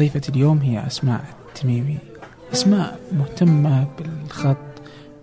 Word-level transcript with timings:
ضيفة 0.00 0.20
اليوم 0.28 0.58
هي 0.58 0.86
أسماء 0.86 1.24
التميمي. 1.48 1.98
أسماء 2.52 3.00
مهتمة 3.12 3.88
بالخط 3.98 4.56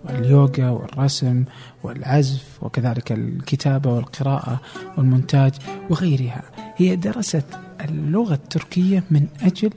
واليوغا 0.04 0.70
والرسم 0.70 1.44
والعزف 1.82 2.44
وكذلك 2.62 3.12
الكتابة 3.12 3.92
والقراءة 3.92 4.60
والمونتاج 4.96 5.52
وغيرها. 5.90 6.42
هي 6.76 6.96
درست 6.96 7.44
اللغة 7.80 8.34
التركية 8.34 9.04
من 9.10 9.26
أجل 9.42 9.70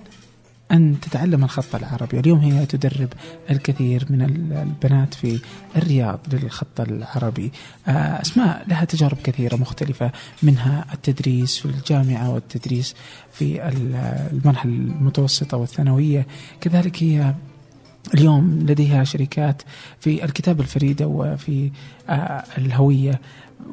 أن 0.72 1.00
تتعلم 1.02 1.44
الخط 1.44 1.76
العربي. 1.76 2.20
اليوم 2.20 2.40
هي 2.40 2.66
تدرب 2.66 3.14
الكثير 3.50 4.06
من 4.10 4.22
البنات 4.22 5.14
في 5.14 5.40
الرياض 5.76 6.20
للخط 6.34 6.82
العربي. 6.82 7.52
آه، 7.88 8.22
أسماء 8.22 8.66
لها 8.68 8.86
تجارب 8.86 9.18
كثيرة 9.24 9.56
مختلفة 9.56 10.12
منها 10.44 10.86
التدريس 10.94 11.58
في 11.58 11.66
الجامعة 11.66 12.34
والتدريس 12.34 12.96
في 13.32 13.68
المرحلة 14.34 14.72
المتوسطة 14.72 15.58
والثانوية. 15.58 16.28
كذلك 16.62 17.04
هي 17.04 17.36
اليوم 18.14 18.60
لديها 18.60 19.04
شركات 19.04 19.62
في 20.00 20.26
الكتابة 20.26 20.62
الفريدة 20.62 21.08
وفي 21.08 21.72
آه، 22.10 22.44
الهوية 22.58 23.22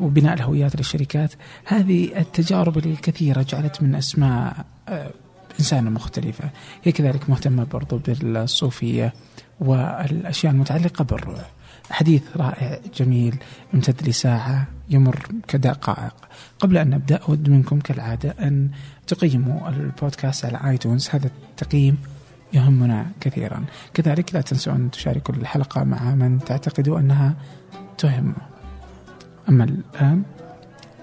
وبناء 0.00 0.34
الهويات 0.34 0.76
للشركات. 0.76 1.32
هذه 1.64 2.18
التجارب 2.18 2.78
الكثيرة 2.78 3.42
جعلت 3.42 3.82
من 3.82 3.94
أسماء 3.94 4.66
آه، 4.88 5.10
إنسانة 5.58 5.90
مختلفة. 5.90 6.50
هي 6.84 6.92
كذلك 6.92 7.30
مهتمة 7.30 7.64
برضو 7.64 7.98
بالصوفية 7.98 9.14
والأشياء 9.60 10.52
المتعلقة 10.52 11.04
بالروح. 11.04 11.50
حديث 11.90 12.22
رائع 12.36 12.80
جميل 12.94 13.36
يمتد 13.74 14.08
لساعة 14.08 14.66
يمر 14.90 15.26
كدقائق. 15.48 16.14
قبل 16.60 16.76
أن 16.76 16.90
نبدأ 16.90 17.16
أود 17.28 17.48
منكم 17.48 17.80
كالعادة 17.80 18.30
أن 18.30 18.70
تقيموا 19.06 19.68
البودكاست 19.68 20.44
على 20.44 20.70
iTunes. 20.70 21.08
هذا 21.12 21.26
التقييم 21.26 21.98
يهمنا 22.52 23.06
كثيرا. 23.20 23.64
كذلك 23.94 24.34
لا 24.34 24.40
تنسوا 24.40 24.72
أن 24.72 24.90
تشاركوا 24.90 25.34
الحلقة 25.34 25.84
مع 25.84 26.14
من 26.14 26.38
تعتقدوا 26.38 26.98
أنها 26.98 27.36
تهم. 27.98 28.34
أما 29.48 29.64
الآن 29.64 30.22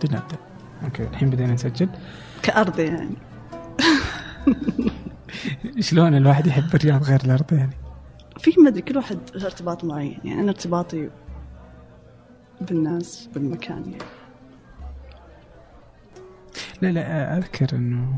لنبدأ. 0.04 0.38
okay 0.84 1.04
الحين 1.04 1.30
بدينا 1.30 1.54
نسجل. 1.54 1.90
كأرض 2.42 2.80
يعني. 2.80 3.16
شلون 5.80 6.16
الواحد 6.16 6.48
يحب 6.48 6.76
الرياض 6.76 7.04
غير 7.04 7.22
الأرض 7.26 7.54
يعني؟ 7.54 7.76
في 8.38 8.62
ما 8.62 8.70
أدري 8.70 8.82
كل 8.82 8.98
واحد 8.98 9.20
له 9.36 9.46
ارتباط 9.46 9.84
معين. 9.84 10.18
يعني 10.24 10.42
أنا 10.42 10.50
ارتباطي 10.50 11.10
بالناس 12.62 13.30
بالمكان 13.34 13.84
يعني. 13.92 14.04
لا 16.82 16.92
لا 16.92 17.38
أذكر 17.38 17.76
أنه 17.76 18.18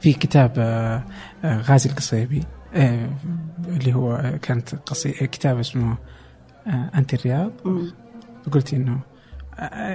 في 0.00 0.12
كتاب 0.12 0.52
آه، 0.58 1.04
آه، 1.44 1.60
غازي 1.60 1.90
القصيبي 1.90 2.42
آه، 2.74 3.10
اللي 3.68 3.94
هو 3.94 4.38
كانت 4.42 4.74
قصي... 4.74 5.10
كتاب 5.10 5.58
اسمه 5.58 5.96
أنت 6.66 7.14
الرياض. 7.14 7.52
فقلتي 8.46 8.76
أنه 8.76 9.00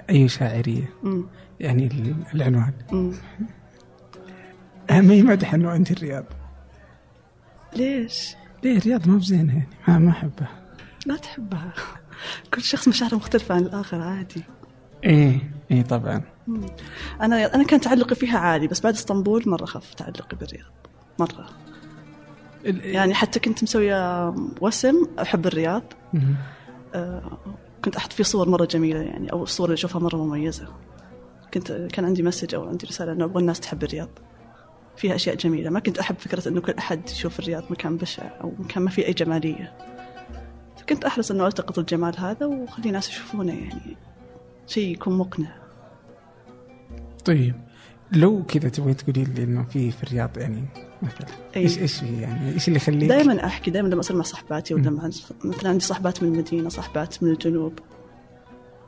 أي 0.09 0.27
شاعرية. 0.27 0.89
مم. 1.03 1.25
يعني 1.59 2.13
العنوان. 2.33 2.73
مم. 2.91 3.13
ما 5.01 5.13
هي 5.13 5.21
مدح 5.21 5.53
أنه 5.53 5.75
أنت 5.75 5.91
الرياض. 5.91 6.25
ليش؟ 7.75 8.35
ليه 8.63 8.77
الرياض 8.77 9.07
مو 9.07 9.17
بزينة 9.17 9.53
يعني 9.53 9.67
ما 9.87 9.99
ما 9.99 10.09
أحبها. 10.11 10.49
لا 11.05 11.17
تحبها. 11.17 11.73
كل 12.53 12.61
شخص 12.61 12.87
مشاعره 12.87 13.15
مختلفة 13.15 13.55
عن 13.55 13.61
الآخر 13.61 14.01
عادي. 14.01 14.43
إيه 15.03 15.51
إيه 15.71 15.81
طبعا. 15.81 16.21
مم. 16.47 16.65
أنا 17.21 17.55
أنا 17.55 17.63
كان 17.63 17.81
تعلقي 17.81 18.15
فيها 18.15 18.37
عالي 18.37 18.67
بس 18.67 18.79
بعد 18.81 18.93
إسطنبول 18.93 19.43
مرة 19.45 19.65
خف 19.65 19.93
تعلقي 19.93 20.37
بالرياض. 20.37 20.71
مرة. 21.19 21.49
يعني 22.65 23.13
حتى 23.13 23.39
كنت 23.39 23.63
مسوية 23.63 24.29
وسم 24.61 25.07
أحب 25.21 25.47
الرياض. 25.47 25.83
مم. 26.13 26.35
آه، 26.95 27.37
كنت 27.85 27.95
أحط 27.95 28.13
فيه 28.13 28.23
صور 28.23 28.49
مرة 28.49 28.65
جميلة 28.65 28.99
يعني 28.99 29.31
أو 29.31 29.43
الصور 29.43 29.65
اللي 29.65 29.73
أشوفها 29.73 30.01
مرة 30.01 30.17
مميزة. 30.17 30.67
كنت 31.53 31.71
كان 31.71 32.05
عندي 32.05 32.23
مسج 32.23 32.55
أو 32.55 32.69
عندي 32.69 32.87
رسالة 32.87 33.11
إنه 33.11 33.25
أبغى 33.25 33.41
الناس 33.41 33.59
تحب 33.59 33.83
الرياض. 33.83 34.09
فيها 35.01 35.15
أشياء 35.15 35.35
جميلة. 35.35 35.69
ما 35.69 35.79
كنت 35.79 35.99
أحب 35.99 36.15
فكرة 36.19 36.47
إنه 36.47 36.61
كل 36.61 36.73
أحد 36.73 37.09
يشوف 37.09 37.39
الرياض 37.39 37.63
مكان 37.69 37.97
بشع 37.97 38.23
أو 38.41 38.53
مكان 38.59 38.83
ما 38.83 38.89
فيه 38.89 39.05
أي 39.05 39.13
جمالية. 39.13 39.73
فكنت 40.77 41.05
أحرص 41.05 41.31
إنه 41.31 41.47
ألتقط 41.47 41.79
الجمال 41.79 42.19
هذا 42.19 42.45
وأخلي 42.45 42.87
الناس 42.87 43.09
يشوفونه 43.09 43.53
يعني 43.53 43.97
شيء 44.67 44.93
يكون 44.93 45.17
مقنع. 45.17 45.55
طيب 47.25 47.55
لو 48.11 48.43
كذا 48.43 48.69
تبغي 48.69 48.93
تقولي 48.93 49.23
لي 49.23 49.43
إنه 49.43 49.63
في 49.63 49.91
في 49.91 50.03
الرياض 50.03 50.37
يعني 50.37 50.63
مثلا. 51.01 51.27
إيش 51.55 51.77
إيش 51.77 51.99
في 51.99 52.21
يعني؟ 52.21 52.53
إيش 52.53 52.67
اللي 52.67 52.77
يخليك؟ 52.77 53.09
دائما 53.09 53.45
أحكي 53.45 53.71
دائما 53.71 53.87
لما 53.87 53.99
أصير 53.99 54.15
مع 54.15 54.23
صحباتي 54.23 54.73
ولا 54.73 54.89
مع 54.89 55.09
مثلا 55.45 55.69
عندي 55.69 55.85
صحبات 55.85 56.23
من 56.23 56.33
المدينة 56.33 56.69
صحبات 56.69 57.23
من 57.23 57.31
الجنوب. 57.31 57.79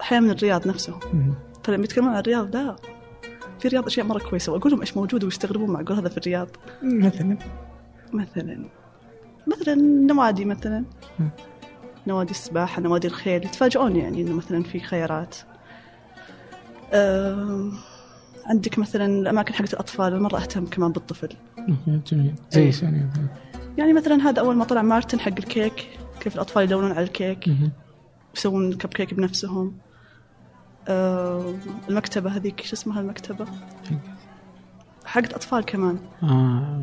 أحيانا 0.01 0.25
من 0.25 0.31
الرياض 0.31 0.67
نفسه. 0.67 0.99
مم. 1.13 1.33
فلما 1.63 1.83
يتكلمون 1.83 2.11
عن 2.13 2.19
الرياض 2.19 2.55
لا. 2.55 2.75
في 3.59 3.65
الرياض 3.65 3.85
أشياء 3.85 4.05
مرة 4.05 4.19
كويسة 4.19 4.51
وأقول 4.51 4.71
لهم 4.71 4.81
إيش 4.81 4.97
موجود 4.97 5.23
ويستغربون 5.23 5.69
معقول 5.69 5.97
هذا 5.97 6.09
في 6.09 6.17
الرياض. 6.17 6.47
مثلا؟ 6.83 7.37
مثلا 8.13 8.65
مثلا 9.47 9.75
نوادي 10.13 10.45
مثلا. 10.45 10.83
نوادي 12.07 12.31
السباحة 12.31 12.81
نوادي 12.81 13.07
الخيل 13.07 13.45
يتفاجئون 13.45 13.95
يعني 13.95 14.21
إنه 14.21 14.33
مثلا 14.33 14.63
في 14.63 14.79
خيارات. 14.79 15.35
أم، 16.93 17.73
عندك 18.45 18.79
مثلا 18.79 19.05
الأماكن 19.05 19.53
حقت 19.53 19.73
الأطفال 19.73 20.13
أنا 20.13 20.21
مرة 20.21 20.37
أهتم 20.37 20.65
كمان 20.65 20.91
بالطفل. 20.91 21.29
جميل. 21.87 22.33
زي. 22.51 22.65
إيش 22.65 22.83
يعني 22.83 23.09
يعني 23.77 23.93
مثلا 23.93 24.29
هذا 24.29 24.39
أول 24.39 24.55
ما 24.55 24.65
طلع 24.65 24.81
مارتن 24.81 25.19
حق 25.19 25.37
الكيك 25.37 25.89
كيف 26.19 26.35
الأطفال 26.35 26.63
يلونون 26.63 26.91
على 26.91 27.03
الكيك. 27.03 27.49
يسوون 28.35 28.73
كب 28.73 28.89
كيك 28.89 29.13
بنفسهم. 29.13 29.73
المكتبة 31.89 32.29
هذيك 32.29 32.61
شو 32.61 32.73
اسمها 32.73 33.01
المكتبة؟ 33.01 33.45
حقت 35.05 35.33
أطفال 35.33 35.65
كمان. 35.65 35.99
آه 36.23 36.79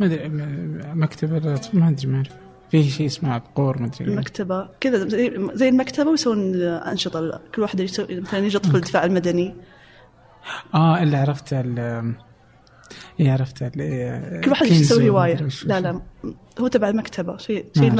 ما 0.00 0.06
أدري 0.06 0.28
م- 0.28 1.02
مكتبة 1.02 1.36
الأطفال 1.36 1.80
ما 1.80 1.88
أدري 1.88 2.06
ما 2.06 2.16
أعرف. 2.16 2.28
في 2.70 2.82
شيء 2.82 3.06
اسمه 3.06 3.32
عقور 3.32 3.78
ما 3.78 3.86
أدري. 3.86 4.00
إيش. 4.00 4.08
المكتبة 4.08 4.68
كذا 4.80 5.08
زي, 5.54 5.68
المكتبة 5.68 6.10
ويسوون 6.10 6.62
أنشطة. 6.62 7.40
كل 7.54 7.62
واحد 7.62 7.80
يسوي 7.80 8.20
مثلا 8.20 8.40
يجي 8.40 8.58
طفل 8.58 8.76
الدفاع 8.76 9.04
المدني. 9.04 9.54
آه 10.74 11.02
اللي 11.02 11.16
عرفت 11.16 11.54
إيه 13.20 13.32
عرفت 13.32 13.64
كل 14.44 14.50
واحد 14.50 14.66
يسوي 14.66 15.10
وش- 15.10 15.66
لا 15.66 15.80
لا 15.80 16.00
هو 16.60 16.68
تبع 16.68 16.88
المكتبة 16.88 17.36
شيء 17.36 17.66
شيء 17.76 17.90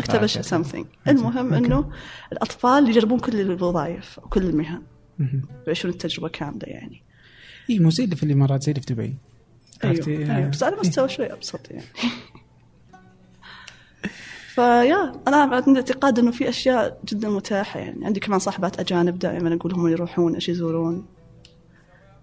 عاد. 0.41 0.41
سمثينج 0.41 0.87
المهم. 1.09 1.55
إنه 1.55 1.91
الأطفال 2.33 2.89
يجربون 2.89 3.19
كل 3.19 3.41
الوظائف 3.41 4.19
وكل 4.19 4.43
المهن. 4.43 4.83
يعيشون 5.67 5.91
التجربة 5.91 6.29
كاملة 6.29 6.67
يعني 6.67 7.03
إي 7.71 7.79
مو 7.79 7.91
زي 7.91 8.05
اللي 8.05 8.17
في 8.17 8.23
الامارات 8.23 8.63
زي 8.63 8.73
اللي 8.73 8.83
في 8.83 8.95
دبي 8.95 9.15
عرفتي؟ 9.85 10.17
أيوه, 10.19 10.37
أيوة. 10.37 10.49
بس 10.49 10.63
على 10.63 10.75
إيه. 10.75 10.81
مستوى 10.81 11.09
شوي 11.09 11.33
أبسط 11.33 11.71
يعني 11.71 11.85
فيا 14.55 15.13
أنا 15.29 15.37
عندي 15.37 15.77
اعتقاد 15.81 16.19
إنه 16.19 16.31
في 16.31 16.49
أشياء 16.49 17.01
جدا 17.09 17.29
متاحة 17.29 17.81
يعني 17.81 18.07
عندي 18.07 18.21
كمان 18.21 18.39
صاحبات 18.39 18.81
أجانب 18.81 19.19
دائما 19.19 19.55
أقول 19.55 19.73
هم 19.75 19.89
يروحون 19.89 20.35
إيش 20.35 20.49
يزورون 20.49 21.07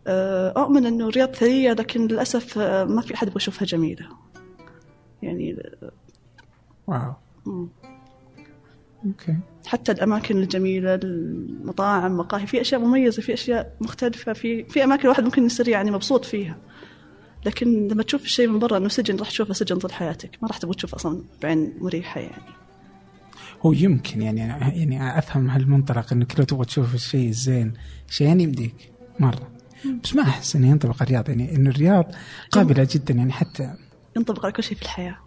اؤمن 0.07 0.85
إنه 0.85 1.07
الرياض 1.07 1.35
ثرية 1.35 1.73
لكن 1.73 2.07
للأسف 2.07 2.57
أه، 2.57 2.83
ما 2.83 3.01
في 3.01 3.13
أحد 3.13 3.27
يبغى 3.27 3.37
يشوفها 3.37 3.65
جميلة. 3.65 4.05
يعني 5.21 5.55
wow. 6.87 7.13
مم. 7.45 7.67
okay. 9.05 9.37
حتى 9.65 9.91
الأماكن 9.91 10.37
الجميلة 10.37 10.99
المطاعم 11.03 12.17
مقاهي 12.17 12.47
في 12.47 12.61
أشياء 12.61 12.81
مميزة 12.81 13.21
في 13.21 13.33
أشياء 13.33 13.75
مختلفة 13.81 14.33
في 14.33 14.63
في 14.63 14.83
أماكن 14.83 15.03
الواحد 15.03 15.23
ممكن 15.23 15.45
يصير 15.45 15.67
يعني 15.67 15.91
مبسوط 15.91 16.25
فيها. 16.25 16.57
لكن 17.45 17.87
لما 17.87 18.03
تشوف 18.03 18.23
الشيء 18.23 18.47
من 18.47 18.59
برا 18.59 18.77
إنه 18.77 18.87
سجن 18.87 19.17
راح 19.17 19.29
تشوفه 19.29 19.53
سجن 19.53 19.77
طول 19.77 19.93
حياتك. 19.93 20.37
ما 20.41 20.47
راح 20.47 20.57
تبغى 20.57 20.75
تشوف 20.75 20.95
أصلا 20.95 21.23
بعين 21.41 21.73
مريحة 21.79 22.21
يعني. 22.21 22.53
هو 23.61 23.73
يمكن 23.73 24.21
يعني 24.21 24.39
يعني 24.39 25.17
أفهم 25.17 25.49
هالمنطلق 25.49 26.13
انك 26.13 26.39
لو 26.39 26.45
تبغى 26.45 26.65
تشوف 26.65 26.95
الشيء 26.95 27.29
الزين 27.29 27.73
شيئين 28.09 28.39
يمديك 28.41 28.91
مرة. 29.19 29.51
بس 30.03 30.15
ما 30.15 30.21
أحس 30.21 30.55
إنه 30.55 30.69
ينطبق 30.69 30.95
على 30.95 31.03
الرياض 31.03 31.29
يعني 31.29 31.55
إنه 31.55 31.69
الرياض 31.69 32.11
قابلة 32.51 32.87
جدا 32.91 33.13
يعني 33.13 33.31
حتى 33.31 33.73
ينطبق 34.17 34.45
على 34.45 34.53
كل 34.53 34.63
شيء 34.63 34.77
في 34.77 34.83
الحياة. 34.83 35.17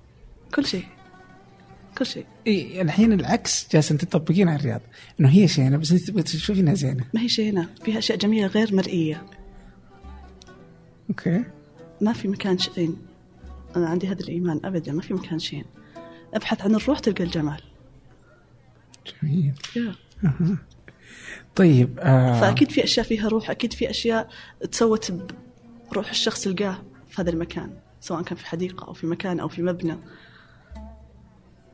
كل 0.55 0.67
شيء. 0.67 0.85
كل 1.99 2.07
شيء. 2.07 2.27
إي 2.47 2.83
الحين 2.83 3.13
العكس 3.13 3.69
جالسه 3.73 3.97
تطبقين 3.97 4.49
على 4.49 4.59
الرياض. 4.59 4.81
إنه 5.21 5.29
هي 5.29 5.49
شينه 5.49 5.77
بس 5.77 5.93
إنت 5.93 6.03
تبغى 6.03 6.23
تشوفينها 6.23 6.75
زينة. 6.75 7.05
ما 7.15 7.21
هي 7.21 7.29
شيء 7.29 7.53
هنا. 7.53 7.69
فيها 7.85 7.99
أشياء 7.99 8.19
جميلة 8.19 8.47
غير 8.47 8.75
مرئية. 8.75 9.27
أوكي. 11.11 11.45
ما 12.01 12.13
في 12.13 12.29
مكان 12.29 12.59
شين 12.59 12.97
أنا 13.77 13.89
عندي 13.89 14.09
هذا 14.09 14.21
الإيمان 14.21 14.61
ابدا 14.65 14.93
ما 14.93 15.03
في 15.03 15.15
مكان 15.15 15.39
شين 15.39 15.65
أبحث 16.35 16.63
عن 16.63 16.75
الروح 16.75 16.99
تلقى 16.99 17.25
الجمال. 17.25 17.61
جميل. 19.23 19.53
يا. 19.77 19.95
طيب 21.57 21.99
آه. 21.99 22.41
فأكيد 22.41 22.71
في 22.71 22.85
أشياء 22.85 23.07
فيها 23.07 23.29
روح 23.29 23.51
أكيد 23.51 23.73
في 23.73 23.91
أشياء 23.91 24.29
تسوت 24.71 25.13
بروح 25.91 26.11
الشخص 26.11 26.47
لقاه 26.47 26.83
في 27.09 27.23
هذا 27.23 27.31
المكان 27.31 27.71
سواء 28.01 28.23
كان 28.23 28.37
في 28.37 28.47
حديقة 28.47 28.87
أو 28.87 28.93
في 28.93 29.07
مكان 29.07 29.41
أو 29.41 29.49
في 29.49 29.63
مبنى. 29.63 29.97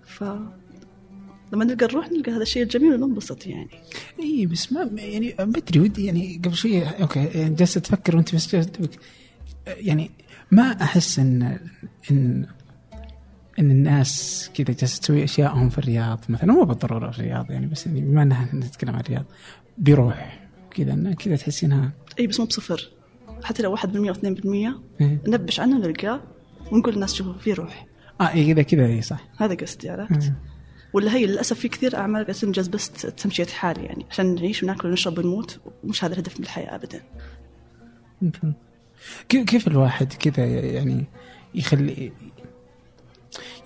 ف 0.05 0.25
لما 1.53 1.65
نلقى 1.65 1.87
نروح 1.87 2.11
نلقى 2.13 2.33
هذا 2.33 2.43
الشيء 2.43 2.63
الجميل 2.63 2.95
وننبسط 2.95 3.47
يعني. 3.47 3.71
إي 4.21 4.47
بس 4.47 4.73
ما 4.73 4.91
يعني 4.95 5.35
بدري 5.39 5.81
ودي 5.81 6.05
يعني 6.05 6.41
قبل 6.45 6.55
شوية 6.55 6.89
أوكي 6.89 7.25
يعني 7.25 7.55
جالسه 7.55 7.81
تفكر 7.81 8.17
وأنت 8.17 8.35
بس 8.35 8.57
يعني 9.67 10.11
ما 10.51 10.83
أحس 10.83 11.19
ان 11.19 11.59
إن 12.11 12.47
إن 13.59 13.71
الناس 13.71 14.51
كذا 14.55 14.77
جالسة 14.77 15.01
تسوي 15.01 15.25
اشياءهم 15.25 15.69
في 15.69 15.79
الرياض 15.79 16.21
مثلا 16.29 16.53
مو 16.53 16.65
بالضرورة 16.65 17.11
في 17.11 17.19
الرياض 17.19 17.51
يعني 17.51 17.67
بس 17.67 17.87
يعني 17.87 18.01
بما 18.01 18.23
إننا 18.23 18.49
نتكلم 18.55 18.95
عن 18.95 19.01
الرياض 19.01 19.25
بيروح 19.79 20.49
كذا 20.71 21.15
كذا 21.15 21.37
تحسينها 21.37 21.93
إي 22.19 22.27
بس 22.27 22.41
مو 22.41 22.47
بصفر 22.47 22.91
حتى 23.45 23.63
لو 23.63 23.77
1% 23.77 23.85
و 23.85 24.15
2% 24.15 24.19
إيه. 25.01 25.21
نبش 25.27 25.61
عنه 25.61 25.79
نلقاه 25.79 26.21
ونقول 26.73 26.95
للناس 26.95 27.15
شوفوا 27.15 27.33
في 27.33 27.53
روح 27.53 27.87
آه 28.21 28.31
إيه 28.31 28.55
كذا 28.55 28.63
كذا 28.63 28.87
إي 28.87 29.03
صح 29.03 29.25
هذا 29.37 29.55
قصدي 29.55 29.91
عرفت؟ 29.91 30.33
ولا 30.93 31.15
هي 31.15 31.27
للأسف 31.27 31.59
في 31.59 31.69
كثير 31.69 31.97
أعمال 31.97 32.25
قاعدة 32.25 32.39
تنجز 32.39 32.69
بس 32.69 32.91
تمشيه 32.91 33.45
حال 33.45 33.85
يعني 33.85 34.07
عشان 34.11 34.35
نعيش 34.35 34.63
وناكل 34.63 34.89
ونشرب 34.89 35.19
ونموت 35.19 35.61
ومش 35.85 36.05
هذا 36.05 36.13
الهدف 36.13 36.39
من 36.39 36.45
الحياة 36.45 36.75
ابدا. 36.75 37.03
كيف 39.29 39.69
الواحد 39.69 40.13
كذا 40.13 40.47
يعني 40.47 41.05
يخلي 41.55 42.13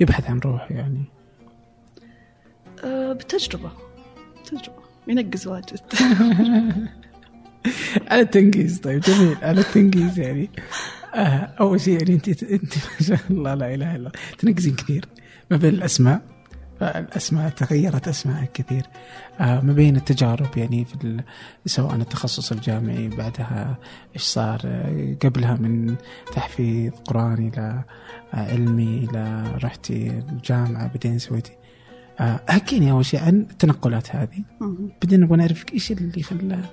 يبحث 0.01 0.31
عن 0.31 0.39
روح 0.39 0.71
يعني؟ 0.73 1.05
أه 2.85 3.13
بالتجربه 3.13 3.71
تجربه 4.45 4.83
ينقز 5.09 5.47
واجد. 5.47 5.81
على 8.11 8.21
التنقيز 8.21 8.79
طيب 8.79 9.01
جميل. 9.01 9.37
على 9.43 9.61
التنقيز 9.61 10.19
يعني. 10.19 10.51
آه 11.15 11.55
أول 11.61 11.81
شيء 11.81 11.99
يعني 11.99 12.15
انت 12.15 12.43
أنت 12.43 12.75
ما 12.77 13.07
شاء 13.07 13.19
الله 13.31 13.55
لا 13.55 13.75
إله 13.75 13.91
إلا 13.91 13.97
الله. 13.97 14.11
تنقزين 14.39 14.75
كثير. 14.75 15.05
ما 15.51 15.57
بين 15.57 15.75
الأسماء. 15.75 16.36
الاسماء 16.83 17.49
تغيرت 17.49 18.09
أسماء 18.09 18.45
كثير. 18.55 18.87
آه 19.41 19.61
ما 19.61 19.73
بين 19.73 19.97
التجارب 19.97 20.57
يعني 20.57 20.85
في 20.85 21.23
سواء 21.67 21.95
التخصص 21.95 22.53
الجامعي 22.53 23.09
بعدها 23.09 23.79
إيش 24.15 24.23
صار 24.23 24.61
آه 24.65 25.17
قبلها 25.23 25.55
من 25.55 25.97
تحفيظ 26.33 26.93
قران 27.05 27.49
إلى 27.49 27.85
آه 28.35 28.53
علمي 28.53 29.09
إلى 29.11 29.45
رحتي 29.65 30.09
الجامعة 30.09 30.87
بعدين 30.87 31.19
سويتي 31.19 31.53
حكيني 32.49 32.91
أول 32.91 33.05
شيء 33.05 33.21
عن 33.21 33.47
التنقلات 33.51 34.17
هذه. 34.17 34.43
بعدين 35.03 35.21
نبغى 35.21 35.37
نعرف 35.37 35.65
إيش 35.75 35.93
اللي 35.93 36.23
خلاها 36.23 36.71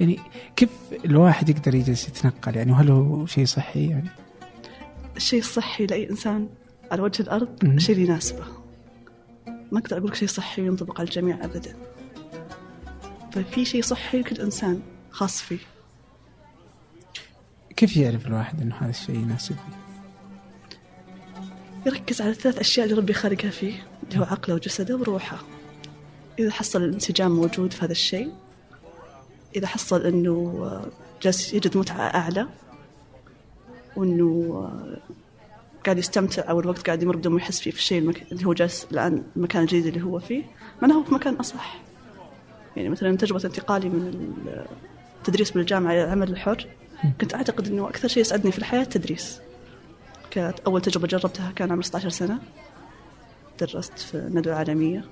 يعني 0.00 0.18
كيف 0.56 0.70
الواحد 1.04 1.48
يقدر 1.48 1.74
يجلس 1.74 2.08
يتنقل؟ 2.08 2.56
يعني 2.56 2.72
وهل 2.72 2.90
هو 2.90 3.26
شيء 3.26 3.44
صحي 3.44 3.88
يعني؟ 3.88 4.08
الشيء 5.16 5.40
الصحي 5.40 5.86
لأي 5.86 6.10
إنسان 6.10 6.48
على 6.92 7.02
وجه 7.02 7.22
الأرض 7.22 7.48
الشيء 7.64 7.94
اللي 7.96 8.06
يناسبه. 8.06 8.59
ما 9.72 9.78
أقدر 9.78 9.98
أقول 9.98 10.08
لك 10.08 10.14
شيء 10.14 10.28
صحي 10.28 10.62
وينطبق 10.62 11.00
على 11.00 11.08
الجميع 11.08 11.44
ابدا. 11.44 11.76
ففي 13.32 13.64
شيء 13.64 13.82
صحي 13.82 14.20
لكل 14.20 14.40
إنسان 14.40 14.82
خاص 15.10 15.42
فيه. 15.42 15.58
كيف 17.76 17.96
يعرف 17.96 18.26
الواحد 18.26 18.60
إنه 18.60 18.74
هذا 18.74 18.90
الشيء 18.90 19.14
يناسبه؟ 19.14 19.58
يركز 21.86 22.20
على 22.20 22.30
الثلاث 22.30 22.58
أشياء 22.58 22.86
اللي 22.86 22.98
ربي 22.98 23.12
خالقها 23.12 23.50
فيه 23.50 23.86
اللي 24.02 24.20
هو 24.20 24.24
عقله 24.24 24.54
وجسده 24.54 24.96
وروحه. 24.96 25.38
إذا 26.38 26.50
حصل 26.50 26.82
الانسجام 26.82 27.30
موجود 27.30 27.72
في 27.72 27.84
هذا 27.84 27.92
الشيء 27.92 28.32
إذا 29.56 29.66
حصل 29.66 30.02
أنه 30.02 30.80
جالس 31.22 31.54
يجد 31.54 31.76
متعة 31.76 32.00
أعلى 32.00 32.48
وأنه 33.96 34.70
قاعد 35.84 35.98
يستمتع 35.98 36.50
أو 36.50 36.60
الوقت 36.60 36.86
قاعد 36.86 37.02
يمر 37.02 37.16
بدون 37.16 37.32
ما 37.32 37.38
يحس 37.38 37.60
فيه 37.60 37.70
في 37.70 37.78
الشيء 37.78 37.98
المك... 37.98 38.32
اللي 38.32 38.46
هو 38.46 38.52
جالس 38.52 38.86
الآن 38.92 39.22
المكان 39.36 39.62
الجديد 39.62 39.86
اللي 39.86 40.02
هو 40.02 40.18
فيه 40.18 40.44
معناه 40.82 40.94
هو 40.94 41.02
في 41.02 41.14
مكان 41.14 41.34
أصح 41.34 41.80
يعني 42.76 42.88
مثلا 42.88 43.16
تجربة 43.16 43.44
انتقالي 43.44 43.88
من 43.88 44.34
التدريس 45.18 45.50
بالجامعة 45.50 45.92
إلى 45.92 46.04
العمل 46.04 46.30
الحر 46.30 46.66
كنت 47.20 47.34
أعتقد 47.34 47.68
أنه 47.68 47.88
أكثر 47.88 48.08
شيء 48.08 48.20
يسعدني 48.20 48.52
في 48.52 48.58
الحياة 48.58 48.82
التدريس. 48.82 49.40
كانت 50.30 50.60
أول 50.60 50.80
تجربة 50.80 51.06
جربتها 51.06 51.52
كان 51.56 51.70
عمري 51.70 51.82
16 51.82 52.08
سنة. 52.08 52.38
درست 53.60 53.98
في 53.98 54.30
ندوة 54.34 54.54
عالمية. 54.54 55.04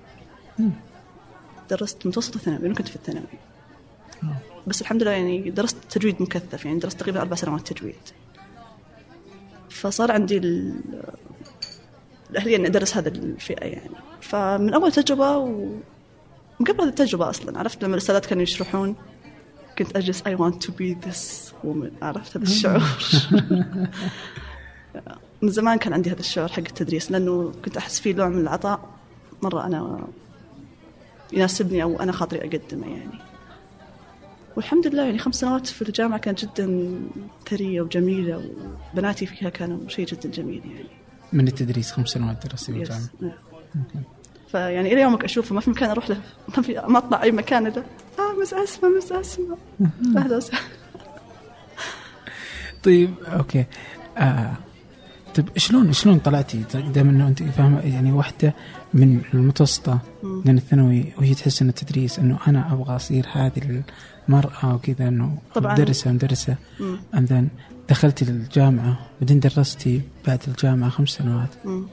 درست 1.70 2.06
متوسط 2.06 2.35
الثانوي 2.35 2.75
كنت 2.75 2.88
في 2.88 2.97
الثانوي. 2.97 3.38
بس 4.67 4.81
الحمد 4.81 5.03
لله 5.03 5.11
يعني 5.11 5.50
درست 5.50 5.76
تجويد 5.91 6.23
مكثف 6.23 6.65
يعني 6.65 6.79
درست 6.79 7.00
تقريبا 7.00 7.20
أربع 7.20 7.37
سنوات 7.37 7.73
تجويد. 7.73 7.94
فصار 9.70 10.12
عندي 10.12 10.37
الأهلية 12.31 12.56
إني 12.56 12.67
أدرس 12.67 12.97
هذا 12.97 13.09
الفئة 13.09 13.65
يعني. 13.65 13.91
فمن 14.20 14.75
أول 14.75 14.93
تجربة 14.93 15.37
و... 15.37 15.67
من 16.61 16.67
قبل 16.67 16.81
هذه 16.81 16.88
التجربة 16.88 17.31
أصلا 17.31 17.59
عرفت 17.59 17.85
لما 17.85 17.94
الأستاذات 17.94 18.26
كانوا 18.26 18.43
يشرحون 18.43 18.97
كنت 19.79 19.97
أجلس 19.97 20.23
I 20.23 20.35
want 20.35 20.67
to 20.67 20.70
be 20.70 21.06
this 21.06 21.53
woman. 21.65 22.03
عرفت 22.03 22.37
هذا 22.37 22.44
الشعور. 22.44 22.82
من 25.43 25.49
زمان 25.49 25.79
كان 25.79 25.93
عندي 25.93 26.11
هذا 26.11 26.20
الشعور 26.20 26.49
حق 26.49 26.59
التدريس 26.59 27.11
لأنه 27.11 27.53
كنت 27.65 27.76
أحس 27.76 28.00
فيه 28.00 28.15
نوع 28.15 28.29
من 28.29 28.41
العطاء 28.41 28.88
مرة 29.43 29.67
أنا 29.67 30.09
يناسبني 31.32 31.82
أو 31.82 32.00
أنا 32.00 32.12
خاطري 32.12 32.41
أقدمه 32.41 32.87
يعني. 32.87 33.27
والحمد 34.58 34.87
لله 34.87 35.05
يعني 35.05 35.19
خمس 35.19 35.34
سنوات 35.34 35.66
في 35.66 35.82
الجامعة 35.82 36.19
كانت 36.19 36.44
جدا 36.44 36.94
ثرية 37.49 37.81
وجميلة 37.81 38.50
وبناتي 38.93 39.26
فيها 39.26 39.49
كانوا 39.49 39.88
شيء 39.88 40.06
جدا 40.06 40.31
جميل 40.31 40.62
يعني. 40.64 40.88
من 41.32 41.49
التدريس 41.49 41.93
خمس 41.93 42.08
سنوات 42.08 42.46
درستي 42.46 42.72
في 42.72 42.78
الجامعة. 42.78 43.08
نعم. 43.20 43.32
فيعني 44.49 44.93
إلى 44.93 45.00
يومك 45.00 45.25
أشوفه 45.25 45.55
ما 45.55 45.60
في 45.60 45.70
مكان 45.70 45.90
أروح 45.90 46.10
له 46.10 46.20
ما 46.56 46.62
في 46.62 46.82
ما 46.88 46.99
أطلع 46.99 47.22
أي 47.22 47.32
مكان 47.32 47.66
إلا 47.66 47.78
آه 48.19 48.40
مس 48.43 48.55
أسمى 48.55 48.90
مس 48.90 49.12
أسمى 49.12 49.56
أهلا 50.16 50.37
وسهلا. 50.37 50.62
طيب 52.84 53.14
أوكي. 53.26 53.64
آه. 54.16 54.52
طيب 55.34 55.58
شلون 55.58 55.93
شلون 55.93 56.19
طلعتي؟ 56.19 56.64
دائما 56.75 57.10
إنه 57.10 57.28
أنت 57.28 57.43
فاهمة 57.43 57.81
يعني 57.81 58.12
واحدة 58.12 58.55
من 58.94 59.20
المتوسطة 59.34 59.98
من 60.22 60.56
الثانوي 60.56 61.12
وهي 61.19 61.34
تحس 61.34 61.62
إن 61.62 61.69
التدريس 61.69 62.19
إنه 62.19 62.38
أنا 62.46 62.72
أبغى 62.72 62.96
أصير 62.96 63.27
هذه 63.32 63.82
المراه 64.29 64.75
وكذا 64.75 65.08
إنه 65.08 65.39
طبعاً. 65.55 65.73
مدرسة 65.73 66.13
مدرسة. 66.13 66.56
and 67.15 67.32
دخلتي 67.89 68.25
الجامعة 68.25 68.99
بعدين 69.20 69.41
درستي 69.41 70.01
بعد 70.27 70.41
الجامعة 70.49 70.91
خمس 70.91 71.08
سنوات. 71.08 71.49
مم. 71.65 71.87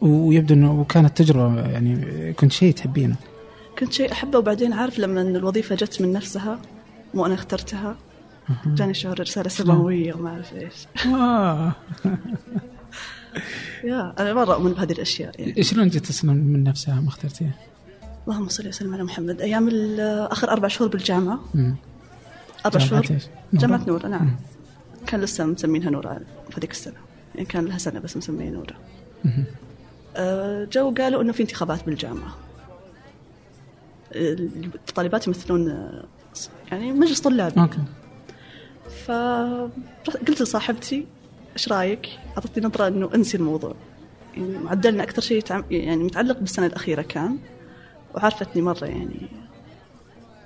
ويبدو 0.00 0.54
إنه 0.54 0.84
كانت 0.84 1.16
تجربة 1.22 1.60
يعني 1.70 2.32
كنت 2.32 2.52
شيء 2.52 2.74
تحبينه. 2.74 3.16
كنت 3.78 3.92
شيء 3.92 4.12
أحبه. 4.12 4.38
وبعدين 4.38 4.72
عارف 4.72 4.98
لما 4.98 5.20
إن 5.20 5.36
الوظيفة 5.36 5.74
جت 5.74 6.02
من 6.02 6.12
نفسها 6.12 6.58
مو 7.14 7.26
أنا 7.26 7.34
اخترتها 7.34 7.96
جاني 8.66 8.94
شعور 8.94 9.20
رسالة 9.20 9.48
سماوية 9.48 10.14
وما 10.14 10.30
أعرف 10.30 10.54
إيش. 10.54 10.86
يا 13.84 14.14
أنا 14.18 14.34
مرة 14.34 14.54
أؤمن 14.54 14.72
بهذه 14.72 14.92
الأشياء 14.92 15.40
يعني. 15.40 15.62
شلون 15.62 15.88
جت 15.88 16.10
أصلا 16.10 16.32
من 16.32 16.64
نفسها 16.64 17.00
ما 17.00 17.08
اخترتيها؟ 17.08 17.54
اللهم 18.28 18.48
صل 18.48 18.68
وسلم 18.68 18.94
على 18.94 19.02
محمد. 19.02 19.40
أيام 19.40 19.68
اخر 20.00 20.50
أربع 20.50 20.68
شهور 20.68 20.90
بالجامعة. 20.90 21.40
مم. 21.54 21.74
أربع 22.66 22.78
جامعة 22.78 23.02
شهور؟ 23.02 23.18
نورة؟ 23.52 23.60
جامعة 23.60 23.84
نور 23.88 24.06
نعم. 24.06 24.36
كان 25.06 25.20
لسه 25.20 25.46
مسمينها 25.46 25.90
نورة 25.90 26.20
في 26.50 26.58
هذيك 26.58 26.70
السنة. 26.70 26.94
يعني 27.34 27.46
كان 27.46 27.64
لها 27.64 27.78
سنة 27.78 28.00
بس 28.00 28.16
مسمينها 28.16 28.50
نورة. 28.50 28.74
آه، 30.16 30.64
جو 30.72 30.94
قالوا 30.94 31.22
إنه 31.22 31.32
في 31.32 31.42
انتخابات 31.42 31.86
بالجامعة. 31.86 32.36
الطالبات 34.14 35.26
يمثلون 35.26 35.90
يعني 36.72 36.92
مجلس 36.92 37.20
طلابي 37.20 37.60
okay. 37.60 37.78
فقلت 39.06 40.42
لصاحبتي 40.42 41.06
إيش 41.52 41.68
رأيك؟ 41.72 42.08
أعطتني 42.36 42.66
نظرة 42.66 42.88
إنه 42.88 43.10
انسي 43.14 43.36
الموضوع. 43.36 43.74
يعني 44.36 44.58
معدلنا 44.58 45.02
أكثر 45.02 45.22
شيء 45.22 45.44
يعني 45.70 46.04
متعلق 46.04 46.38
بالسنة 46.38 46.66
الأخيرة 46.66 47.02
كان 47.02 47.38
وعرفتني 48.14 48.62
مرة 48.62 48.84
يعني 48.84 49.28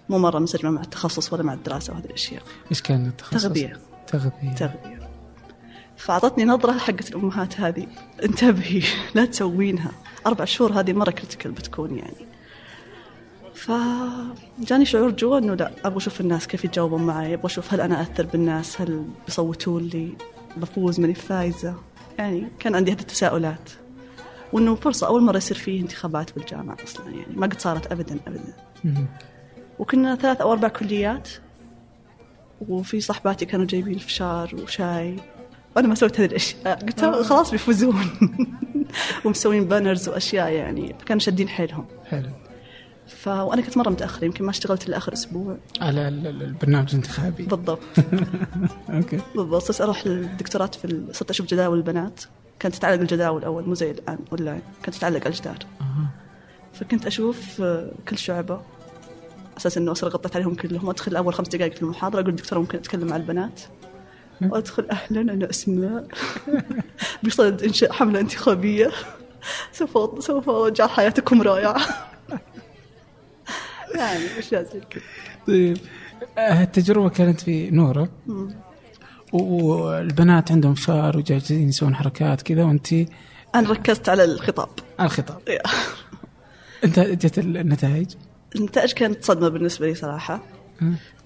مو 0.09 0.19
مرة 0.19 0.39
منسجمه 0.39 0.71
مع 0.71 0.81
التخصص 0.81 1.33
ولا 1.33 1.43
مع 1.43 1.55
الدراسة 1.55 1.93
وهذه 1.93 2.05
الأشياء. 2.05 2.43
إيش 2.71 2.83
كان 2.83 3.07
التخصص؟ 3.07 3.43
تغذية. 3.43 3.79
تغذية. 4.07 4.55
تغذية. 4.57 5.09
فأعطتني 5.97 6.45
نظرة 6.45 6.79
حقت 6.79 7.11
الأمهات 7.11 7.61
هذه. 7.61 7.87
انتبهي 8.25 8.83
لا 9.15 9.25
تسوينها. 9.25 9.93
أربع 10.27 10.45
شهور 10.45 10.73
هذه 10.73 10.93
مرة 10.93 11.11
كريتيكال 11.11 11.53
بتكون 11.53 11.99
يعني. 11.99 12.27
فجاني 13.55 14.85
شعور 14.85 15.11
جوا 15.11 15.39
إنه 15.39 15.55
لا 15.55 15.71
أبغى 15.85 15.97
أشوف 15.97 16.21
الناس 16.21 16.47
كيف 16.47 16.65
يتجاوبون 16.65 17.03
معي 17.03 17.35
أبغى 17.35 17.47
أشوف 17.47 17.75
هل 17.75 17.81
أنا 17.81 18.03
أثر 18.03 18.27
بالناس 18.27 18.81
هل 18.81 19.05
بيصوتوا 19.27 19.81
لي 19.81 20.17
بفوز 20.57 21.01
ماني 21.01 21.15
فايزة. 21.15 21.75
يعني 22.19 22.49
كان 22.59 22.75
عندي 22.75 22.93
هذه 22.93 23.01
التساؤلات. 23.01 23.71
وإنه 24.55 24.75
فرصة 24.75 25.07
أول 25.07 25.23
مرة 25.23 25.37
يصير 25.37 25.57
فيه 25.57 25.81
انتخابات 25.81 26.35
بالجامعة 26.37 26.77
أصلا 26.85 27.11
يعني 27.11 27.37
ما 27.37 27.47
قد 27.47 27.61
صارت 27.61 27.93
ابدا 27.93 28.19
ابدا. 28.27 28.55
وكنا 29.79 30.15
ثلاث 30.17 30.41
أو 30.41 30.53
أربع 30.53 30.69
كليات 30.69 31.29
وفي 32.69 33.01
صحباتي 33.01 33.45
كانوا 33.47 33.67
جايبين 33.67 33.99
فشار 33.99 34.55
وشاي. 34.63 35.17
وأنا 35.77 35.89
ما 35.89 35.95
سويت 35.95 36.21
هذه 36.21 36.27
الأشياء. 36.29 36.79
قلت 36.81 37.01
خلاص 37.05 37.51
بيفوزون. 37.51 38.05
ومسوين 39.25 39.65
banners 39.65 40.09
وأشياء 40.09 40.53
يعني 40.53 40.95
كانوا 41.07 41.21
شادين 41.21 41.49
حيلهم. 41.49 41.87
حلو. 42.07 42.29
ف 43.07 43.29
وأنا 43.29 43.63
كنت 43.63 43.77
مرة 43.77 43.91
متاخر 43.91 44.25
يمكن 44.25 44.45
ما 44.45 44.51
اشتغلت 44.51 44.89
إلا 44.89 44.97
آخر 44.97 45.13
أسبوع. 45.13 45.57
على 45.81 46.09
ال- 46.09 46.27
ال- 46.27 46.43
البرنامج 46.43 46.89
الانتخابي. 46.89 47.43
بالضبط. 47.43 47.79
okay. 48.95 49.19
بالضبط. 49.37 49.63
صرت 49.63 49.81
أروح 49.81 50.07
للدكتورات 50.07 50.75
في 50.75 50.85
ال- 50.85 51.17
صرت 51.17 51.31
أشوف 51.31 51.47
جداول 51.47 51.79
البنات. 51.79 52.21
كانت 52.59 52.75
تتعلق 52.75 53.01
الجداول 53.01 53.45
أول 53.45 53.69
مو 53.69 53.75
زي 53.75 53.91
الآن 53.91 54.19
أونلاين. 54.33 54.63
كانت 54.83 54.97
تتعلق 54.97 55.21
على 55.21 55.29
الجدار. 55.29 55.59
فكنت 56.73 57.07
أشوف 57.07 57.61
آه، 57.61 57.93
كل 58.09 58.19
شعبة 58.19 58.61
أساس 59.57 59.79
إنه 59.79 59.93
أصير 59.93 60.09
غطيت 60.09 60.37
عليهم 60.37 60.55
كلهم. 60.55 60.91
أدخل 60.91 61.17
أول 61.17 61.35
خمس 61.35 61.49
دقائق 61.49 61.75
في 61.75 61.83
المحاضرة 61.83 62.21
أقول 62.21 62.37
دكتوره 62.37 62.61
ممكن 62.61 62.79
أتكلم 62.79 63.09
مع 63.09 63.17
البنات. 63.17 63.61
وأدخل 64.43 64.87
أهلا 64.91 65.21
أنا 65.21 65.51
أسماء. 65.51 66.07
بصدد 67.25 67.63
انشاء 67.63 67.93
حملة 67.93 68.21
انتخابية. 68.21 68.91
سوف 69.73 70.25
سوف 70.25 70.51
اجعل 70.51 70.91
حياتكم 70.91 71.43
رائعة. 71.43 71.77
يعني 73.95 74.39
اشياء 74.39 74.63
زي 74.63 74.81
كذا 74.91 75.03
طيب. 75.47 75.79
آه، 76.39 76.63
التجربة 76.63 77.09
كانت 77.09 77.41
في 77.41 77.71
نورة. 77.71 78.09
والبنات 79.35 80.53
عندهم 80.53 80.75
شعر 80.75 81.17
وجالسين 81.17 81.69
يسوون 81.69 81.95
حركات 81.95 82.43
كذا 82.43 82.65
وأنت 82.65 82.93
أنا 83.55 83.71
ركزت 83.71 84.09
على 84.09 84.25
الخطاب. 84.25 84.69
على 84.99 85.07
الخطاب. 85.07 85.41
يا. 85.49 85.63
أنت 86.85 87.01
جت 87.01 87.39
النتائج؟ 87.39 88.15
النتائج 88.57 88.93
كانت 88.93 89.25
صدمة 89.25 89.49
بالنسبة 89.49 89.87
لي 89.87 89.95
صراحة؟ 89.95 90.43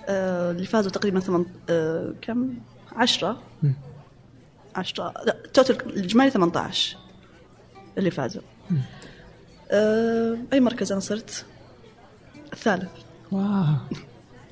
آه، 0.09 0.50
اللي 0.50 0.67
فازوا 0.67 0.91
تقريبا 0.91 1.21
ثمان 1.21 1.47
آه، 1.71 2.12
كم؟ 2.23 2.50
عشرة. 2.93 3.43
مم. 3.62 3.75
عشرة. 4.77 5.15
لا 5.27 5.37
توتال 5.55 5.87
الإجمالي 5.87 6.31
18 6.31 6.97
اللي 7.99 8.11
فازوا. 8.11 8.43
آه، 9.71 10.38
أي 10.53 10.61
مركز 10.61 10.93
أنا 10.93 11.00
صرت؟ 11.00 11.45
الثالث. 12.53 12.91
واو. 13.33 13.65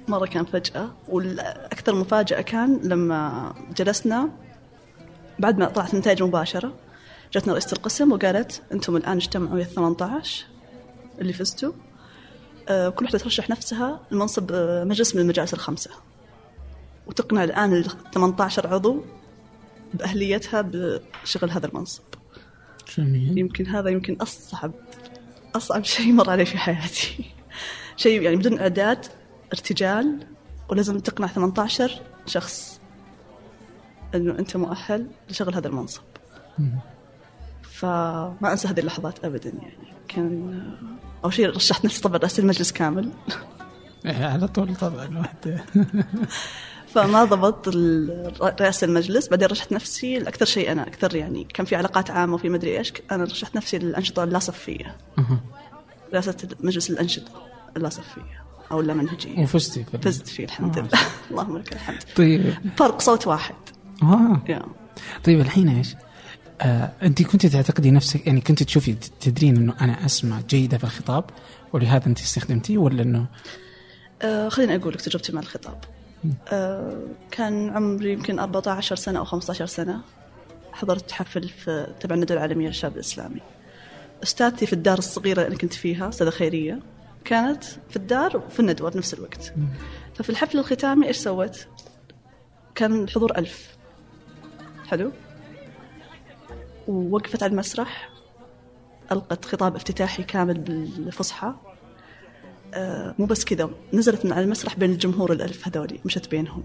مرة 0.09 0.27
كان 0.27 0.45
فجأة 0.45 0.91
والأكثر 1.09 1.95
مفاجأة 1.95 2.41
كان 2.41 2.81
لما 2.83 3.55
جلسنا 3.77 4.31
بعد 5.39 5.59
ما 5.59 5.67
طلعت 5.67 5.95
النتائج 5.95 6.23
مباشرة 6.23 6.73
جاتنا 7.33 7.53
رئيسة 7.53 7.73
القسم 7.73 8.13
وقالت 8.13 8.63
أنتم 8.73 8.97
الآن 8.97 9.17
اجتمعوا 9.17 9.59
يا 9.59 9.65
18 9.65 10.47
اللي 11.19 11.33
فزتوا. 11.33 11.73
آه، 12.69 12.89
كل 12.89 13.05
واحدة 13.05 13.19
ترشح 13.19 13.51
نفسها 13.51 14.01
لمنصب 14.11 14.53
آه، 14.53 14.85
مجلس 14.85 15.15
من 15.15 15.23
المجالس 15.23 15.55
الخمسة. 15.55 15.91
وتقنع 17.07 17.45
الآن 17.45 17.73
ال 17.73 17.85
18 18.15 18.67
عضو 18.67 19.05
بأهليتها 19.95 20.71
بشغل 21.23 21.51
هذا 21.51 21.67
المنصب. 21.67 22.03
جميل. 22.99 23.39
يمكن 23.39 23.67
هذا 23.67 23.91
يمكن 23.91 24.17
أصعب 24.21 24.73
أصعب 25.57 25.85
شيء 25.85 26.13
مر 26.13 26.31
علي 26.31 26.47
في 26.47 26.59
حياتي. 26.59 27.25
شيء 27.97 28.23
يعني 28.23 28.37
بدون 28.37 28.59
إعداد 28.59 29.07
ارتجال 29.53 30.27
ولازم 30.69 30.99
تقنع 30.99 31.27
18 31.27 32.01
شخص 32.27 32.81
أنه 34.15 34.39
أنت 34.39 34.57
مؤهل 34.57 35.07
لشغل 35.31 35.55
هذا 35.55 35.69
المنصب. 35.69 36.03
فما 37.63 38.53
أنسى 38.53 38.69
هذه 38.69 38.81
اللحظات 38.81 39.25
أبدا 39.25 39.51
يعني. 39.51 39.95
كان 40.09 40.63
أول 41.25 41.33
شيء 41.33 41.49
رشحت 41.49 41.85
نفسي 41.85 42.01
طبعا 42.01 42.17
رئاسة 42.17 42.41
المجلس 42.41 42.73
كامل. 42.73 43.11
إيه، 44.07 44.27
على 44.27 44.49
طول 44.49 44.77
طبعا 44.77 45.19
واحد 45.19 45.61
فما 46.95 47.25
ضبط 47.25 47.69
رئاسة 48.61 48.85
المجلس. 48.85 49.29
بعدين 49.29 49.49
رشحت 49.49 49.73
نفسي 49.73 50.19
لأكثر 50.19 50.45
شيء 50.45 50.73
أنا 50.73 50.87
أكثر 50.87 51.17
يعني 51.17 51.45
كان 51.45 51.67
في 51.67 51.77
علاقات 51.77 52.11
عامة 52.11 52.35
وفي 52.35 52.49
مدري 52.49 52.79
إيش. 52.79 52.93
أنا 53.13 53.25
رشحت 53.25 53.57
نفسي 53.57 53.79
للأنشطة 53.79 54.25
اللاصفية. 54.25 54.97
أها. 55.19 55.41
رئاسة 56.13 56.49
مجلس 56.61 56.91
الأنشطة 56.91 57.33
اللاصفية 58.71 58.73
أو 58.73 58.81
اللامنهجية 58.81 59.43
وفزتي 59.43 59.85
فزت 60.03 60.29
فيه 60.29 60.45
الحمد 60.45 60.79
آه. 60.79 60.83
لله. 60.83 60.91
اللهم 61.31 61.59
لك 61.59 61.73
الحمد. 61.73 62.03
طيب. 62.17 62.55
فرق 62.77 63.01
صوت 63.01 63.27
واحد. 63.27 63.55
آه. 64.03 64.43
يا. 64.49 64.63
طيب 65.25 65.41
الحين 65.41 65.69
إيش؟ 65.69 65.95
آه 66.61 66.93
انت 67.03 67.23
كنت 67.23 67.47
تعتقدي 67.47 67.91
نفسك 67.91 68.27
يعني 68.27 68.41
كنت 68.41 68.63
تشوفي 68.63 68.97
تدرين 69.21 69.57
إنه 69.57 69.75
أنا 69.81 70.07
أسمع 70.07 70.41
جيدة 70.49 70.79
في 70.79 70.85
الخطاب 70.85 71.25
ولهذا 71.73 72.07
انت 72.07 72.21
استخدمتيه 72.21 72.79
ولا 72.79 73.03
إنه؟ 73.03 73.27
آه 74.23 74.49
خليني 74.49 74.77
أقول 74.77 74.95
لك 74.95 75.01
تجربتي 75.01 75.33
مع 75.33 75.41
الخطاب. 75.41 75.85
آه 76.53 77.03
كان 77.31 77.71
عمري 77.71 78.13
يمكن 78.13 78.39
14 78.39 78.97
سنة 78.97 79.19
أو 79.19 79.25
15 79.25 79.67
سنة 79.67 80.01
حضرت 80.73 81.13
حفل 81.13 81.49
في 81.49 81.95
تبع 82.01 82.15
الندوة 82.15 82.37
العالمية 82.37 82.67
للشاب 82.67 82.95
الإسلامي. 82.95 83.41
أستاذتي 84.23 84.67
في 84.67 84.73
الدار 84.73 84.99
الصغيرة 84.99 85.43
اللي 85.43 85.57
كنت 85.57 85.73
فيها 85.75 86.09
أستاذة 86.09 86.31
خيرية. 86.31 86.79
كانت 87.27 87.65
في 87.65 87.97
الدار 87.97 88.37
وفي 88.37 88.61
الندوة 88.61 88.91
في 88.91 88.99
نفس 88.99 89.15
الوقت. 89.15 89.55
ففي 90.15 90.31
الحفل 90.31 90.59
الختامي 90.59 91.07
إيش 91.07 91.17
سوت؟ 91.17 91.67
كان 92.75 93.03
الحضور 93.03 93.39
ألف. 93.39 93.77
حلو؟ 94.87 95.13
ووقفت 96.89 97.43
على 97.43 97.51
المسرح 97.51 98.11
ألقت 99.13 99.45
خطاب 99.45 99.77
افتتاحي 99.77 100.23
كامل 100.23 100.59
بالفصحى. 100.61 101.55
آه، 102.75 103.15
مو 103.19 103.27
بس 103.27 103.45
كذا 103.45 103.71
نزلت 103.93 104.25
من 104.25 104.33
على 104.33 104.45
المسرح 104.45 104.77
بين 104.77 104.91
الجمهور 104.91 105.33
الألف 105.33 105.69
هذولي 105.69 106.01
مشت 106.05 106.31
بينهم. 106.31 106.65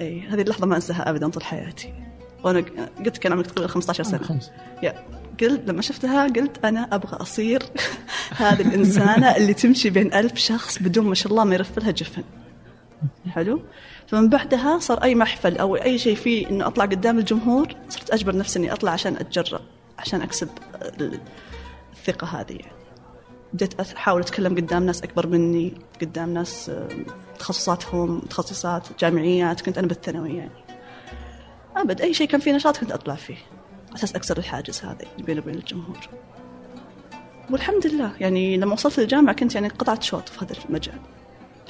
أي 0.00 0.20
هذه 0.20 0.42
اللحظة 0.42 0.66
ما 0.66 0.76
أنساها 0.76 1.10
أبدا 1.10 1.28
طول 1.28 1.44
حياتي. 1.44 2.07
وأنا 2.44 2.64
قلت 3.04 3.18
كان 3.18 3.32
عمري 3.32 3.44
تقريبا 3.46 3.68
15 3.72 4.04
سنة. 4.04 4.22
خمسة. 4.22 4.50
يا 4.82 4.94
قلت 5.40 5.62
لما 5.68 5.82
شفتها 5.82 6.24
قلت 6.26 6.64
أنا 6.64 6.80
أبغى 6.94 7.16
أصير 7.16 7.62
هذه 8.36 8.60
الإنسانة 8.60 9.36
اللي 9.36 9.54
تمشي 9.54 9.90
بين 9.90 10.14
ألف 10.14 10.36
شخص 10.38 10.78
بدون 10.82 11.04
ما 11.06 11.14
شاء 11.14 11.32
الله 11.32 11.44
ما 11.44 11.54
يرف 11.54 11.78
لها 11.78 11.90
جفن. 11.90 12.22
حلو؟ 13.30 13.62
فمن 14.06 14.28
بعدها 14.28 14.78
صار 14.78 15.02
أي 15.02 15.14
محفل 15.14 15.56
أو 15.58 15.76
أي 15.76 15.98
شيء 15.98 16.14
فيه 16.14 16.50
إنه 16.50 16.66
أطلع 16.66 16.84
قدام 16.84 17.18
الجمهور 17.18 17.68
صرت 17.88 18.10
أجبر 18.10 18.36
نفسي 18.36 18.58
إني 18.58 18.72
أطلع 18.72 18.90
عشان 18.92 19.16
أتجرأ 19.16 19.60
عشان 19.98 20.22
أكسب 20.22 20.48
ال- 21.00 21.20
الثقة 21.92 22.26
هذه. 22.26 22.52
يعني. 22.52 22.72
بديت 23.52 23.80
احاول 23.80 24.20
أتكلم 24.20 24.54
قدام 24.56 24.86
ناس 24.86 25.02
أكبر 25.02 25.26
مني 25.26 25.72
قدام 26.00 26.34
ناس 26.34 26.70
تخصصاتهم 27.38 28.20
تخصصات 28.20 28.88
جامعيات 29.00 29.60
كنت 29.60 29.78
أنا 29.78 29.86
بالثانوي 29.86 30.36
يعني 30.36 30.50
أبد 31.82 32.00
أي 32.00 32.14
شيء 32.14 32.26
كان 32.28 32.40
فيه 32.40 32.52
نشاط 32.52 32.76
كنت 32.76 32.92
أطلع 32.92 33.14
فيه. 33.14 33.36
أساس 33.94 34.14
أكسر 34.16 34.38
الحاجز 34.38 34.80
هذا 34.84 34.96
اللي 35.12 35.26
بيني 35.26 35.40
وبين 35.40 35.54
الجمهور. 35.54 35.98
والحمد 37.50 37.86
لله 37.86 38.12
يعني 38.20 38.56
لما 38.56 38.72
وصلت 38.72 39.00
للجامعه 39.00 39.34
كنت 39.34 39.54
يعني 39.54 39.68
قطعت 39.68 40.02
شوط 40.02 40.28
في 40.28 40.44
هذا 40.44 40.54
المجال. 40.68 40.98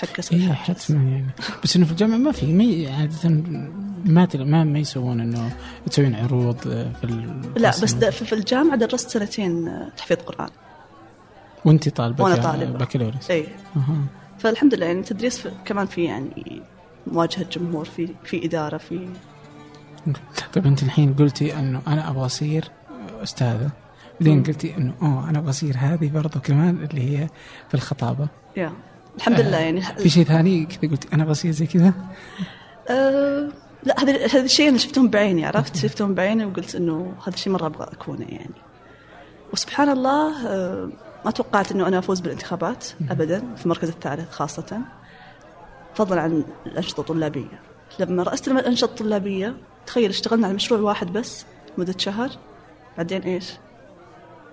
حق 0.03 0.09
كسر 0.09 0.53
حتما 0.55 1.03
يعني. 1.11 1.27
بس 1.65 1.77
إنه 1.77 1.85
في 1.87 1.91
الجامعة 1.93 2.17
ما 2.17 2.33
في 2.33 2.47
ما 2.53 2.93
عادة 2.97 3.43
ما 4.05 4.25
تل- 4.25 4.45
ما 4.51 4.65
ما 4.65 4.79
يسوون 4.79 5.21
إنه 5.21 5.53
تسوين 5.87 6.15
عروض 6.15 6.57
آه، 6.69 6.93
في 6.93 7.05
ال- 7.05 7.53
لا 7.57 7.69
بس 7.71 7.95
في 7.95 8.33
الجامعة 8.33 8.77
درست 8.77 9.11
سنتين 9.11 9.69
آه، 9.69 9.89
تحفيظ 9.97 10.17
قرآن. 10.19 10.51
وأنت 11.65 11.89
طالبة 11.89 12.25
وأنا 12.25 12.37
ك- 12.37 12.43
طالبة. 12.43 12.79
بكالوريوس. 12.79 13.31
اي 13.31 13.47
أها. 13.77 13.97
فالحمد 14.39 14.75
لله 14.75 14.87
يعني 14.87 14.99
التدريس 14.99 15.49
كمان 15.65 15.87
في 15.87 16.05
يعني 16.05 16.63
مواجهة 17.07 17.47
جمهور 17.53 17.85
في 17.85 18.09
في 18.25 18.45
إدارة 18.47 18.77
في 18.77 19.09
طيب 20.53 20.67
أنت 20.67 20.83
الحين 20.83 21.15
قلتي 21.15 21.59
إنه 21.59 21.83
أنا 21.87 22.11
أبغى 22.11 22.27
أصير 22.27 22.71
أستاذة. 23.23 23.71
بعدين 24.21 24.43
قلتي 24.43 24.77
إنه 24.77 24.95
أوه 25.03 25.31
أنا 25.31 25.39
أبغى 25.39 25.51
أصير 25.51 25.77
هذه 25.79 26.11
برضو 26.11 26.41
كمان 26.41 26.89
اللي 26.91 27.19
هي 27.19 27.29
في 27.69 27.75
الخطابة. 27.75 28.29
يا 28.57 28.73
الحمد 29.17 29.41
لله 29.41 29.57
آه، 29.57 29.61
يعني. 29.61 29.81
في 29.83 30.09
شيء 30.09 30.25
ثاني 30.25 30.67
كذا 30.67 30.91
قلتي 30.91 31.09
أنا 31.13 31.23
أبغى 31.23 31.33
أصير 31.33 31.51
زي 31.51 31.67
كذا؟ 31.67 31.93
أه 32.91 33.49
لا 33.85 34.03
هذا 34.03 34.27
هذا 34.27 34.45
الشيء 34.45 34.69
أنا 34.69 34.79
شفتهم 34.79 35.09
بعيني 35.09 35.47
عرفت؟ 35.47 35.77
شفتهم 35.77 36.15
بعيني 36.15 36.45
وقلت 36.45 36.75
إنه 36.75 37.13
هذا 37.27 37.35
الشيء 37.35 37.53
مرة 37.53 37.67
أبغى 37.67 37.87
أكونه 37.93 38.27
يعني. 38.29 38.55
وسبحان 39.53 39.89
الله 39.89 40.47
أه 40.47 40.91
ما 41.25 41.31
توقعت 41.31 41.73
إنه 41.73 41.89
أنا 41.89 41.99
أفوز 41.99 42.21
بالانتخابات 42.21 42.87
ابدا 43.11 43.55
في 43.57 43.65
المركز 43.65 43.89
الثالث 43.89 44.31
خاصة 44.31 44.81
فضلا 45.95 46.21
عن 46.21 46.45
الأنشطة 46.67 47.01
الطلابية. 47.01 47.61
لما 47.99 48.23
رأست 48.23 48.49
الأنشطة 48.49 48.91
الطلابية 48.91 49.57
تخيل 49.89 50.11
اشتغلنا 50.11 50.47
على 50.47 50.57
مشروع 50.57 50.81
واحد 50.81 51.13
بس 51.13 51.45
مده 51.79 51.95
شهر 51.99 52.31
بعدين 52.97 53.23
إيش؟ 53.23 53.53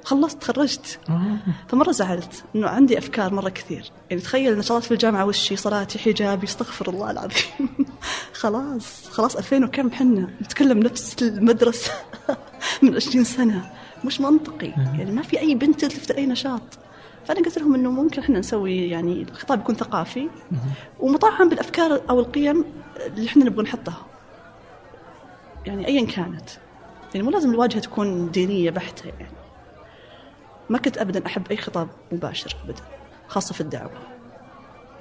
خلصت 0.04 0.42
تخرجت. 0.42 1.00
آه. 1.10 1.38
فمرة 1.68 1.92
زعلت 1.92 2.44
إنه 2.56 2.68
عندي 2.68 2.98
أفكار 2.98 3.34
مرة 3.34 3.50
كثير. 3.50 3.92
يعني 4.10 4.22
تخيل 4.22 4.58
نشاطات 4.58 4.84
في 4.84 4.92
الجامعة 4.92 5.26
وشي 5.26 5.56
صلاتي 5.56 6.00
حجابي 6.00 6.46
استغفر 6.46 6.90
الله 6.90 7.12
العظيم. 7.12 7.68
خلاص 8.42 9.10
خلاص 9.10 9.36
2000 9.36 9.66
وكم 9.66 9.92
حنا 9.92 10.30
نتكلم 10.42 10.80
نفس 10.80 11.16
المدرسة 11.24 11.92
من 12.82 12.96
20 12.96 13.24
سنة. 13.24 13.72
مش 14.06 14.22
منطقي. 14.22 14.68
يعني 14.68 15.12
ما 15.12 15.22
في 15.22 15.40
أي 15.40 15.56
بنت 15.56 15.82
تلتفت 15.82 16.12
أي 16.12 16.26
نشاط. 16.26 16.80
فأنا 17.26 17.40
قلت 17.40 17.58
لهم 17.58 17.76
إنه 17.76 17.92
ممكن 17.92 18.22
إحنا 18.22 18.40
نسوي 18.40 18.90
يعني 18.90 19.22
الخطاب 19.22 19.60
يكون 19.60 19.76
ثقافي. 19.76 20.30
ومطعم 21.00 21.50
بالأفكار 21.50 22.02
أو 22.10 22.20
القيم 22.20 22.66
اللي 23.06 23.28
إحنا 23.28 23.46
نبغى 23.46 23.64
نحطها. 23.64 24.15
يعني 25.66 25.88
ايا 25.88 26.06
كانت. 26.06 26.50
يعني 27.14 27.26
مو 27.26 27.32
لازم 27.32 27.52
الواجهة 27.52 27.80
تكون 27.80 28.32
دينية 28.32 28.72
بحتة 28.72 29.08
يعني. 29.08 29.36
ما 30.70 30.78
كنت 30.78 30.98
ابدا 30.98 31.26
أحب 31.26 31.48
أي 31.52 31.58
خطاب 31.58 31.88
مباشر 32.12 32.56
ابدا 32.66 32.84
خاصة 33.28 33.54
في 33.54 33.62
الدعوة. 33.62 33.92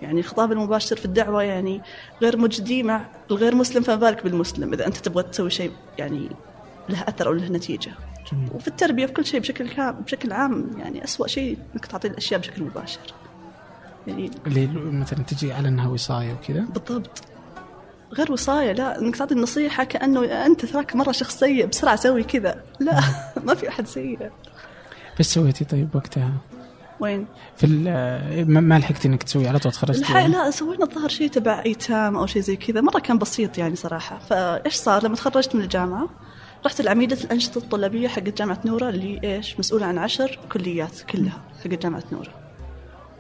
يعني 0.02 0.21
الخطاب 0.21 0.52
المباشر 0.52 0.97
في 0.97 1.04
الدعوة 1.04 1.42
يعني 1.42 1.83
غير 2.23 2.37
مجدي 2.37 2.83
مع 2.83 3.04
الغير 3.30 3.54
مسلم 3.54 3.83
فما 3.83 3.97
بالك 3.97 4.25
بالمسلم. 4.25 4.73
إذا 4.73 4.87
أنت 4.87 4.97
تبغى 4.97 5.23
تسوي 5.23 5.50
شيء 5.50 5.73
يعني 5.99 6.28
له 6.88 7.02
أثر 7.02 7.26
أو 7.26 7.33
له 7.33 7.49
نتيجة. 7.49 7.92
جميل. 8.33 8.50
وفي 8.54 8.68
التربية 8.68 9.06
في 9.06 9.12
كل 9.12 9.25
شيء 9.25 9.40
بشكل 9.40 9.68
كام 9.68 10.00
بشكل 10.00 10.33
عام 10.33 10.71
يعني 10.78 11.04
أسوأ 11.04 11.26
شيء 11.26 11.59
إنك 11.75 11.87
تعطي 11.87 12.09
الأشياء 12.09 12.40
بشكل 12.40 12.62
مباشر. 12.62 13.00
يعني 14.06 14.30
اللي 14.47 14.66
مثلا 14.75 15.23
تجي 15.23 15.52
على 15.52 15.68
إنها 15.68 15.88
وصاية 15.88 16.33
وكذا. 16.33 16.61
بالضبط. 16.61 17.25
غير 18.14 18.33
وصاية 18.33 18.73
لا 18.73 18.99
إنك 18.99 19.16
تعطي 19.16 19.35
النصيحة 19.35 19.85
كأنه 19.85 20.25
أنت 20.47 20.66
تراك 20.66 20.97
مرة 20.97 21.12
شخص 21.12 21.38
سيء 21.38 21.66
بسرعة 21.66 21.97
سوي 21.97 22.23
كذا. 22.23 22.61
لا 22.80 23.00
ما 23.47 23.54
في 23.54 23.68
أحد 23.68 23.87
سيء. 23.87 24.30
بس 25.21 25.35
سويتي 25.35 25.64
طيب 25.64 25.88
وقتها؟ 25.94 26.33
وين؟ 27.00 27.26
في 27.56 27.66
ال- 27.66 28.50
ما 28.62 28.78
لحقتي 28.78 29.09
إنك 29.09 29.23
تسوي 29.23 29.49
على 29.49 29.59
طول 29.59 29.73
تخرجتي 29.73 30.00
الحقيقة 30.00 30.26
لا 30.28 30.50
سوينا 30.50 30.85
الظاهر 30.85 31.09
شيء 31.09 31.28
تبع 31.30 31.62
إيتام 31.66 32.16
أو 32.16 32.26
شيء 32.26 32.42
زي 32.42 32.56
كذا. 32.56 32.80
مرة 32.80 32.99
كان 33.00 33.18
بسيط 33.18 33.59
يعني 33.59 33.76
صراحة. 33.76 34.18
فإيش 34.18 34.75
صار؟ 34.75 35.04
لما 35.04 35.16
تخرجت 35.16 35.54
من 35.54 35.61
الجامعة 35.62 36.09
رحت 36.66 36.80
لعميدة 36.80 37.16
الأنشطة 37.25 37.59
الطلابية 37.59 38.09
حقت 38.09 38.28
جامعة 38.38 38.59
نورة 38.64 38.88
اللي 38.88 39.21
إيش 39.25 39.59
مسؤولة 39.59 39.87
عن 39.87 39.99
عشر 39.99 40.38
كليات 40.52 41.00
كلها 41.11 41.40
حقت 41.64 41.83
جامعة 41.83 42.02
نورة. 42.12 42.28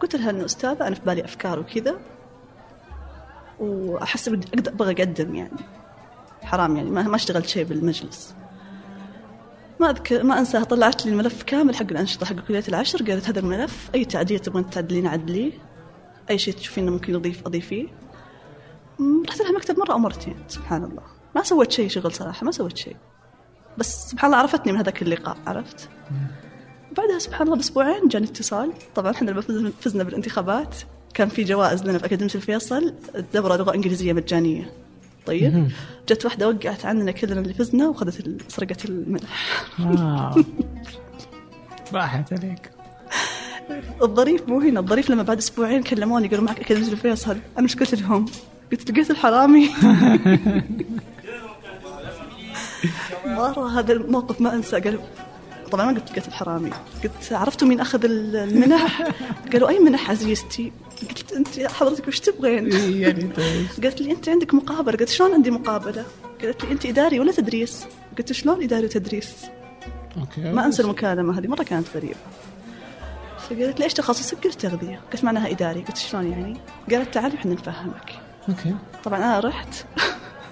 قلت 0.00 0.16
لها 0.16 0.30
إنه 0.30 0.44
أستاذة 0.44 0.86
أنا 0.86 0.94
في 0.94 1.00
بالي 1.06 1.24
أفكار 1.24 1.58
وكذا. 1.58 1.94
وأحس 3.60 4.28
أبغى 4.28 4.92
أقدم 4.92 5.34
يعني. 5.34 5.58
حرام 6.42 6.76
يعني 6.76 6.90
ما 6.90 7.02
ما 7.02 7.16
اشتغلت 7.16 7.46
شيء 7.46 7.64
بالمجلس. 7.64 8.34
ما 9.80 9.90
اذكر 9.90 10.22
ما 10.22 10.38
انساها 10.38 10.64
طلعت 10.64 11.06
لي 11.06 11.12
الملف 11.12 11.42
كامل 11.42 11.76
حق 11.76 11.86
الأنشطة 11.90 12.26
حق 12.26 12.34
كلية 12.34 12.64
العشر 12.68 13.02
قالت 13.02 13.28
هذا 13.28 13.40
الملف. 13.40 13.90
أي 13.94 14.04
تعديل 14.04 14.38
تبغين 14.38 14.70
تعدلين 14.70 15.06
عدليه 15.06 15.52
أي 16.30 16.38
شيء 16.38 16.54
تشوفين 16.54 16.84
إنه 16.84 16.92
ممكن 16.92 17.14
اضيف 17.14 17.46
أضيفيه. 17.46 17.86
رحت 19.28 19.40
لها 19.40 19.52
مكتب 19.52 19.78
مرة 19.78 19.92
أو 19.92 19.98
مرتين 19.98 20.36
سبحان 20.48 20.84
الله. 20.84 21.02
ما 21.34 21.42
سويت 21.42 21.72
شيء 21.72 21.88
شغل 21.88 22.12
صراحة 22.12 22.44
ما 22.44 22.50
سويت 22.50 22.76
شيء. 22.76 22.96
بس 23.78 24.10
سبحان 24.10 24.30
الله 24.30 24.42
عرفتني 24.42 24.72
من 24.72 24.78
هذاك 24.78 25.02
اللقاء 25.02 25.36
عرفت؟ 25.46 25.88
بعدها 26.96 27.18
سبحان 27.18 27.46
الله 27.46 27.56
بأسبوعين 27.56 28.08
جاني 28.08 28.26
اتصال. 28.26 28.72
طبعا 28.94 29.10
إحنا 29.10 29.30
لما 29.30 29.72
فزنا 29.80 30.04
بالانتخابات. 30.04 30.74
كان 31.14 31.28
في 31.28 31.44
جوائز 31.44 31.82
لنا 31.82 31.98
في 31.98 32.06
أكاديمية 32.06 32.34
الفيصل 32.34 32.94
الدورة 33.14 33.56
لغه 33.56 33.74
انجليزيه 33.74 34.12
مجانية 34.12 34.70
طيب 35.26 35.68
جت 36.08 36.24
واحدة 36.24 36.48
وقعت 36.48 36.84
عننا 36.86 37.10
كلنا 37.12 37.40
اللي 37.40 37.54
فزنا 37.54 37.88
وخذت 37.88 38.42
سرقت 38.48 38.84
المنح 38.84 39.64
آه. 39.80 40.34
راحت 41.94 42.32
عليك 42.32 42.70
الظريف 44.02 44.48
مو 44.48 44.60
هنا 44.60 44.80
الظريف 44.80 45.10
لما 45.10 45.22
بعد 45.22 45.38
أسبوعين 45.38 45.82
كلموني 45.82 46.28
قالوا 46.28 46.44
معك 46.44 46.60
أكاديمية 46.60 46.92
الفيصل 46.92 47.36
أنا 47.58 47.64
إيش 47.66 47.76
قلت 47.76 47.94
لهم؟ 47.94 48.26
قلت 48.72 48.90
لقيت 48.90 49.10
الحرامي 49.10 49.70
مرة 53.26 53.78
هذا 53.80 53.92
الموقف 53.92 54.40
ما 54.40 54.54
أنسى 54.54 54.80
قالوا 54.80 55.02
طبعا 55.72 55.86
ما 55.86 55.92
قلت 55.98 56.10
لقيت 56.10 56.28
الحرامي 56.28 56.70
قلت 57.04 57.32
عرفتوا 57.32 57.68
مين 57.68 57.80
أخذ 57.80 58.04
ال- 58.04 58.36
المنح؟ 58.36 59.08
قالوا 59.52 59.68
أي 59.68 59.78
منح 59.78 60.10
عزيزتي؟ 60.10 60.72
قلت 61.02 61.32
أنت 61.32 61.60
حضرتك 61.60 62.08
وش 62.08 62.20
تبغين؟ 62.20 62.72
إيه 62.72 63.02
يعني 63.02 63.22
طيب. 63.36 63.66
قالت 63.82 64.00
لي 64.00 64.12
أنت 64.12 64.28
عندك 64.28 64.54
مقابلة 64.54 64.96
قلت 64.96 65.08
شلون 65.08 65.32
عندي 65.32 65.50
مقابلة؟ 65.50 66.04
قالت 66.42 66.64
لي 66.64 66.72
أنت 66.72 66.86
إداري 66.86 67.20
ولا 67.20 67.32
تدريس؟ 67.32 67.84
قلت 68.18 68.32
شلون 68.32 68.62
إداري 68.62 68.84
وتدريس؟ 68.84 69.34
أوكي 70.20 70.40
ما 70.40 70.66
أنسى 70.66 70.82
المكالمة 70.82 71.38
هذه 71.38 71.46
مرة 71.46 71.62
كانت 71.62 71.86
غريبة 71.94 72.16
فقالت 73.38 73.78
لي 73.78 73.84
إيش 73.84 73.94
تخصصك؟ 73.94 74.44
قلت 74.44 74.60
تغذية 74.60 75.00
قلت 75.12 75.24
معناها 75.24 75.50
إداري 75.50 75.80
قلت 75.80 75.96
شلون 75.96 76.30
يعني؟ 76.30 76.56
قالت 76.90 77.14
تعالي 77.14 77.34
إحنا 77.34 77.52
نفهمك 77.54 78.12
okay 78.48 78.74
طبعا 79.04 79.18
أنا 79.18 79.40
رحت 79.40 79.84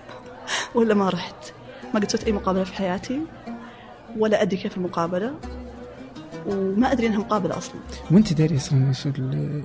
ولا 0.74 0.94
ما 0.94 1.08
رحت 1.08 1.52
ما 1.94 2.00
قد 2.00 2.10
سويت 2.10 2.24
أي 2.24 2.32
مقابلة 2.32 2.64
في 2.64 2.74
حياتي 2.74 3.20
ولا 4.16 4.42
أدري 4.42 4.56
كيف 4.56 4.76
المقابلة 4.76 5.34
وما 6.46 6.92
أدري 6.92 7.06
انها 7.06 7.18
مقابله 7.18 7.58
أصلا. 7.58 7.74
وانت 8.10 8.32
داري 8.32 8.56
أصلا 8.56 8.88
إيش 8.88 9.06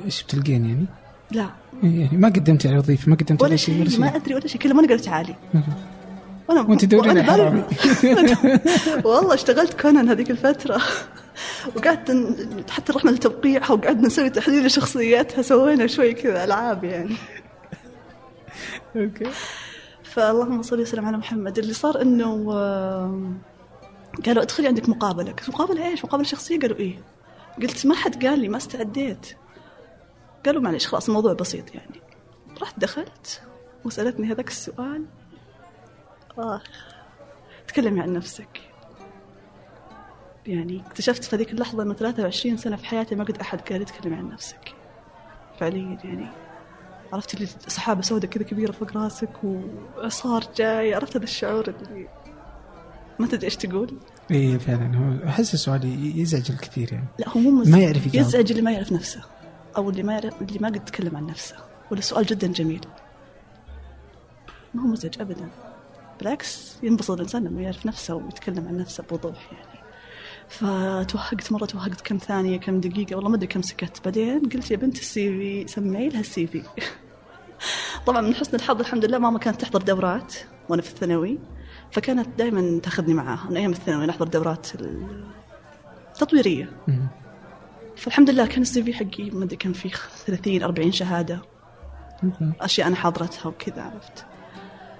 إيش 0.05 0.23
بتلقين 0.23 0.65
يعني؟ 0.65 0.85
لا. 1.31 1.49
يعني 1.83 2.17
ما 2.17 2.27
قدمتي 2.27 2.67
على 2.67 2.77
وظيفة 2.77 3.09
ما 3.09 3.15
قدمتي 3.15 3.43
ولا 3.45 3.55
شيء 3.55 3.79
ولا 3.81 3.89
شيء. 3.89 3.99
ما 3.99 4.15
أدري 4.15 4.35
ولا 4.35 4.47
شيء. 4.47 4.61
كلموني 4.61 4.87
قالوا 4.87 5.01
تعالي 5.03 5.35
okay. 5.55 5.67
وأنا 6.49 6.61
وانت 6.61 6.85
تدورين 6.85 7.17
على 7.17 7.49
بالي- 7.49 8.59
والله 9.09 9.33
اشتغلت 9.33 9.81
كونان 9.81 10.09
هذيك 10.09 10.31
الفترة. 10.31 10.81
وقعدت 11.75 12.35
حتى 12.69 12.93
رحنا 12.93 13.09
لتوقيعها 13.11 13.71
وقعدنا 13.71 14.07
نسوي 14.07 14.29
تحليل 14.29 14.65
لشخصياتها 14.65 15.41
سوينا 15.41 15.87
شوي 15.87 16.13
كذا 16.13 16.43
ألعاب 16.43 16.83
يعني. 16.83 17.15
أوكي. 18.95 19.29
فاللهم 20.03 20.61
صل 20.61 20.81
وسلم 20.81 21.05
على 21.05 21.17
محمد. 21.17 21.57
اللي 21.59 21.73
صار 21.73 22.01
إنه 22.01 22.53
قالوا 24.25 24.43
ادخلي 24.43 24.67
عندك 24.67 24.89
مقابلة. 24.89 25.31
قلت 25.31 25.49
مقابلة 25.49 25.87
إيش؟ 25.87 26.05
مقابلة 26.05 26.27
شخصية؟ 26.27 26.59
قالوا 26.59 26.77
إيه. 26.77 27.03
قلت 27.61 27.85
ما 27.85 27.95
حد 27.95 28.25
قال 28.25 28.39
لي 28.39 28.47
ما 28.49 28.57
استعديت. 28.57 29.37
قالوا 30.45 30.61
معليش 30.61 30.87
خلاص 30.87 31.07
الموضوع 31.07 31.33
بسيط 31.33 31.75
يعني. 31.75 32.01
رحت 32.61 32.79
دخلت 32.79 33.41
وسألتني 33.85 34.31
هذاك 34.31 34.47
السؤال. 34.47 35.05
آه. 36.37 36.61
تكلمي 37.67 38.01
عن 38.01 38.13
نفسك. 38.13 38.61
يعني 40.47 40.83
اكتشفت 40.87 41.23
في 41.23 41.35
هذيك 41.35 41.51
اللحظة 41.51 41.83
أنه 41.83 41.93
23 41.93 42.57
سنة 42.57 42.75
في 42.75 42.85
حياتي 42.85 43.15
ما 43.15 43.23
قد 43.23 43.37
أحد 43.37 43.61
قال 43.61 43.79
لي 43.79 43.85
تكلمي 43.85 44.15
عن 44.15 44.29
نفسك. 44.29 44.73
فعليا 45.59 45.97
يعني 46.03 46.27
عرفت 47.13 47.33
اللي 47.33 47.45
سحابة 47.67 48.01
سوداء 48.01 48.31
كذا 48.31 48.43
كبيرة 48.43 48.71
فوق 48.71 48.97
راسك 48.97 49.43
وإعصار 49.43 50.43
جاي. 50.55 50.93
عرفت 50.93 51.15
هذا 51.17 51.23
الشعور 51.23 51.67
اللي 51.67 52.07
ما 53.19 53.27
تدري 53.27 53.45
إيش 53.45 53.55
تقول؟ 53.55 53.97
إيه 54.31 54.57
فعلا. 54.57 54.97
هو 54.97 55.27
أحس 55.29 55.53
السؤال 55.53 55.85
يزعج 56.19 56.51
الكثير 56.51 56.93
يعني. 56.93 57.07
لا 57.19 57.29
هو 57.29 57.39
مو 57.39 57.51
مزعج. 57.51 57.73
ما 57.73 57.79
يعرف 57.79 58.07
يجاوب. 58.07 58.27
يزعج 58.27 58.51
اللي 58.51 58.61
ما 58.61 58.71
يعرف 58.71 58.91
نفسه 58.91 59.21
أو 59.77 59.89
اللي 59.89 60.03
ما 60.03 60.13
يعرف 60.13 60.41
اللي 60.41 60.59
ما 60.59 60.67
قد 60.67 60.85
تكلم 60.85 61.15
عن 61.17 61.25
نفسه 61.25 61.55
ولا 61.91 62.01
سؤال 62.01 62.25
جدا 62.25 62.47
جميل. 62.47 62.81
ما 64.73 64.83
هو 64.83 64.87
مزعج 64.87 65.21
أبدا. 65.21 65.49
بالعكس 66.19 66.77
ينبسط 66.83 67.11
الإنسان 67.11 67.43
لما 67.43 67.61
يعرف 67.61 67.85
نفسه 67.85 68.15
ويتكلم 68.15 68.67
عن 68.67 68.77
نفسه 68.77 69.03
بوضوح 69.03 69.51
يعني. 69.51 69.77
فتوهقت 70.49 71.51
مرة 71.51 71.65
توهقت 71.65 72.01
كم 72.01 72.17
ثانية 72.17 72.59
كم 72.59 72.79
دقيقة 72.79 73.15
والله 73.15 73.29
ما 73.29 73.35
أدري 73.35 73.47
كم 73.47 73.61
سكت. 73.61 74.05
بعدين 74.05 74.39
قلت 74.39 74.71
يا 74.71 74.77
بنت 74.77 74.97
السي 74.97 75.29
في 75.29 75.67
سمعي 75.67 76.09
لها 76.09 76.19
السي 76.19 76.47
في. 76.47 76.63
طبعا 78.07 78.21
من 78.21 78.35
حسن 78.35 78.55
الحظ 78.55 78.79
الحمد 78.79 79.05
لله 79.05 79.17
ماما 79.17 79.39
كانت 79.39 79.61
تحضر 79.61 79.81
دورات 79.81 80.35
وأنا 80.69 80.81
في 80.81 80.89
الثانوي. 80.89 81.39
فكانت 81.91 82.27
دائما 82.37 82.79
تأخذني 82.79 83.13
معاها 83.13 83.47
من 83.49 83.57
أيام 83.57 83.71
الثانوي 83.71 84.05
نحضر 84.05 84.27
دورات 84.27 84.67
التطويرية. 86.11 86.71
مم. 86.87 87.07
فالحمد 87.97 88.29
لله 88.29 88.45
كان 88.45 88.61
ال 88.61 88.83
CV 88.83 88.93
حقي 88.93 89.29
ما 89.29 89.43
أدري 89.43 89.55
كان 89.55 89.73
فيه 89.73 89.89
30 90.25 90.63
40 90.63 90.91
شهادة. 90.91 91.41
أشياء 92.61 92.87
أنا 92.87 92.95
حاضرتها 92.95 93.47
وكذا 93.49 93.81
عرفت. 93.81 94.25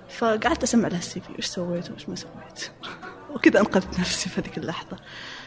فقعدت 0.10 0.64
أسمع 0.64 0.88
لها 0.88 0.98
ال 0.98 1.20
CV 1.20 1.30
وش 1.38 1.46
سويت 1.46 1.92
وش 1.92 2.10
ما 2.10 2.16
سويت. 2.16 2.72
وكذا 3.36 3.60
أنقذت 3.60 4.00
نفسي 4.00 4.30
في 4.30 4.42
هذيك 4.42 4.58
اللحظة. 4.58 4.98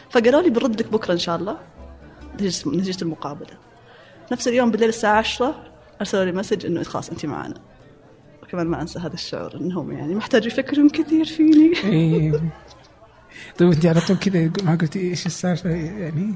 فقالوا 0.09 0.41
لي 0.41 0.49
بنرد 0.49 0.81
لك 0.81 0.91
بكرة 0.91 1.13
إن 1.13 1.17
شاء 1.17 1.35
الله. 1.35 1.57
نتيجه 2.33 3.01
المقابلة. 3.01 3.57
نفس 4.31 4.47
اليوم 4.47 4.71
بالليل 4.71 4.89
الساعة 4.89 5.17
10 5.17 5.73
أرسلوا 6.01 6.25
لي 6.25 6.31
مسج 6.31 6.65
إنه 6.65 6.83
خلاص 6.83 7.09
أنت 7.09 7.25
معنا. 7.25 7.70
وكمان 8.51 8.67
ما 8.67 8.81
أنسى 8.81 8.99
هذا 8.99 9.13
الشعور 9.13 9.55
إنهم 9.55 9.91
يعني 9.91 10.15
محتاج 10.15 10.45
يفكرون 10.45 10.89
كثير 10.89 11.25
فيني. 11.25 11.73
إيه. 11.83 12.31
طيب 13.57 13.71
أنت 13.71 13.85
على 13.85 14.01
طول 14.01 14.17
كذا 14.17 14.51
ما 14.63 14.75
قلتي 14.75 14.99
إيش 14.99 15.25
السالفة 15.25 15.69
يعني؟ 15.69 16.35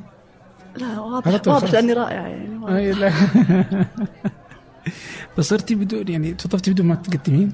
لا 0.78 1.00
واضح 1.00 1.48
واضح. 1.48 1.74
لأني 1.74 1.94
رائعة 1.94 2.28
يعني 2.28 2.58
واضح. 2.58 2.74
اي 2.74 2.92
لا. 2.92 3.12
بس 5.38 5.50
صرتي 5.50 5.76
بدون 5.76 6.08
يعني 6.08 6.34
توظفتي 6.34 6.72
بدون 6.72 6.86
ما 6.86 6.96
تقدمين؟ 6.96 7.54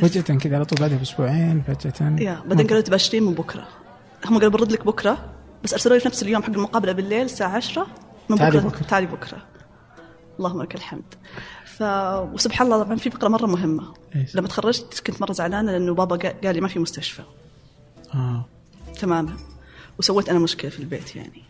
فجأة 0.00 0.36
كذا 0.36 0.56
على 0.56 0.64
طول 0.64 0.78
بعدها 0.78 0.98
بأسبوعين 0.98 1.62
فجأة. 1.62 2.16
يا 2.20 2.42
بعدين 2.46 2.66
قالوا 2.66 2.80
تبشرين 2.80 3.22
من 3.22 3.34
بكرة. 3.34 3.68
هم 4.26 4.34
قالوا 4.34 4.50
برد 4.50 4.72
لك 4.72 4.86
بكرة 4.86 5.32
بس 5.64 5.72
أرسلوا 5.72 5.94
لي 5.94 6.00
في 6.00 6.08
نفس 6.08 6.22
اليوم 6.22 6.42
حق 6.42 6.50
المقابلة 6.50 6.92
بالليل 6.92 7.24
الساعة 7.24 7.56
10 7.56 7.86
من 8.28 8.36
تعالي 8.36 8.58
بكرة. 8.58 8.68
بكرة. 8.68 8.86
تعالي 8.86 9.06
بكرة. 9.06 9.38
اللهم 10.38 10.62
لك 10.62 10.74
الحمد. 10.74 11.14
ف 11.82 11.84
وسبحان 12.34 12.66
الله 12.72 12.82
طبعا 12.84 12.96
في 12.96 13.10
فقرة 13.10 13.28
مرة 13.28 13.46
مهمة. 13.46 13.94
إيش؟ 14.16 14.36
لما 14.36 14.48
تخرجت 14.48 15.02
كنت 15.06 15.20
مرة 15.20 15.32
زعلانة 15.32 15.72
لأنه 15.72 15.94
بابا 15.94 16.16
قا- 16.18 16.44
قال 16.46 16.54
لي 16.54 16.60
ما 16.60 16.68
في 16.68 16.78
مستشفى. 16.78 17.22
آه. 18.14 18.44
تماما 19.00 19.36
وسويت 19.98 20.28
أنا 20.28 20.38
مشكلة 20.38 20.70
في 20.70 20.80
البيت 20.80 21.16
يعني. 21.16 21.42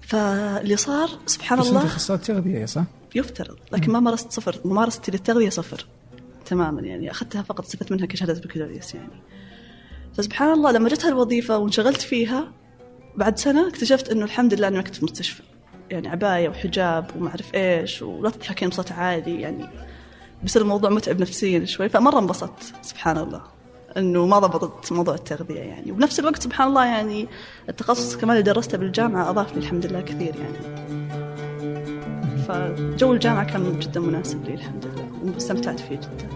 فاللي 0.00 0.76
صار 0.76 1.10
سبحان 1.26 1.58
بس 1.58 1.66
أنت 1.66 1.76
الله 1.76 1.86
اخصائي 1.86 2.18
تغذية 2.20 2.64
صح؟ 2.66 2.84
يفترض. 3.14 3.56
لكن 3.72 3.92
ما 3.92 4.00
مارست 4.00 4.32
صفر. 4.32 4.60
ممارستي 4.64 5.10
للتغذيه 5.10 5.48
صفر. 5.48 5.86
تماما 6.46 6.80
يعني. 6.80 7.10
أخذتها 7.10 7.42
فقط 7.42 7.64
استفدت 7.64 7.92
منها 7.92 8.06
كشهادة 8.06 8.40
بكالوريوس 8.40 8.94
يعني. 8.94 9.22
فسبحان 10.16 10.52
الله 10.52 10.70
لما 10.70 10.88
جت 10.88 11.04
هالوظيفه 11.04 11.58
وانشغلت 11.58 12.00
فيها 12.02 12.52
بعد 13.16 13.38
سنة 13.38 13.68
اكتشفت 13.68 14.08
إنه 14.08 14.24
الحمد 14.24 14.54
لله 14.54 14.68
أني 14.68 14.76
ما 14.76 14.82
كنت 14.82 14.94
في 14.96 15.04
مستشفى. 15.04 15.42
يعني 15.92 16.08
عباية 16.08 16.48
وحجاب 16.48 17.10
وما 17.16 17.28
أعرف 17.28 17.54
إيش 17.54 18.02
ولا 18.02 18.30
تضحكين 18.30 18.68
بصوت 18.68 18.92
عالي 18.92 19.40
يعني. 19.40 19.68
بس 20.44 20.56
الموضوع 20.56 20.90
متعب 20.90 21.20
نفسيا 21.20 21.64
شوي 21.64 21.88
فمرة 21.88 22.18
انبسطت 22.18 22.74
سبحان 22.82 23.18
الله. 23.18 23.42
إنه 23.96 24.26
ما 24.26 24.38
ضبطت 24.38 24.92
موضوع 24.92 25.14
التغذيه 25.14 25.60
يعني. 25.60 25.92
وبنفس 25.92 26.20
الوقت 26.20 26.42
سبحان 26.42 26.68
الله 26.68 26.86
يعني 26.86 27.28
التخصص 27.68 28.16
كمان 28.16 28.36
اللي 28.36 28.52
درسته 28.52 28.78
بالجامعة 28.78 29.30
اضاف 29.30 29.52
لي 29.52 29.58
الحمد 29.58 29.86
لله 29.86 30.00
كثير 30.00 30.34
يعني. 30.36 30.82
فجو 32.48 33.12
الجامعة 33.12 33.44
كان 33.44 33.78
جدا 33.78 34.00
مناسب 34.00 34.44
لي 34.44 34.54
الحمد 34.54 34.86
لله 34.86 35.34
واستمتعت 35.34 35.80
فيه 35.80 35.96
جدا. 35.96 36.28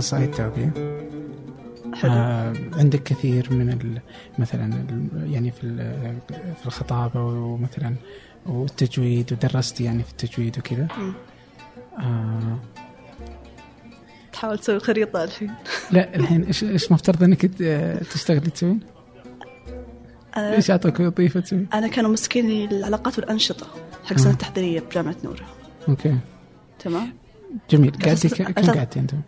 انت 0.00 0.04
اخصائيه 0.04 0.26
تربيه 0.26 0.72
حلو. 1.94 2.10
آه 2.12 2.54
عندك 2.72 3.02
كثير 3.02 3.52
من 3.52 3.98
مثلا 4.38 4.86
يعني 5.26 5.50
في 5.50 5.60
في 6.60 6.66
الخطابة 6.66 7.22
ومثلا 7.24 7.94
والتجويد 8.46 9.32
ودرستي 9.32 9.84
يعني 9.84 10.02
في 10.02 10.10
التجويد 10.10 10.58
وكذا. 10.58 10.88
آه. 11.98 12.58
تحاول 14.32 14.58
تسوي 14.58 14.80
خريطة 14.80 15.24
الحين. 15.24 15.50
لا 15.90 16.16
الحين 16.16 16.44
إيش 16.44 16.64
إيش 16.64 16.92
مفترض 16.92 17.22
إنك 17.22 17.46
تشتغلي 18.12 18.50
تسوين؟ 18.50 18.80
أنا 20.36 20.54
إيش 20.54 20.70
اعطوك 20.70 21.00
وظيفة 21.00 21.40
تسوين؟ 21.40 21.66
أنا 21.74 21.88
كانوا 21.88 22.10
مسكيني 22.10 22.64
العلاقات 22.64 23.18
والأنشطة 23.18 23.66
حق 24.04 24.12
السنة 24.12 24.32
التحضيرية 24.32 24.80
بجامعة 24.80 25.16
نور 25.24 25.42
okay. 25.88 26.16
تمام؟ 26.78 27.12
جميل. 27.70 27.90
ك- 27.90 28.42
كم 28.60 28.72
قعدتي 28.72 29.00
أنتم؟ 29.00 29.20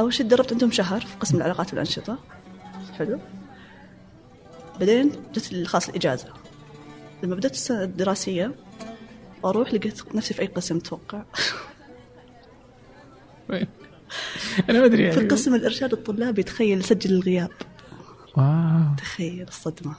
أول 0.00 0.14
شيء 0.14 0.26
تدربت 0.26 0.52
عندهم 0.52 0.70
شهر 0.70 1.00
في 1.00 1.16
قسم 1.20 1.36
العلاقات 1.36 1.70
والأنشطة. 1.70 2.18
حلو. 2.98 3.18
بعدين 4.80 5.12
جت 5.34 5.66
خلاص 5.66 5.88
الإجازة. 5.88 6.28
لما 7.22 7.34
بدأت 7.34 7.52
السنة 7.52 7.82
الدراسية 7.82 8.54
وأروح 9.42 9.74
لقيت 9.74 10.14
نفسي 10.14 10.34
في 10.34 10.42
أي 10.42 10.46
قسم 10.46 10.76
أتوقع 10.76 11.22
وين؟ 13.50 13.66
أنا 14.70 14.80
ما 14.80 14.84
أدري 14.84 15.12
في 15.12 15.18
يعني. 15.18 15.28
قسم 15.28 15.54
الإرشاد 15.54 15.92
الطلابي 15.92 16.42
تخيل 16.42 16.84
سجل 16.84 17.14
الغياب. 17.14 17.50
واو. 18.36 18.94
تخيل 18.98 19.48
الصدمة. 19.48 19.94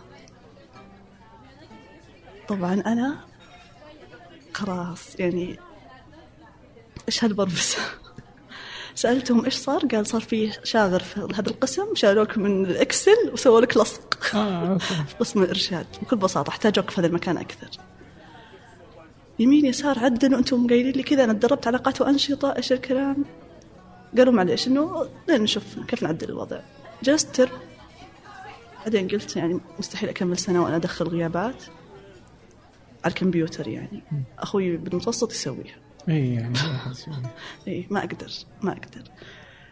طبعا 2.48 2.74
أنا 2.74 3.16
خلاص 4.54 5.20
يعني 5.20 5.60
إيش 7.08 7.24
هال 7.24 7.36
purpose 7.36 7.78
سألتهم 8.98 9.46
إيش 9.46 9.56
صار؟ 9.56 9.86
قال 9.86 10.08
صار 10.08 10.22
في 10.22 10.52
شاغر 10.64 11.00
في 11.00 11.20
هذا 11.20 11.50
القسم 11.50 11.96
شالوك 11.96 12.38
من 12.38 12.66
ال 12.65 12.77
Excel 12.77 13.32
وسووا 13.34 13.62
لك 13.62 13.78
لصق. 13.78 14.36
okay. 14.36 14.80
في 15.08 15.16
قسم 15.20 15.44
الإرشاد. 15.44 15.86
بكل 16.02 16.16
بساطة 16.16 16.50
احتاجوك 16.50 16.90
في 16.90 17.02
هذا 17.02 17.08
المكان 17.08 17.38
أكثر. 17.38 17.70
يمين 19.40 19.66
يسار 19.66 20.00
عدلوا 20.00 20.40
أنتم 20.40 20.68
قايلين 20.68 20.92
لي 20.92 21.04
كذا 21.04 21.24
أنا 21.24 21.34
تدربت 21.34 21.68
علاقات 21.68 22.02
وأنشطة 22.02 22.56
إيش 22.56 22.72
الكلام؟ 22.72 23.26
قالوا 24.18 24.34
معليش 24.34 24.68
إنه 24.68 25.10
لين 25.28 25.42
نشوف 25.42 25.64
كيف 25.88 26.04
نعدل 26.04 26.30
الوضع. 26.30 26.60
جلست 27.04 27.36
term 27.36 27.60
بعدين 28.86 29.08
قلت 29.08 29.36
يعني 29.36 29.60
مستحيل 29.80 30.10
أكمل 30.10 30.38
سنة 30.38 30.64
وأنا 30.64 30.76
أدخل 30.76 31.08
غيابات 31.08 31.64
على 33.04 33.12
الكمبيوتر 33.12 33.68
يعني. 33.68 34.04
أخوي 34.40 34.78
بالمتوسط 34.78 35.32
يسويها. 35.32 35.87
اي 36.10 36.34
يعني. 36.34 36.54
اي 37.67 37.88
ما 37.89 38.00
أقدر 38.00 38.32
ما 38.62 38.72
أقدر. 38.72 39.04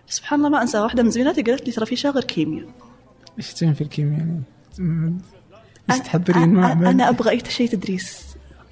سبحان 0.08 0.39
الله 0.39 0.50
ما 0.50 0.62
أنسى 0.62 0.80
واحدة 0.80 1.04
من 1.04 1.10
زميلاتي 1.10 1.41
قالت 1.41 1.65
لي 1.67 1.71
ترى 1.71 1.86
في 1.86 1.95
شاغر 1.95 2.24
كيمياء. 2.24 2.67
إيش 3.38 3.54
تسوين 3.54 3.74
في 3.74 3.82
الكيمياء 3.82 4.19
يعني؟ 4.19 5.17
أنا- 5.91 6.04
تحضرين 6.04 6.43
أنا- 6.43 6.48
معمل؟ 6.60 6.88
أنا 6.88 7.10
أبغى 7.10 7.30
أي 7.30 7.41
شيء 7.50 7.69
تدريس. 7.69 8.26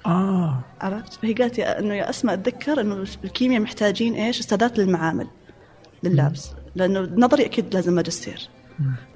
آه. 0.06 0.60
عرفت؟ 0.80 1.12
فهي 1.12 1.32
قالت 1.32 1.58
يا 1.58 1.78
إنه 1.78 1.94
يا 1.94 2.10
أسماء 2.10 2.34
أتذكر 2.34 2.80
إنه 2.80 3.04
الكيمياء 3.24 3.60
محتاجين 3.62 4.14
إيش؟ 4.14 4.40
استعداد 4.40 4.80
للمعامل 4.80 5.26
لل 6.02 6.18
labs 6.18 6.50
لأنه 6.74 7.00
النظري 7.00 7.44
أكيد 7.44 7.74
لازم 7.74 7.92
ماجستير. 7.92 8.48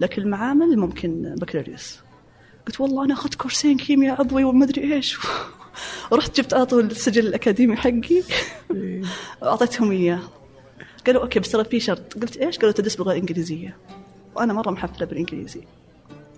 لكن 0.00 0.22
المعامل 0.22 0.78
ممكن 0.78 1.34
بكالوريوس. 1.40 1.98
قلت 2.66 2.80
والله 2.80 3.04
أنا 3.04 3.14
أخذت 3.14 3.34
كورسين 3.34 3.76
كيمياء 3.76 4.20
عضوي 4.20 4.44
وما 4.44 4.64
أدري 4.64 4.94
إيش. 4.94 5.18
ورحت 6.10 6.36
جبت 6.40 6.54
على 6.54 6.66
طول 6.66 6.84
السجل 6.84 7.26
الأكاديمي 7.26 7.76
حقي 7.76 8.22
إيه. 8.74 9.02
واعطيتهم 9.42 9.90
إياه 9.90 10.20
قالوا 11.06 11.22
okay 11.22 11.40
بس 11.40 11.50
ترى 11.50 11.64
في 11.64 11.80
شرط 11.80 12.14
قلت 12.14 12.36
إيش؟ 12.36 12.58
قالوا 12.58 12.72
تدرس 12.72 12.96
باللغة 12.96 13.12
الإنجليزية 13.12 13.76
وأنا 14.34 14.52
مرة 14.52 14.70
محفلة 14.70 15.06
بالإنجليزي 15.06 15.60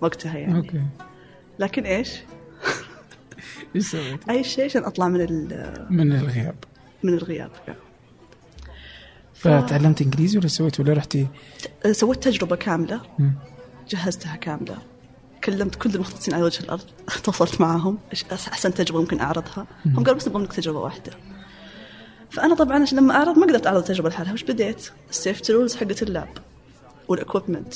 وقتها 0.01 0.37
يعني 0.37 0.57
okay 0.57 0.81
لكن 1.59 1.83
إيش؟ 1.83 2.09
إيش 3.75 3.87
سويت؟ 3.91 4.29
أي 4.29 4.43
شيء 4.43 4.65
عشان 4.65 4.83
أطلع 4.83 5.07
من 5.07 5.21
ال- 5.21 5.87
من 5.89 6.11
الغياب 6.11 6.55
من 7.03 7.13
الغياب 7.13 7.51
فتعلمت 9.33 10.01
إنجليزي 10.01 10.37
ولا 10.37 10.47
سويت 10.47 10.79
ولا 10.79 10.93
رحتي؟ 10.93 11.27
سويت 11.91 12.23
تجربة 12.23 12.55
كاملة 12.55 13.01
مم. 13.19 13.33
جهزتها 13.89 14.35
كاملة 14.35 14.77
كلمت 15.43 15.75
كل 15.75 15.95
المختصين 15.95 16.33
على 16.33 16.43
وجه 16.43 16.63
الأرض 16.63 16.81
تواصلت 17.23 17.61
معهم 17.61 17.97
إيش 18.11 18.25
أحسن 18.31 18.73
تجربة 18.73 18.99
ممكن 19.01 19.19
أعرضها. 19.19 19.67
هم 19.85 20.03
قالوا 20.03 20.13
بس 20.13 20.27
نبغى 20.27 20.41
منك 20.41 20.53
تجربة 20.53 20.79
واحدة. 20.79 21.11
فأنا 22.29 22.55
طبعا 22.55 22.85
لما 22.93 23.15
أعرض 23.15 23.37
ما 23.37 23.45
قدرت 23.45 23.67
أعرض 23.67 23.77
التجربه 23.77 24.09
لحالها. 24.09 24.33
وش 24.33 24.43
بديت؟ 24.43 24.89
ال 25.09 25.15
safety 25.15 25.53
rules 25.53 25.75
حقت 25.75 26.03
ال 26.03 26.09
lab 26.09 26.29
وال 27.07 27.19
equipment 27.19 27.73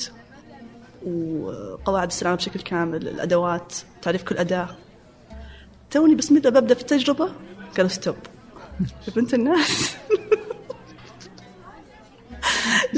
وقواعد 1.06 2.06
السلامة 2.08 2.36
بشكل 2.36 2.60
كامل 2.60 3.08
الأدوات 3.08 3.72
تعريف 4.02 4.22
كل 4.22 4.36
أداة. 4.36 4.68
توني 5.90 6.14
بسم 6.14 6.36
الله 6.36 6.50
ببدا 6.50 6.74
في 6.74 6.80
التجربة 6.80 7.30
قالوا 7.76 7.88
stop 7.90 8.16
يا 8.80 9.12
بنت 9.16 9.34
الناس. 9.34 9.96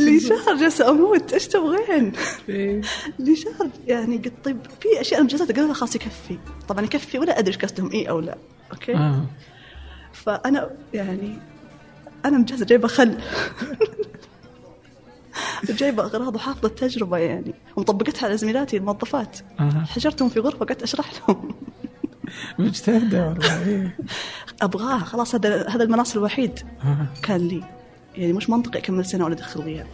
لي 0.08 0.20
شهر 0.20 0.56
جالسه 0.56 0.90
أموت 0.90 1.32
إيش 1.32 1.46
تبغين؟ 1.46 2.12
إيه. 2.48 2.80
لي 3.18 3.36
شهر 3.36 3.70
يعني 3.86 4.16
قلت 4.16 4.32
طيب 4.44 4.58
في 4.80 5.00
أشياء 5.00 5.20
أنا 5.20 5.24
مجهزتها 5.24 5.54
قالوا 5.54 5.66
لها 5.66 5.74
خلاص 5.74 5.96
يكفي. 5.96 6.38
طبعا 6.68 6.84
يكفي 6.84 7.18
ولا 7.18 7.38
أدري 7.38 7.54
إيش 7.54 7.64
قصدهم 7.64 7.92
إي 7.92 8.08
أو 8.08 8.20
لا. 8.20 8.38
okay؟ 8.72 8.94
آه. 8.94 9.24
فأنا 10.12 10.70
يعني 10.94 11.38
أنا 12.24 12.38
مجهزه 12.38 12.66
جايبة 12.66 12.88
خل. 12.88 13.18
جايبة 15.64 16.02
أغراض 16.04 16.34
وحافظة 16.34 16.68
التجربة 16.68 17.18
يعني. 17.18 17.54
ومطبقتها 17.76 18.26
على 18.26 18.36
زميلاتي 18.36 18.76
الموظفات. 18.76 19.38
حجرتهم 19.88 20.28
في 20.28 20.40
غرفة 20.40 20.64
قعدت 20.64 20.82
أشرح 20.82 21.12
لهم. 21.28 21.54
مجتهدة 22.58 23.28
والله 23.28 23.66
إيه. 23.66 23.96
أبغاها. 24.62 24.98
خلاص 24.98 25.34
هذا 25.34 25.68
هذا 25.68 25.82
المناص 25.84 26.16
الوحيد 26.16 26.60
آه. 26.84 27.06
كان 27.22 27.48
لي. 27.48 27.64
يعني 28.16 28.32
مش 28.32 28.50
منطقي 28.50 28.78
أكمل 28.78 29.04
سنة 29.04 29.24
ولا 29.24 29.34
أدخل 29.34 29.60
غياب. 29.60 29.86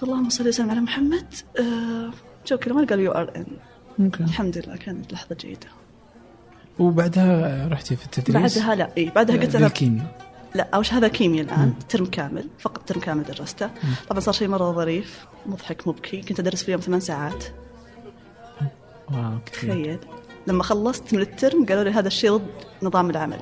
فاللهم 0.00 0.28
صل 0.28 0.48
وسلم 0.48 0.70
على 0.70 0.80
محمد. 0.80 1.34
آه 1.58 2.10
جو 2.46 2.56
كلمات 2.56 2.90
قالوا 2.90 3.04
you 3.04 3.12
are 3.12 3.32
in 3.36 4.10
الحمد 4.20 4.58
لله 4.58 4.76
كانت 4.76 5.12
لحظة 5.12 5.36
جيدة. 5.40 5.68
وبعدها 6.78 7.68
رحتي 7.68 7.96
في 7.96 8.04
التدريس؟ 8.04 8.58
بعدها 8.58 8.74
لا 8.74 8.90
إي 8.98 9.10
بعدها 9.14 9.36
قلت 9.36 9.54
أنا 9.54 9.66
بالكيمياء 9.66 10.26
لا 10.54 10.68
اول 10.74 10.86
شيء 10.86 10.98
هذا 10.98 11.08
كيمياء 11.08 11.44
الآن 11.44 11.74
term 11.88 12.06
كامل 12.06 12.48
فقط 12.58 12.82
term 12.88 13.00
كامل 13.00 13.22
درسته. 13.22 13.70
طبعا 14.08 14.20
صار 14.20 14.34
شيء 14.34 14.48
مرة 14.48 14.72
ظريف 14.72 15.26
مضحك 15.46 15.88
مبكي. 15.88 16.22
كنت 16.22 16.40
أدرس 16.40 16.62
في 16.62 16.68
اليوم 16.68 16.80
ثمان 16.80 17.00
ساعات. 17.00 17.44
واو 19.12 19.38
كثير. 19.46 19.70
تخيل. 19.70 19.98
لما 20.46 20.62
خلصت 20.62 21.14
من 21.14 21.20
ال 21.20 21.29
term 21.29 21.66
قالوا 21.66 21.84
لي 21.84 21.90
هذا 21.90 22.08
الشيء 22.08 22.36
ضد 22.36 22.50
نظام 22.82 23.10
العمل. 23.10 23.40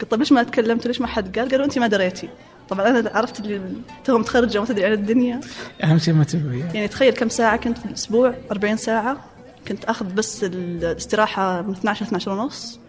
قلت 0.00 0.10
طيب 0.10 0.20
ليش 0.20 0.32
ما 0.32 0.42
تكلمت؟ 0.42 0.86
ليش 0.86 1.00
ما 1.00 1.06
حد 1.06 1.38
قال؟ 1.38 1.48
قالوا 1.48 1.64
أنت 1.64 1.78
ما 1.78 1.86
دريتي. 1.86 2.28
طبعا 2.70 2.88
أنا 2.88 3.10
عرفت 3.14 3.40
اللي 3.40 3.60
تو 4.04 4.18
متخرجة 4.18 4.58
وما 4.58 4.68
تدري 4.68 4.84
عن 4.86 4.92
الدنيا. 4.92 5.40
أهم 5.84 5.98
شيء 5.98 6.14
ما 6.14 6.24
تسوي 6.24 6.60
يعني 6.60 6.88
تخيل 6.88 7.14
كم 7.14 7.28
ساعة 7.28 7.56
كنت 7.56 7.78
في 7.78 7.84
الأسبوع؟ 7.84 8.34
40 8.50 8.76
ساعة. 8.76 9.16
كنت 9.68 9.84
أخذ 9.84 10.14
بس 10.14 10.44
الاستراحة 10.44 11.62
من 11.62 11.70
12 11.72 12.04
ل 12.04 12.06
12 12.06 12.30
ونص 12.30 12.80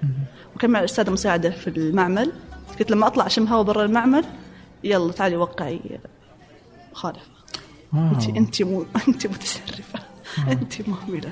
وكان 0.55 0.69
مع 0.71 0.79
الأستاذة 0.79 1.09
مساعدة 1.09 1.49
في 1.49 1.67
المعمل. 1.67 2.31
قلت 2.79 2.91
لما 2.91 3.07
أطلع 3.07 3.25
أشم 3.25 3.47
هوا 3.47 3.63
برا 3.63 3.85
المعمل 3.85 4.25
يلا 4.83 5.11
تعالي 5.11 5.37
وقعي 5.37 5.79
مخالفة. 6.91 7.31
انت 7.93 8.29
أنت 8.29 8.61
مو 8.61 8.85
أنت 9.07 9.27
متسرفه 9.27 9.99
أنت 10.47 10.89
مهملة. 10.89 11.31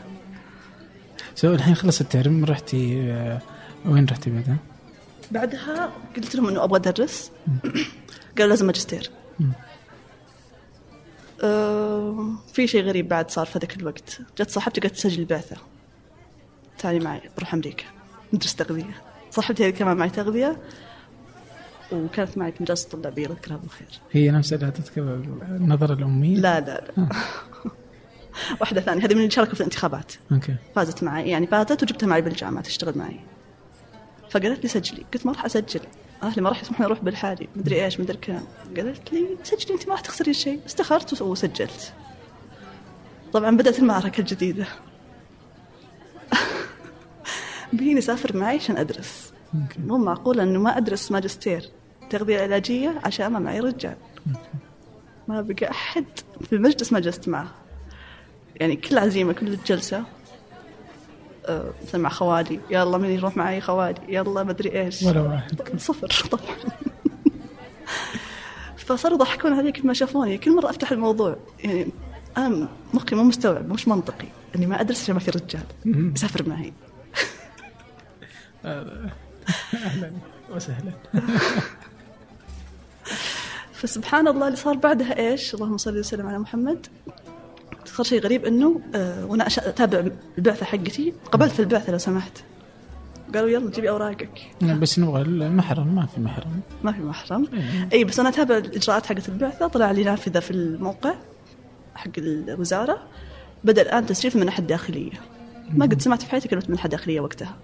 so 1.36 1.54
الحين 1.54 1.76
خلص 1.76 2.02
ال 2.02 2.11
term 2.11 2.46
رحتي 2.46 3.12
آه، 3.12 3.42
وين 3.86 4.06
رحتي 4.06 4.30
بعدها؟ 4.30 4.58
بعدها 5.32 5.92
قلت 6.16 6.36
لهم 6.36 6.48
إنه 6.48 6.64
أبغى 6.64 6.78
أدرس. 6.90 7.32
قالوا 8.38 8.50
لازم 8.50 8.66
ماجستير. 8.66 9.12
أه 11.44 12.30
في 12.54 12.68
شيء 12.68 12.84
غريب 12.84 13.08
بعد 13.08 13.32
صار 13.32 13.46
في 13.46 13.60
ذاك 13.60 13.78
الوقت. 13.78 14.22
جت 14.40 14.50
صاحبتي 14.50 14.82
قالت 14.82 14.94
تسجل 14.94 15.20
البعثة 15.20 15.58
تعالي 16.78 17.00
معي 17.00 17.22
بروح 17.38 17.54
أمريكا. 17.54 17.86
ندرس 18.34 18.56
تغذية. 18.56 19.02
صاحبتي 19.32 19.68
هذه 19.68 19.72
كمان 19.72 19.98
معي 19.98 20.10
تغذية. 20.10 20.58
وكانت 21.92 22.38
معي 22.38 22.52
في 22.52 22.64
مدرسة 22.64 22.90
طلابية 22.90 23.26
الله 23.26 23.36
يذكرها 23.36 23.58
بالخير. 23.58 23.88
هي 24.12 24.32
نفسها 24.32 24.58
لا 24.58 24.70
تذكر 24.70 25.02
النظرة 25.42 25.94
الأمية؟ 25.94 26.36
لا 26.36 26.60
لا 26.60 26.92
لا. 26.98 27.10
واحدة 28.62 28.82
ثانية. 28.82 29.06
هذه 29.06 29.14
من 29.14 29.20
اللي 29.20 29.32
شاركوا 29.32 29.54
في 29.54 29.60
الانتخابات. 29.60 30.14
أوكي. 30.32 30.56
فازت 30.76 31.04
معي. 31.04 31.30
يعني 31.30 31.48
فازت 31.48 31.84
وجبتها 31.84 32.08
معي 32.08 32.22
بالجامعة 32.22 32.64
تشتغل 32.64 32.98
معي. 32.98 33.20
فقالت 34.30 34.64
لي 34.64 34.70
سجلي. 34.70 35.06
قلت 35.14 35.26
ما 35.26 35.32
راح 35.32 35.46
أسجل. 35.46 35.82
أهلي 36.24 36.42
ما 36.42 36.50
راح 36.50 36.62
يسمحون 36.62 36.86
أروح 36.86 37.00
بالحالي 37.00 37.48
مدري 37.56 37.86
إيش 37.86 38.00
مدري 38.00 38.18
كم 38.18 38.44
قالت 38.78 39.14
لي 39.14 39.38
سجلي 39.44 39.74
أنت 39.74 39.88
ما 39.88 39.92
راح 39.94 40.02
تخسرين 40.02 40.34
شيء. 40.34 40.60
استخرت 40.66 41.22
وسجلت. 41.22 41.94
طبعا 43.34 43.58
بدأت 43.58 43.80
المعركة 43.80 44.22
الجديدة. 44.22 44.68
بيني 47.74 48.00
اسافر 48.00 48.38
معي 48.38 48.56
عشان 48.56 48.78
أدرس. 48.78 49.34
مو 49.78 49.98
معقول 49.98 50.40
إنه 50.40 50.60
ما 50.60 50.78
أدرس 50.78 51.12
ماجستير. 51.12 51.70
تغذية 52.10 52.42
علاجية 52.42 53.02
عشان 53.06 53.28
ما 53.28 53.40
معي 53.40 53.60
رجال. 53.60 53.96
ما 55.28 55.42
بقى 55.42 55.72
أحد 55.72 56.06
في 56.42 56.54
المجلس 56.54 56.94
ما 56.94 57.00
جلست 57.00 57.28
معه. 57.28 57.52
يعني 58.56 58.76
كل 58.76 58.98
عزيمة 58.98 59.34
كل 59.34 59.58
جلسة. 59.66 60.04
مثلا 61.88 62.02
مع 62.02 62.10
خوالي 62.10 62.60
يلا 62.70 62.98
من 62.98 63.10
يروح 63.10 63.38
معي 63.38 63.62
خوالي 63.62 64.02
يلا 64.10 64.44
مدري 64.44 64.82
إيش. 64.82 65.04
ولا 65.04 65.22
واحد. 65.22 65.62
صفر 65.78 66.28
طبعا. 66.32 66.56
فصاروا 68.78 69.18
يضحكون 69.18 69.54
علي 69.54 69.72
كل 69.72 69.88
ما 69.88 69.94
شافوني. 69.94 70.38
كل 70.38 70.56
مرة 70.56 70.70
أفتح 70.70 70.92
الموضوع 70.92 71.38
يعني 71.64 71.88
أنا 72.38 72.68
مخي 72.94 73.16
مو 73.16 73.24
مستوعب 73.24 73.74
مش 73.74 73.88
منطقي. 73.88 74.28
إني 74.56 74.66
ما 74.66 74.82
ادرس 74.82 75.02
عشان 75.04 75.14
ما 75.14 75.20
في 75.20 75.32
رجال. 75.32 75.64
يسافر 75.86 76.50
معي. 76.50 76.74
أهلا 78.66 80.12
وسهلا. 80.52 80.92
فسبحان 83.74 84.28
الله 84.28 84.46
اللي 84.46 84.58
صار 84.58 84.78
بعدها 84.78 85.18
إيش؟ 85.18 85.56
اللهم 85.56 85.78
صل 85.78 86.00
وسلم 86.00 86.28
على 86.28 86.40
محمد. 86.40 86.88
صار 87.86 88.06
شيء 88.06 88.22
غريب 88.22 88.46
إنه 88.46 88.82
آه 88.96 89.26
وأنا 89.26 89.48
أتابع 89.48 90.04
البعثة 90.38 90.66
حقتي. 90.66 91.14
قبلت 91.32 91.52
في 91.52 91.60
البعثة 91.60 91.92
لو 91.92 91.98
سمحت. 91.98 92.44
قالوا 93.34 93.50
يلا 93.50 93.72
جيبي 93.72 93.90
أوراقك. 93.90 94.52
بس 94.62 95.00
نبغى 95.00 95.22
المحرم 95.22 95.96
ما 95.96 96.06
في 96.06 96.22
محرم. 96.22 96.62
ما 96.84 96.92
في 96.92 97.02
محرم. 97.02 97.48
إيه. 97.54 97.90
إي 97.94 98.04
بس 98.04 98.20
أنا 98.20 98.30
أتابع 98.30 98.58
الإجراءات 98.58 99.06
حقت 99.06 99.30
البعثة. 99.30 99.68
طلع 99.68 99.92
لي 99.92 100.04
نافذة 100.04 100.40
في 100.40 100.52
الموقع 100.52 101.16
حق 101.96 102.12
الوزارة. 102.18 103.08
بدأ 103.64 103.82
الآن 103.82 104.06
تسجيل 104.06 104.32
في 104.32 104.38
المنح 104.38 104.60
الداخليه 104.60 105.12
ما 105.74 105.86
قد 105.86 106.02
سمعت 106.02 106.22
في 106.22 106.32
حياتي 106.32 106.48
كلمة 106.48 106.64
منحه 106.70 106.90
داخلية 106.90 107.20
وقتها. 107.20 107.58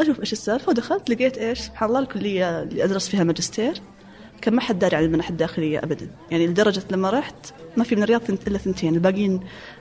أشوف 0.00 0.20
إيش 0.20 0.32
السالفة 0.32 0.70
ودخلت 0.70 1.10
لقيت 1.10 1.38
إيش؟ 1.38 1.60
سبحان 1.60 1.88
الله 1.88 2.00
الكلية 2.00 2.62
اللي 2.62 2.84
أدرس 2.84 3.08
فيها 3.08 3.24
ماجستير. 3.24 3.80
كان 4.40 4.54
ما 4.54 4.60
حد 4.60 4.78
داري 4.78 4.96
عن 4.96 5.04
المنح 5.04 5.28
الداخلية 5.28 5.78
ابدا. 5.78 6.10
يعني 6.30 6.46
لدرجة 6.46 6.82
لما 6.90 7.10
رحت 7.10 7.34
ما 7.76 7.84
في 7.84 7.96
من 7.96 8.02
الرياض 8.02 8.22
إلا 8.46 8.58
ثنتين. 8.58 8.94
الباقيين 8.94 9.40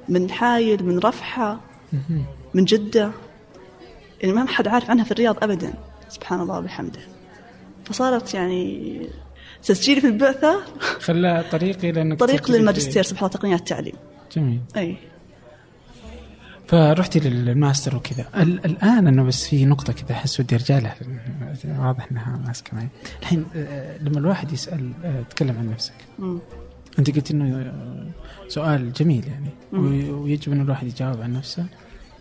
من 0.10 0.32
حايل 0.32 0.86
من 0.86 1.00
رفحة 1.00 1.60
من 2.54 2.66
جدة. 2.66 3.12
يعني 4.22 4.34
ما 4.34 4.48
حد 4.48 4.68
عارف 4.68 4.90
عنها 4.90 5.04
في 5.04 5.12
الرياض 5.12 5.44
ابدا. 5.44 5.74
سبحان 6.10 6.42
الله 6.42 6.58
وبحمده. 6.58 7.00
فصارت 7.86 8.34
يعني 8.34 9.02
تسجيلي 9.64 10.02
في 10.02 10.08
البعثة 10.08 10.64
خلى 11.00 11.44
طريق 11.52 12.40
تسجلي 12.40 12.54
في- 12.54 12.60
للماجستير 12.60 13.04
سبحان 13.04 13.26
الله 13.28 13.38
تقنيات 13.40 13.60
التعليم. 13.60 13.96
جميل. 14.36 14.60
أي. 14.78 14.98
فرحتي 16.68 17.20
للماستر 17.20 17.96
وكذا. 17.96 18.26
ال- 18.38 18.66
الآن 18.66 19.08
أنه 19.08 19.24
بس 19.24 19.48
في 19.48 19.66
نقطة 19.66 19.94
كذا 19.94 20.12
أحس 20.12 20.40
ودي 20.40 20.56
أرجع 20.56 20.80
لها. 20.80 20.96
واضح 21.80 22.08
إنها 22.12 22.38
ماسكة 22.48 22.76
معي. 22.78 22.88
الحين 23.22 23.46
آه، 23.56 23.98
لما 23.98 24.20
الواحد 24.20 24.52
يسأل 24.52 24.92
آه، 25.04 25.22
تكلم 25.22 25.58
عن 25.58 25.70
نفسك. 25.72 25.94
مم. 26.20 26.40
أنت 27.00 27.16
قلت 27.16 27.32
إنه 27.32 27.56
آه، 27.62 28.08
سؤال 28.48 28.94
جميل 28.94 29.28
يعني. 29.28 29.50
وي- 29.74 30.10
ويجب 30.12 30.52
انه 30.52 30.64
الواحد 30.64 30.88
يجاوب 30.88 31.22
عن 31.22 31.34
نفسه 31.34 31.66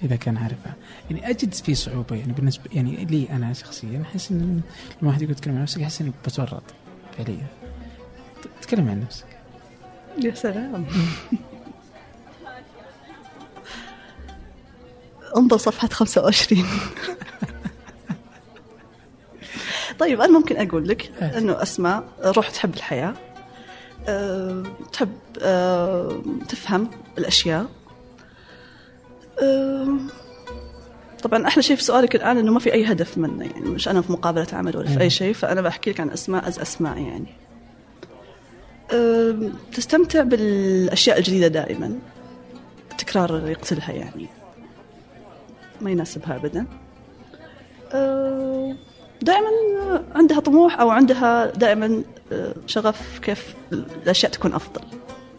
إذا 0.03 0.17
كان 0.17 0.37
عارفها 0.37 0.75
يعني 1.11 1.31
أجد 1.31 1.55
في 1.55 1.75
صعوبة 1.75 2.17
يعني 2.17 2.33
بالنسبة 2.33 2.65
يعني 2.73 3.05
لي 3.05 3.29
أنا 3.31 3.53
شخصيا 3.53 4.03
أحس 4.03 4.31
إن 4.31 4.41
لما 4.41 4.61
الواحد 5.03 5.23
يقول 5.23 5.35
تكلم 5.35 5.55
عن 5.57 5.63
نفسك 5.63 5.83
أحس 5.83 6.01
إني 6.01 6.13
بتورط 6.27 6.63
فعليا. 7.19 7.47
تكلم 8.63 8.89
عن 8.89 9.01
نفسك. 9.01 9.27
يا 10.25 10.35
سلام. 10.35 10.85
انظر 15.37 15.57
صفحة 15.57 15.89
25 15.89 16.67
طيب 19.99 20.21
أنا 20.21 20.33
ممكن 20.39 20.69
أقول 20.69 20.89
لك 20.89 21.11
أنه 21.23 21.63
أسماء 21.63 22.05
روح 22.25 22.51
تحب 22.51 22.75
الحياة 22.75 23.15
أه، 24.09 24.63
تحب 24.93 25.13
أه، 25.43 26.23
تفهم 26.49 26.91
الأشياء. 27.19 27.67
أه، 29.43 29.97
طبعا 31.23 31.47
أحلى 31.47 31.63
شيء 31.63 31.77
في 31.77 31.83
سؤالك 31.83 32.17
الآن 32.17 32.39
أنه 32.39 32.53
ما 32.53 32.59
في 32.61 32.73
أي 32.73 32.85
هدف 32.85 33.19
منه 33.19 33.45
يعني 33.45 33.69
مش 33.69 33.89
أنا 33.89 34.03
في 34.03 34.13
مقابلة 34.13 34.47
عمل 34.53 34.77
ولا 34.77 34.89
في 34.89 35.01
أي 35.01 35.11
شيء 35.11 35.35
فأنا 35.35 35.61
بحكي 35.61 35.91
لك 35.91 36.01
عن 36.01 36.11
أسماء 36.11 36.49
أز 36.49 36.59
أسماء 36.59 36.99
يعني. 36.99 37.35
أم، 38.93 39.53
تستمتع 39.73 40.23
بالأشياء 40.23 41.19
الجديدة 41.19 41.49
دائما 41.49 41.99
التكرار 42.93 43.49
يقتلها 43.49 43.93
يعني. 43.93 44.29
ما 45.85 45.91
يناسبها 45.91 46.37
أبدا. 46.37 46.67
أه، 47.93 48.77
دائما 49.23 49.49
عندها 50.15 50.41
طموح 50.41 50.81
أو 50.81 50.91
عندها 50.91 51.47
دائما 51.47 52.03
أه، 52.33 52.55
شغف 52.67 53.19
كيف 53.19 53.55
الأشياء 53.73 54.33
تكون 54.33 54.55
أفضل 54.55 54.83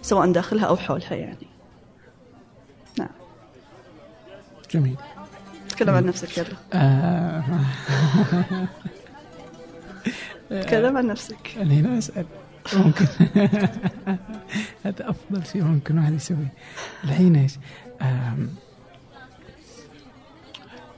سواء 0.02 0.32
داخلها 0.32 0.66
أو 0.66 0.78
حولها 0.78 1.14
يعني. 1.16 1.48
نعم. 3.00 3.10
جميل. 4.72 4.96
تكلم 5.70 5.96
عن 5.96 6.06
نفسك 6.06 6.38
يلا. 6.38 6.48
آه. 6.74 7.44
تكلم 10.50 10.98
عن 10.98 11.08
نفسك. 11.08 11.58
أنا 11.58 11.74
هنا 11.74 11.98
أسأل. 11.98 12.26
ممكن. 12.74 13.06
هذا 14.86 15.10
أفضل 15.10 15.46
شيء 15.46 15.64
ممكن 15.64 15.98
واحد 15.98 16.14
يسويه. 16.14 16.54
الحين 17.04 17.36
إيش؟ 17.36 17.54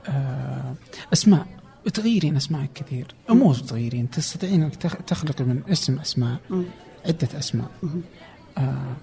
آه، 0.07 0.73
أسماء. 1.13 1.45
تغيرين 1.93 2.35
أسماء 2.35 2.65
كثير. 2.75 3.07
مو 3.29 3.53
تغيرين 3.53 4.09
تستطيعين 4.09 4.71
تخ- 4.71 4.97
تخلقي 5.07 5.43
من 5.43 5.61
اسم 5.69 5.99
أسماء. 5.99 6.37
مم. 6.49 6.63
عدة 7.05 7.27
أسماء. 7.39 7.69
آه، 8.57 8.93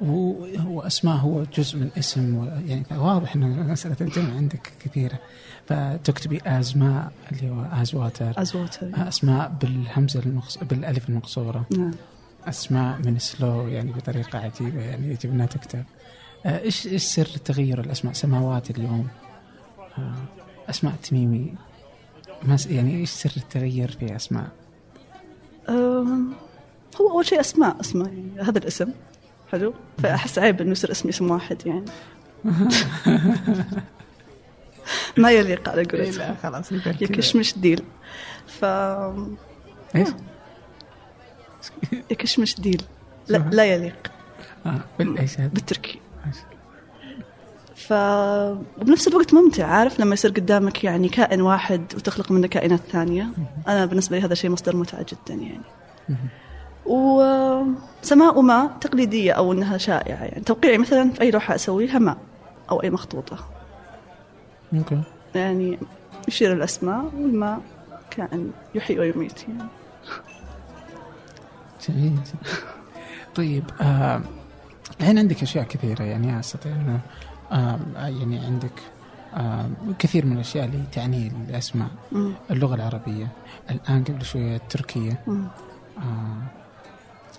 و- 0.00 0.46
وأسماء 0.66 1.16
هو 1.16 1.44
جزء 1.44 1.78
من 1.78 1.90
اسم 1.98 2.48
يعني 2.66 2.84
واضح 2.90 3.34
أن 3.36 3.68
مسألة 3.68 3.96
الجمع 4.00 4.34
عندك 4.36 4.72
كثيرة. 4.84 5.18
فتكتبي 5.66 6.40
أزماء 6.46 7.12
اللي 7.32 7.50
هو 7.50 7.64
أز 7.82 7.94
واتر 7.94 8.42
أزوتها 8.42 9.08
أسماء 9.08 9.52
بالهمزة 9.60 10.20
المقص... 10.20 10.58
بالألف 10.58 11.08
المقصورة. 11.08 11.66
نعم. 11.78 11.90
أسماء 12.44 12.98
من 13.04 13.18
سلو 13.18 13.66
يعني 13.68 13.92
بطريقة 13.92 14.38
عجيبة 14.38 14.80
يعني 14.80 15.08
يجب 15.10 15.30
أنها 15.30 15.46
تكتب. 15.46 15.84
آه، 16.46 16.60
إيش 16.62 16.86
إيش 16.86 17.02
سر 17.02 17.24
تغير 17.44 17.80
الأسماء؟ 17.80 18.14
سماوات 18.14 18.70
اليوم. 18.70 19.08
آه، 19.98 20.14
أسماء 20.70 20.94
تميمي 20.94 21.54
ما 22.42 22.56
س... 22.56 22.66
يعني 22.66 23.00
إيش 23.00 23.10
سر 23.10 23.32
التغير 23.36 23.90
في 23.90 24.16
أسماء؟ 24.16 24.48
أم، 25.68 26.32
هو 27.00 27.10
أول 27.10 27.26
شيء 27.26 27.40
أسماء 27.40 27.80
أسماء 27.80 28.08
يعني 28.08 28.40
هذا 28.40 28.58
الاسم. 28.58 28.90
حلو؟ 29.52 29.74
فأحس 30.02 30.38
عيب 30.38 30.60
إنه 30.60 30.70
يصير 30.70 30.90
اسمي 30.90 31.10
اسم 31.10 31.30
واحد 31.30 31.66
يعني. 31.66 31.84
ما 35.16 35.30
يليق 35.30 35.68
على 35.68 35.84
قولتهم. 35.84 36.36
خلاص 36.42 36.72
يكشمش 36.72 37.58
ديل. 37.58 37.82
ف 38.46 38.64
إيش؟ 38.64 40.08
يكشمش 42.10 42.60
ديل. 42.60 42.82
لا 43.28 43.38
لا 43.38 43.64
يليق. 43.64 44.12
إيش 45.00 45.40
هذا؟ 45.40 45.48
بالتركي. 45.48 45.90
إيش؟ 45.90 45.98
ف 47.88 47.92
وبنفس 48.80 49.08
الوقت 49.08 49.34
ممتع 49.34 49.66
عارف؟ 49.66 50.00
لما 50.00 50.14
يصير 50.14 50.30
قدامك 50.30 50.84
يعني 50.84 51.08
كائن 51.08 51.40
واحد 51.40 51.82
وتخلق 51.94 52.30
منه 52.30 52.46
كائنات 52.46 52.80
ثانية. 52.80 53.28
أنا 53.68 53.86
بالنسبة 53.86 54.18
لي 54.18 54.24
هذا 54.24 54.34
شيء 54.34 54.50
مصدر 54.50 54.76
متعة 54.76 55.06
جدا 55.08 55.34
يعني. 55.34 55.60
وسماء 56.86 58.38
وما 58.38 58.70
تقليدية 58.80 59.32
أو 59.32 59.52
أنها 59.52 59.78
شائعة 59.78 60.24
يعني. 60.24 60.40
توقيعي 60.44 60.78
مثلا 60.78 61.10
في 61.10 61.20
أي 61.20 61.30
لوحة 61.30 61.54
أسويها 61.54 61.98
ماء 61.98 62.16
أو 62.70 62.82
أي 62.82 62.90
مخطوطة. 62.90 63.38
أوكي 64.74 65.02
يعني 65.34 65.78
يشير 66.28 66.52
الأسماء 66.52 67.04
والماء 67.16 67.60
كائن 68.10 68.50
يحيي 68.74 68.98
ويميت 68.98 69.48
يعني. 69.48 69.68
جميل 71.88 72.12
جدا. 72.12 72.52
طيب 73.34 73.64
آه 73.80 74.20
الحين 75.00 75.18
عندك 75.18 75.42
أشياء 75.42 75.64
كثيرة 75.64 76.02
يعني 76.02 76.40
أستطيع 76.40 76.72
آه 76.72 77.00
يعني 77.54 78.38
عندك 78.38 78.82
آه 79.34 79.68
كثير 79.98 80.26
من 80.26 80.32
الأشياء 80.32 80.64
اللي 80.64 80.84
تعني 80.92 81.32
الأسماء 81.48 81.88
مم. 82.12 82.32
اللغة 82.50 82.74
العربية 82.74 83.28
الآن 83.70 84.04
قبل 84.04 84.24
شوية 84.24 84.56
التركية. 84.56 85.20
آه 85.28 85.46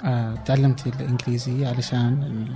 آه 0.08 0.36
تعلمتي 0.36 0.90
الإنجليزية 0.90 1.68
علشان 1.68 2.48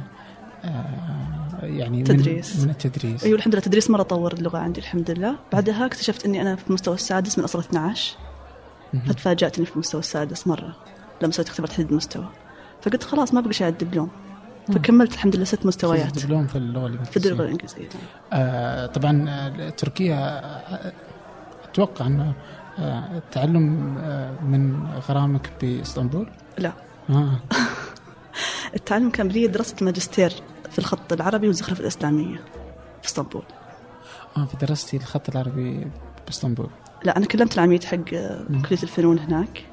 آه 0.63 1.65
يعني 1.65 2.03
تدريس. 2.03 2.55
من, 2.59 2.63
من 2.63 2.69
التدريس 2.69 3.23
أيوه 3.23 3.37
الحمد 3.37 3.53
لله 3.55 3.63
تدريس 3.63 3.89
مرة 3.89 4.03
طور 4.03 4.33
اللغة 4.33 4.57
عندي 4.57 4.79
الحمد 4.79 5.11
لله 5.11 5.35
بعدها 5.53 5.85
اكتشفت 5.85 6.25
إني 6.25 6.41
أنا 6.41 6.55
في 6.55 6.67
المستوى 6.67 6.93
السادس 6.93 7.37
من 7.37 7.43
أصل 7.43 7.59
12 7.59 8.15
مهم. 8.93 9.03
فتفاجأت 9.05 9.57
إني 9.57 9.65
في 9.65 9.73
المستوى 9.73 9.99
السادس 9.99 10.47
مرة 10.47 10.75
لما 11.21 11.31
سويت 11.31 11.47
اختبار 11.49 11.67
تحديد 11.67 11.89
المستوى 11.91 12.27
فقلت 12.81 13.03
خلاص 13.03 13.33
ما 13.33 13.41
بقى 13.41 13.53
شيء 13.53 13.65
على 13.67 13.73
الدبلوم 13.73 14.09
فكملت 14.73 15.13
الحمد 15.13 15.35
لله 15.35 15.45
ست 15.45 15.65
مستويات. 15.65 16.19
في 16.19 16.19
في 16.19 16.25
اللغة 16.25 16.47
في 16.47 16.55
اللغة 16.57 16.87
الإنجليزية 16.87 17.31
الانجليزيه 17.31 17.89
آه 18.33 18.85
طبعا 18.85 19.29
آه، 19.29 19.69
تركيا 19.69 20.15
آه، 20.15 20.93
أتوقع 21.63 22.07
إنه 22.07 22.33
آه، 22.79 23.17
التعلم 23.17 23.97
آه، 23.97 24.41
من 24.41 24.87
غرامك 25.09 25.49
بإسطنبول؟ 25.61 26.29
لا. 26.57 26.73
آه. 27.09 27.39
التعلم 28.75 29.09
كان 29.09 29.27
لي 29.27 29.47
دراسة 29.47 29.75
ماجستير 29.81 30.33
في 30.71 30.79
الخط 30.79 31.13
العربي 31.13 31.47
والزخرفه 31.47 31.81
الإسلامية 31.81 32.37
في 33.01 33.07
إسطنبول. 33.07 33.43
آه 34.37 34.45
فدرستي 34.45 34.97
الخط 34.97 35.29
العربي 35.29 35.87
بإسطنبول. 36.25 36.69
لا 37.03 37.17
أنا 37.17 37.25
كلمت 37.25 37.53
العميد 37.55 37.83
حق 37.83 38.13
آه، 38.13 38.45
كلية 38.69 38.83
الفنون 38.83 39.19
هناك. 39.19 39.65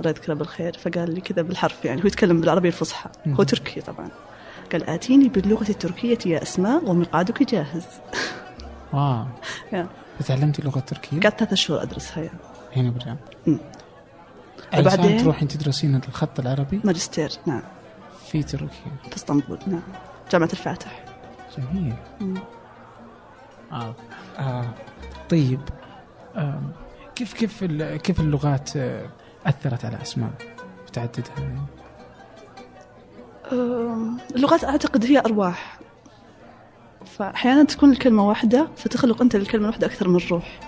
الله 0.00 0.10
يذكره 0.10 0.34
بالخير 0.34 0.76
فقال 0.78 1.14
لي 1.14 1.20
كذا 1.20 1.42
بالحرف 1.42 1.84
يعني 1.84 2.02
هو 2.02 2.06
يتكلم 2.06 2.40
بالعربية 2.40 2.68
الفصحى. 2.68 3.10
هو 3.28 3.42
تركي 3.42 3.80
طبعا. 3.80 4.08
قال 4.72 4.90
آتيني 4.90 5.28
باللغة 5.28 5.68
التركية 5.70 6.18
يا 6.26 6.42
أسماء 6.42 6.84
ومقعدك 6.90 7.42
جاهز. 7.42 7.86
واو 8.92 9.24
يا. 9.72 9.86
فتعلمتي 10.18 10.62
اللغة 10.62 10.78
التركية؟ 10.78 11.20
قعدت 11.20 11.38
ثلاث 11.38 11.54
شهور 11.54 11.82
أدرسها 11.82 12.22
يعني. 12.22 12.38
هنا 12.76 12.90
بالرياض 12.90 13.16
وبعدين- 14.78 15.22
تروحين 15.22 15.48
تدرسين 15.48 16.00
الخط 16.08 16.40
العربي؟ 16.40 16.80
ماجستير 16.84 17.30
نعم. 17.46 17.62
في 18.26 18.42
تركيا. 18.42 18.68
في 19.10 19.16
إسطنبول 19.16 19.58
نعم. 19.66 19.82
جامعة 20.32 20.48
الفاتح. 20.52 21.04
جميل. 21.58 21.94
مم. 22.20 22.34
آه. 23.72 23.94
آه. 24.38 24.64
طيب. 25.30 25.60
آه. 26.36 26.60
كيف 27.14 27.32
كيف 27.34 27.64
كيف 28.02 28.20
اللغات 28.20 28.76
آه، 28.76 29.06
أثرت 29.46 29.84
على 29.84 30.02
أسماء 30.02 30.30
وتعددها 30.88 31.34
يعني؟ 31.38 31.60
اللغات 34.36 34.64
أعتقد 34.64 35.04
هي 35.04 35.18
أرواح. 35.18 35.78
فأحيانا 37.04 37.64
تكون 37.64 37.90
الكلمة 37.90 38.28
واحدة 38.28 38.68
فتخلق 38.76 39.22
أنت 39.22 39.36
للكلمة 39.36 39.64
الواحدة 39.64 39.86
أكثر 39.86 40.08
من 40.08 40.20
روح 40.30 40.60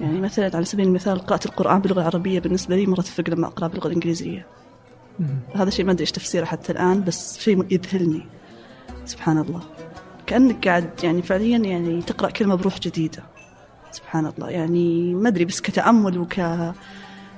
يعني 0.00 0.20
مثلا 0.20 0.50
على 0.54 0.64
سبيل 0.64 0.86
المثال 0.86 1.18
قراءة 1.18 1.46
القرآن 1.46 1.80
باللغة 1.80 2.00
العربية 2.00 2.40
بالنسبة 2.40 2.76
لي 2.76 2.86
مرة 2.86 3.00
تفرق 3.00 3.30
لما 3.30 3.46
أقرأ 3.46 3.68
باللغة 3.68 3.86
الإنجليزية. 3.86 4.46
مم. 5.18 5.38
هذا 5.54 5.70
شيء 5.70 5.84
ما 5.84 5.92
أدري 5.92 6.00
إيش 6.00 6.12
تفسيره 6.12 6.44
حتى 6.44 6.72
الآن 6.72 7.04
بس 7.04 7.38
شيء 7.38 7.66
يذهلني. 7.70 8.26
سبحان 9.04 9.38
الله. 9.38 9.60
كأنك 10.26 10.68
قاعد 10.68 10.90
يعني 11.04 11.22
فعليا 11.22 11.58
يعني 11.58 12.02
تقرأ 12.02 12.30
كلمة 12.30 12.54
بروح 12.54 12.78
جديدة. 12.78 13.22
سبحان 13.92 14.26
الله. 14.26 14.50
يعني 14.50 15.14
ما 15.14 15.28
أدري 15.28 15.44
بس 15.44 15.60
كتأمل 15.60 16.18
وك 16.18 16.40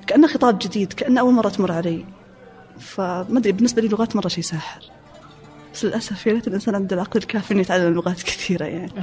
كأنه 0.06 0.26
خطاب 0.26 0.58
جديد 0.58 0.92
كأنه 0.92 1.20
أول 1.20 1.34
مرة 1.34 1.48
تمر 1.48 1.72
علي 1.72 2.04
فما 2.78 3.38
أدري 3.38 3.52
بالنسبة 3.52 3.82
لي 3.82 3.86
اللغات 3.88 4.16
مرة 4.16 4.28
شيء 4.28 4.44
ساحر 4.44 4.80
بس 5.74 5.84
للأسف 5.84 6.26
يا 6.26 6.32
ريت 6.32 6.48
الإنسان 6.48 6.74
عنده 6.74 6.96
العقل 6.96 7.20
الكافي 7.20 7.54
إنه 7.54 7.60
يتعلم 7.60 7.94
لغات 7.94 8.22
كثيرة 8.22 8.64
يعني 8.64 8.92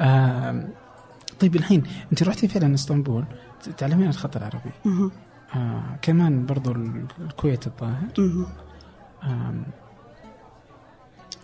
آه. 0.00 0.04
آه. 0.04 0.68
طيب 1.40 1.56
الحين 1.56 1.82
أنت 2.12 2.22
رحتي 2.22 2.48
فعلا 2.48 2.74
إسطنبول 2.74 3.24
تعلمين 3.78 4.08
الخط 4.08 4.36
العربي. 4.36 4.70
آه. 5.54 5.82
كمان 6.02 6.46
برضو 6.46 6.72
ال- 6.72 7.06
الكويت 7.20 7.66
الظاهر 7.66 8.08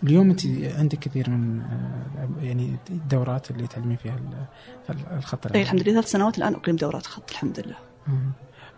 اليوم 0.03 0.29
أنت 0.29 0.41
عندك 0.77 0.99
كثير 0.99 1.29
من 1.29 1.61
آه، 1.61 2.43
يعني 2.45 2.77
الدورات 2.89 3.51
اللي 3.51 3.67
تعلمين 3.67 3.97
فيها 3.97 4.15
ال- 4.89 4.95
الخط 5.17 5.45
العربي 5.45 5.59
أي 5.59 5.63
الحمد 5.63 5.81
لله 5.81 5.93
ثلاث 5.93 6.11
سنوات 6.11 6.37
الآن 6.37 6.53
أقيم 6.53 6.75
دورات 6.75 7.05
خط 7.07 7.31
الحمد 7.31 7.59
لله 7.59 7.75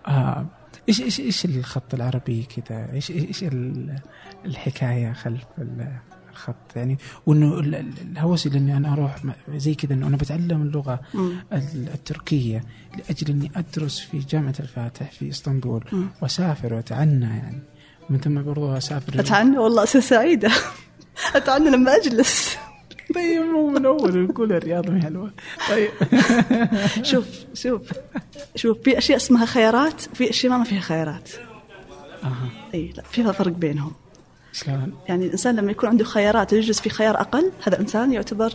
آه. 0.07 0.45
إيش 0.89 1.01
إيش 1.01 1.19
إيش 1.19 1.45
الخط 1.45 1.93
العربي 1.93 2.43
كذا 2.43 2.93
إيش 2.93 3.11
إيش 3.11 3.43
ال- 3.43 3.99
الحكاية 4.45 5.13
خلف 5.13 5.43
ال- 5.57 5.97
الخط 6.31 6.75
يعني 6.75 6.97
وإنه 7.25 7.59
ال- 7.59 7.75
ال- 7.75 7.93
الهوس 8.11 8.47
إني 8.47 8.77
أنا 8.77 8.93
أروح 8.93 9.15
زي 9.55 9.75
كذا 9.75 9.93
إنه 9.93 10.07
أنا 10.07 10.17
بتعلم 10.17 10.61
اللغة 10.61 10.99
مم. 11.13 11.31
التركية 11.73 12.63
لأجل 12.97 13.29
إني 13.31 13.51
أدرس 13.55 13.99
في 13.99 14.19
جامعة 14.19 14.55
الفاتح 14.59 15.11
في 15.11 15.29
إسطنبول 15.29 15.83
مم. 15.91 16.07
وأسافر 16.21 16.73
وأتعنى 16.73 17.25
يعني 17.25 17.59
من 18.09 18.17
ثم 18.19 18.43
برضو 18.43 18.77
أسافر 18.77 19.19
أتعنى 19.19 19.57
والله 19.57 19.83
أصير 19.83 20.01
سعيدة 20.01 20.51
أتعنى 21.35 21.69
لما 21.69 21.95
أجلس 21.95 22.54
طيب 23.15 23.41
مو 23.41 23.69
من 23.69 23.85
أول 23.85 24.23
نقول 24.23 24.53
الرياضه 24.53 24.91
ما 24.91 25.01
حلوة. 25.01 25.31
طيب. 25.69 25.89
شوف 27.11 27.25
شوف 27.53 27.81
شوف 28.55 28.77
في 28.81 28.97
أشياء 28.97 29.17
اسمها 29.17 29.45
خيارات 29.45 30.07
وفي 30.11 30.29
أشياء 30.29 30.57
ما 30.57 30.63
فيها 30.63 30.79
خيارات. 30.79 31.29
أها. 32.23 32.49
أي 32.73 32.93
لا 32.97 33.03
في 33.03 33.33
فرق 33.33 33.51
بينهم. 33.51 33.91
شلون؟ 34.53 34.93
يعني 35.07 35.25
الإنسان 35.25 35.55
لما 35.55 35.71
يكون 35.71 35.89
عنده 35.89 36.05
خيارات 36.05 36.53
ويجلس 36.53 36.81
في 36.81 36.89
خيار 36.89 37.21
أقل 37.21 37.51
هذا 37.67 37.79
إنسان 37.79 38.13
يعتبر 38.13 38.53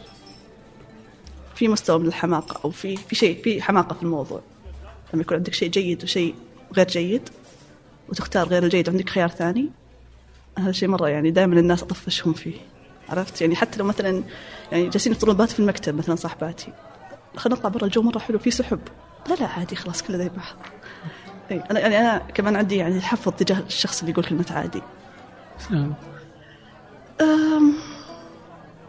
في 1.55 1.68
مستوى 1.68 1.99
من 1.99 2.07
الحماقة 2.07 2.61
أو 2.64 2.70
في 2.70 2.96
في 2.96 3.14
شيء 3.14 3.42
في 3.42 3.62
حماقة 3.62 3.94
في 3.94 4.03
الموضوع. 4.03 4.40
لما 5.14 5.23
يكون 5.23 5.37
عندك 5.37 5.55
شيء 5.55 5.70
جيد 5.70 6.05
وشيء 6.05 6.35
غير 6.77 6.87
جيد 6.87 7.29
وتختار 8.09 8.49
غير 8.49 8.62
الجيد 8.62 8.88
وعندك 8.88 9.09
خيار 9.09 9.29
ثاني 9.29 9.68
هذا 10.59 10.73
شيء 10.73 10.88
مرة 10.88 11.09
يعني 11.09 11.31
دائما 11.31 11.61
الناس 11.61 11.83
أطفشهم 11.83 12.33
فيه. 12.33 12.69
عرفت؟ 13.11 13.40
يعني 13.40 13.57
حتى 13.57 13.79
لو 13.79 13.85
مثلا 13.85 14.23
يعني 14.73 14.88
جالسين 14.88 15.12
يفطرون 15.12 15.37
بات 15.37 15.51
في 15.51 15.61
المكتب 15.61 15.94
مثلا 15.99 16.16
صاحباتي. 16.16 16.73
خلينا 17.37 17.59
نطلع 17.59 17.70
برا 17.70 17.85
الجو 17.85 18.03
مرة 18.03 18.18
حلو 18.18 18.38
في 18.38 18.51
سحب. 18.51 18.81
لا 19.29 19.35
لا 19.35 19.46
عادي 19.46 19.77
خلاص 19.77 20.03
كله 20.03 20.16
زي 20.18 20.29
بعض 20.29 20.57
إي 21.51 21.62
أنا 21.70 21.81
يعني 21.81 21.99
أنا 21.99 22.18
كمان 22.35 22.57
عندي 22.57 22.77
يعني 22.77 23.01
حفظ 23.01 23.33
تجاه 23.33 23.59
الشخص 23.66 24.01
اللي 24.01 24.12
يقول 24.12 24.25
كلمة 24.25 24.46
عادي؟ 24.51 24.83
أم، 27.20 27.73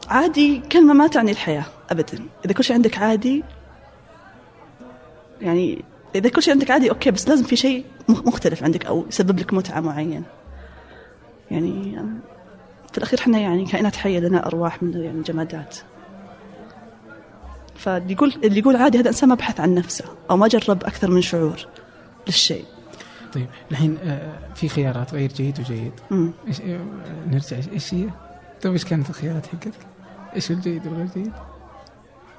عادي 0.07 0.59
كلمة 0.71 0.93
ما 0.93 1.07
تعني 1.07 1.31
الحياة 1.31 1.65
أبدا. 1.91 2.25
إذا 2.45 2.53
كل 2.53 2.63
شيء 2.63 2.75
عندك 2.75 2.97
عادي 2.97 3.43
يعني 5.41 5.83
إذا 6.15 6.29
كل 6.29 6.43
شيء 6.43 6.53
عندك 6.53 6.71
عادي 6.71 6.89
أوكي 6.89 7.11
بس 7.11 7.27
لازم 7.29 7.43
في 7.43 7.55
شيء 7.55 7.85
مخ- 8.09 8.25
مختلف 8.27 8.63
عندك 8.63 8.85
أو 8.85 9.05
يسبب 9.09 9.39
لك 9.39 9.53
متعة 9.53 9.79
معينة. 9.79 10.23
يعني 11.51 11.99
في 12.91 12.97
الأخير 12.97 13.19
إحنا 13.19 13.39
يعني 13.39 13.65
كائنات 13.65 13.95
حية 13.95 14.19
لنا 14.19 14.45
أرواح 14.47 14.83
من 14.83 15.01
يعني 15.01 15.21
جمادات 15.21 15.77
فاللي 17.75 18.13
يقول 18.13 18.33
اللي 18.43 18.59
يقول 18.59 18.75
عادي 18.75 18.99
هذا 18.99 19.07
إنسان 19.07 19.29
ما 19.29 19.35
بحث 19.35 19.59
عن 19.59 19.73
نفسه 19.75 20.05
أو 20.29 20.37
ما 20.37 20.47
جرب 20.47 20.83
أكثر 20.83 21.11
من 21.11 21.21
شعور 21.21 21.67
للشيء 22.27 22.65
طيب 23.33 23.47
الحين 23.71 23.97
آه، 24.03 24.37
في 24.55 24.69
خيارات 24.69 25.13
غير 25.13 25.29
جيد 25.31 25.59
وجيد 25.59 25.91
مم. 26.11 26.31
إيش 26.47 26.61
آه، 26.61 26.79
نرجع 27.27 27.61
إيش- 27.61 27.69
إيش 27.73 27.93
هي؟ 27.93 28.09
طيب 28.61 28.73
إيش 28.73 28.85
كانت 28.85 29.09
الخيارات 29.09 29.45
حقتك؟ 29.45 29.71
إيش 30.35 30.51
الجيد 30.51 30.87
والغير 30.87 31.07
جيد؟ 31.15 31.31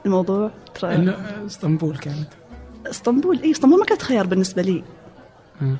الموضوع 0.06 0.50
ترى 0.74 0.94
إنه 0.94 1.12
إسطنبول 1.46 1.96
كانت 1.96 2.28
إسطنبول 2.86 3.38
اي 3.42 3.50
إسطنبول 3.50 3.78
ما 3.78 3.84
كانت 3.84 4.02
خيار 4.02 4.26
بالنسبة 4.26 4.62
لي 4.62 4.84
آه. 5.62 5.76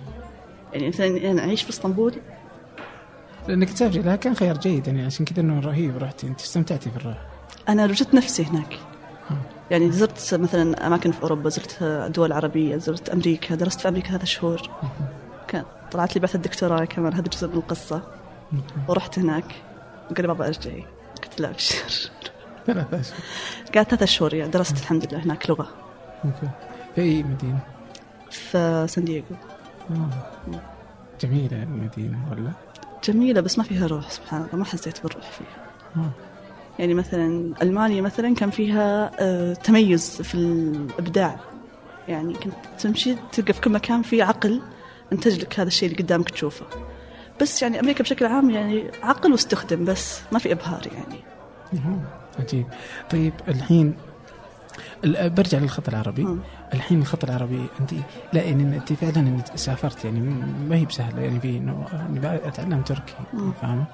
يعني 0.73 0.89
مثلا 0.89 1.31
أنا 1.31 1.41
أعيش 1.43 1.63
في 1.63 1.71
إسطنبول 1.71 2.15
لأنك 3.49 3.71
تسافري 3.71 4.03
لها 4.03 4.17
كان 4.17 4.37
خيار 4.37 4.59
جيد 4.59 4.87
يعني 4.87 5.05
عشان 5.05 5.25
كذا 5.25 5.41
إنه 5.41 5.61
رهيب 5.61 5.97
رحتي 5.97 6.27
أنت. 6.27 6.41
استمتعتي 6.41 6.91
في 6.91 6.97
الراحه 6.97 7.27
أنا 7.69 7.85
وجدت 7.85 8.15
نفسي 8.15 8.45
هناك. 8.45 8.79
يعني 9.71 9.93
زرت 9.93 10.35
مثلا 10.35 10.87
أماكن 10.87 11.13
في 11.13 11.23
أوروبا 11.23 11.51
زرت 11.51 11.83
دول 12.15 12.33
عربية 12.33 12.77
زرت 12.77 13.09
أمريكا 13.09 13.55
درست 13.55 13.81
في 13.81 13.89
أمريكا 13.89 14.09
ثلاث 14.09 14.25
شهور 14.25 14.71
كان 15.49 15.65
طلعت 15.91 16.15
لي 16.15 16.21
بعث 16.21 16.35
الدكتوراه 16.35 16.85
كمان 16.85 17.15
هذا 17.15 17.29
جزء 17.29 17.49
من 17.49 17.55
القصة. 17.55 18.03
ورحت 18.89 19.19
هناك. 19.19 19.45
وقال 20.11 20.27
بابا 20.27 20.47
أرجعي. 20.47 20.85
قلت 21.23 21.41
لا 21.41 21.51
ابشر 21.51 22.11
ثلاث 22.67 22.95
اشهر 22.95 23.21
قعدت 23.75 23.95
ثلاث 23.95 24.05
شهور 24.05 24.35
يعني 24.35 24.51
درست 24.51 24.79
الحمد 24.79 25.07
لله 25.15 25.25
هناك 25.25 25.51
لغة. 25.51 25.69
في 26.95 27.01
أي 27.01 27.23
مدينة؟ 27.23 27.59
في 28.31 28.87
سان 28.89 29.05
دييغو. 29.05 29.37
آه. 29.91 30.09
جميلة 31.21 31.63
المدينة 31.63 32.19
ولا؟ 32.31 32.53
جميلة 33.05 33.41
بس 33.41 33.59
ما 33.59 33.65
فيها 33.65 33.87
روح 33.87 34.11
سبحان 34.11 34.43
الله 34.43 34.57
ما 34.57 34.65
حسيت 34.65 35.03
بالروح 35.03 35.31
فيها 35.31 35.67
آه. 35.97 36.11
يعني 36.79 36.95
مثلا 36.95 37.55
ألمانيا 37.63 38.03
مثلا 38.03 38.35
كان 38.35 38.51
فيها 38.51 39.11
آه، 39.21 39.53
تميز 39.53 40.23
في 40.23 40.35
الإبداع 40.35 41.41
يعني 42.09 42.35
كنت 42.35 42.55
تمشي 42.79 43.15
تلقى 43.33 43.53
في 43.53 43.61
كل 43.61 43.71
مكان 43.73 44.03
في 44.03 44.23
عقل 44.23 44.61
انتج 45.13 45.41
لك 45.41 45.61
هذا 45.61 45.69
الشيء 45.69 45.91
اللي 45.91 46.03
قدامك 46.03 46.31
تشوفه 46.31 46.67
بس 47.41 47.63
يعني 47.63 47.81
أمريكا 47.81 48.03
بشكل 48.05 48.27
عام 48.27 48.51
يعني 48.51 48.91
عقل 49.03 49.33
واستخدم 49.33 49.85
بس 49.85 50.21
ما 50.33 50.39
في 50.39 50.53
إبهار 50.53 50.83
يعني. 50.93 51.19
عجيب 52.39 52.67
طيب 53.11 53.33
الحين 53.49 53.95
ال- 55.05 55.31
برجع 55.31 55.59
للخط 55.59 55.89
العربي 55.89 56.25
مم. 56.25 56.39
الحين 56.75 57.01
الخط 57.01 57.25
العربي 57.25 57.67
أنت 57.81 57.93
لا 58.33 58.43
يعني 58.43 58.63
أنت 58.63 58.93
فعلا 58.93 59.29
أنت 59.29 59.57
سافرت 59.57 60.05
يعني 60.05 60.21
ما 60.69 60.77
هي 60.77 60.85
بسهله 60.85 61.21
يعني 61.23 61.41
في 61.41 61.57
انه 61.59 61.87
بقى 62.11 62.49
أتعلم 62.49 62.83
تركي 62.83 63.15
مم. 63.33 63.53
فاهمة؟ 63.53 63.85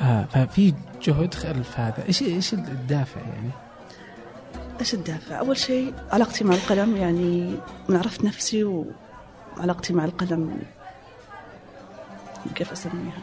آه 0.00 0.24
ففي 0.24 0.74
جهد 1.02 1.34
خلف 1.34 1.80
هذا 1.80 2.06
إيش 2.08 2.22
إيش 2.22 2.54
الدافع 2.54 3.20
يعني؟ 3.20 3.50
إيش 4.80 4.94
الدافع؟ 4.94 5.38
أول 5.38 5.56
شيء 5.56 5.94
علاقتي 6.12 6.44
مع 6.44 6.54
القلم 6.54 6.96
يعني 6.96 7.56
من 7.88 7.96
عرفت 7.96 8.24
نفسي 8.24 8.64
وعلاقتي 9.58 9.92
مع 9.92 10.04
القلم 10.04 10.58
كيف 12.54 12.72
أسميها؟ 12.72 13.18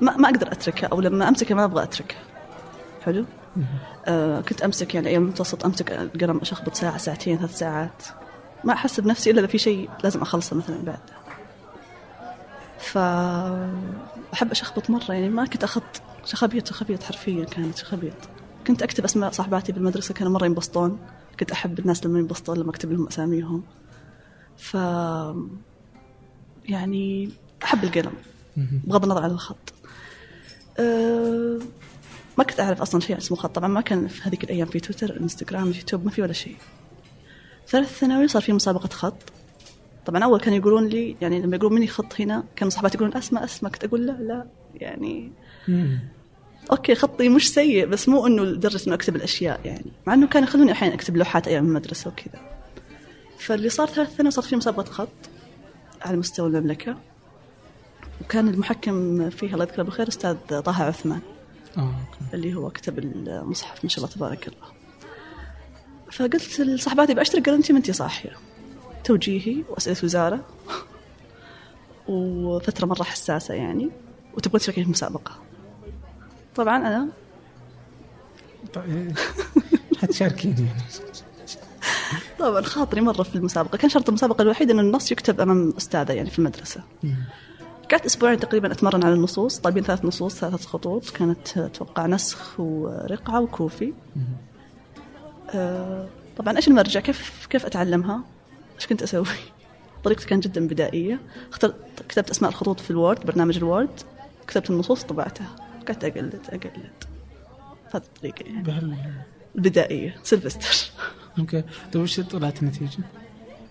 ما 0.00 0.16
ما 0.16 0.28
أقدر 0.28 0.52
أتركها 0.52 0.86
أو 0.86 1.00
لما 1.00 1.28
أمسكها 1.28 1.54
ما 1.54 1.64
أبغى 1.64 1.82
أتركها. 1.82 2.18
حلو؟ 3.04 3.24
آه 4.06 4.40
كنت 4.40 4.62
أمسك 4.62 4.94
يعني 4.94 5.08
أيام 5.08 5.22
المتوسط 5.22 5.64
أمسك 5.64 5.92
القلم 5.92 6.38
اشخبط 6.38 6.74
ساعة 6.74 6.98
ساعتين 6.98 7.38
ثلاث 7.38 7.58
ساعات 7.58 8.02
ما 8.64 8.72
احس 8.72 9.00
بنفسي 9.00 9.30
إلا 9.30 9.40
إذا 9.40 9.46
في 9.46 9.58
شيء 9.58 9.90
لازم 10.04 10.22
أخلصه 10.22 10.56
مثلا 10.56 10.82
بعد. 10.82 11.00
ف 12.78 12.98
أحب 14.34 14.50
اشخبط 14.50 14.90
مرة 14.90 15.12
يعني 15.12 15.28
ما 15.28 15.46
كنت 15.46 15.64
اخط 15.64 16.02
شخبيط 16.24 16.66
شخبيط 16.66 17.02
حرفيا 17.02 17.44
كانت 17.44 17.76
شخبيط. 17.76 18.14
كنت 18.66 18.82
أكتب 18.82 19.04
أسماء 19.04 19.30
صاحباتي 19.30 19.72
بالمدرسة 19.72 20.14
كانوا 20.14 20.32
مرة 20.32 20.46
ينبسطون 20.46 20.98
كنت 21.40 21.52
أحب 21.52 21.78
الناس 21.78 22.06
لما 22.06 22.18
ينبسطون 22.18 22.58
لما 22.58 22.70
أكتب 22.70 22.92
لهم 22.92 23.06
أساميهم 23.06 23.62
ف 24.56 24.74
يعني 26.64 27.30
أحب 27.64 27.84
القلم. 27.84 28.12
بغض 28.56 29.04
النظر 29.04 29.22
عن 29.22 29.30
الخط 29.30 29.72
أه 30.78 31.58
ما 32.38 32.44
كنت 32.44 32.60
أعرف 32.60 32.82
أصلا 32.82 33.00
شيء 33.00 33.18
اسمه 33.18 33.36
خط 33.36 33.54
طبعا 33.54 33.68
ما 33.68 33.80
كان 33.80 34.08
في 34.08 34.28
هذيك 34.28 34.44
الأيام 34.44 34.66
في 34.66 34.80
تويتر 34.80 35.20
إنستغرام 35.20 35.66
يوتيوب 35.66 36.04
ما 36.04 36.10
في 36.10 36.22
ولا 36.22 36.32
شيء. 36.32 36.56
ثالث 37.68 37.98
ثانوي 37.98 38.28
صار 38.28 38.42
في 38.42 38.52
مسابقة 38.52 38.88
خط. 38.88 39.32
طبعا 40.06 40.24
أول 40.24 40.40
كانوا 40.40 40.58
يقولون 40.58 40.88
لي 40.88 41.16
يعني 41.20 41.42
لما 41.42 41.56
يقولون 41.56 41.78
مني 41.78 41.86
خط 41.86 42.20
هنا 42.20 42.44
كانوا 42.56 42.70
صحباتي 42.70 42.96
يقولون 42.96 43.16
أسمع 43.16 43.44
أسمع. 43.44 43.70
كنت 43.70 43.84
أقول 43.84 44.06
لا 44.06 44.12
لا. 44.12 44.46
يعني. 44.74 45.32
أوكي 46.70 46.94
خطي 46.94 47.28
مش 47.28 47.54
سيء 47.54 47.86
بس 47.86 48.08
مو 48.08 48.26
إنه 48.26 48.44
لدرجة 48.44 48.86
إنه 48.86 48.94
أكتب 48.94 49.16
الأشياء 49.16 49.60
يعني. 49.64 49.92
مع 50.06 50.14
إنه 50.14 50.26
كانوا 50.26 50.48
يخلوني 50.48 50.72
أحيانا 50.72 50.94
أكتب 50.94 51.16
لوحات 51.16 51.48
أيام 51.48 51.66
المدرسة 51.66 52.10
وكذا. 52.10 52.40
فاللي 53.38 53.68
صار 53.68 53.86
ثالث 53.86 54.14
ثانوي 54.14 54.30
صار 54.30 54.44
في 54.44 54.56
مسابقة 54.56 54.90
خط 54.90 55.08
على 56.02 56.16
مستوى 56.16 56.48
المملكة. 56.48 56.96
وكان 58.20 58.48
المحكم 58.48 59.30
فيها 59.30 59.52
الله 59.52 59.64
يذكره 59.64 59.82
بالخير 59.82 60.08
أستاذ 60.08 60.36
طه 60.48 60.82
عثمان. 60.82 61.20
آه 61.76 61.80
أوكي. 61.80 62.34
اللي 62.34 62.54
هو 62.54 62.70
كتب 62.70 62.98
المصحف 62.98 63.84
ما 63.84 63.90
شاء 63.90 64.04
الله 64.04 64.16
تبارك 64.16 64.48
الله. 64.48 64.66
فقلت 66.12 66.60
لصاحباتي 66.60 67.14
بأشترك 67.14 67.44
قالوا 67.44 67.58
انت 67.58 67.72
ما 67.72 67.78
انت 67.78 67.90
صاحية. 67.90 68.30
توجيهي 69.04 69.64
وأسئلة 69.68 69.96
وزارة. 70.04 70.46
وفترة 72.08 72.86
مرة 72.86 73.02
حساسة 73.02 73.54
يعني. 73.54 73.90
وتبغى 74.34 74.58
تشاركين 74.58 74.84
في 74.84 74.88
المسابقة. 74.88 75.32
طبعا 76.54 76.76
أنا 76.76 77.08
طيب 78.74 79.18
حتشاركيني. 79.98 80.54
يعني 80.60 80.82
طبعا 82.38 82.62
خاطري 82.62 83.00
مرة 83.00 83.22
في 83.22 83.36
المسابقة. 83.36 83.78
كان 83.78 83.90
شرط 83.90 84.08
المسابقة 84.08 84.42
الوحيد 84.42 84.70
انه 84.70 84.82
النص 84.82 85.12
يكتب 85.12 85.40
أمام 85.40 85.74
أستاذة 85.76 86.12
يعني 86.12 86.30
في 86.30 86.38
المدرسة. 86.38 86.82
مم. 87.02 87.24
قعدت 87.90 88.06
أسبوعين 88.06 88.40
تقريبا 88.40 88.72
أتمرن 88.72 89.04
على 89.04 89.14
النصوص. 89.14 89.58
طالبين 89.58 89.82
ثلاث 89.84 90.04
نصوص 90.04 90.34
ثلاث 90.34 90.66
خطوط. 90.66 91.10
كانت 91.10 91.58
أتوقع 91.58 92.06
نسخ 92.06 92.60
ورقعه 92.60 93.40
وكوفي. 93.40 93.92
آه، 95.54 96.08
طبعا 96.36 96.56
إيش 96.56 96.68
المرجع؟ 96.68 97.00
كيف 97.00 97.46
كيف 97.50 97.66
أتعلمها؟ 97.66 98.20
إيش 98.76 98.86
كنت 98.86 99.02
أسوي؟ 99.02 99.24
طريقتي 100.04 100.26
كانت 100.26 100.44
جدا 100.48 100.66
بدائية. 100.66 101.20
اخترت 101.50 101.74
كتبت 102.08 102.30
أسماء 102.30 102.50
الخطوط 102.50 102.80
في 102.80 102.90
ال 102.90 102.97
Word 102.97 103.26
برنامج 103.26 103.56
ال 103.56 103.63
Word. 103.63 104.00
كتبت 104.46 104.70
النصوص 104.70 105.02
طبعتها. 105.02 105.56
قعدت 105.88 106.04
أقلد 106.04 106.40
أقلد. 106.48 107.04
هذه 107.94 108.02
الطريقة 108.02 108.42
يعني. 108.46 108.62
بهال 108.62 108.96
البدائية 109.56 110.16
سيلفستر. 110.22 110.92
أوكي. 111.38 111.64
طيب 111.92 112.02
وش 112.02 112.20
طلعت 112.20 112.62
النتيجة؟ 112.62 112.98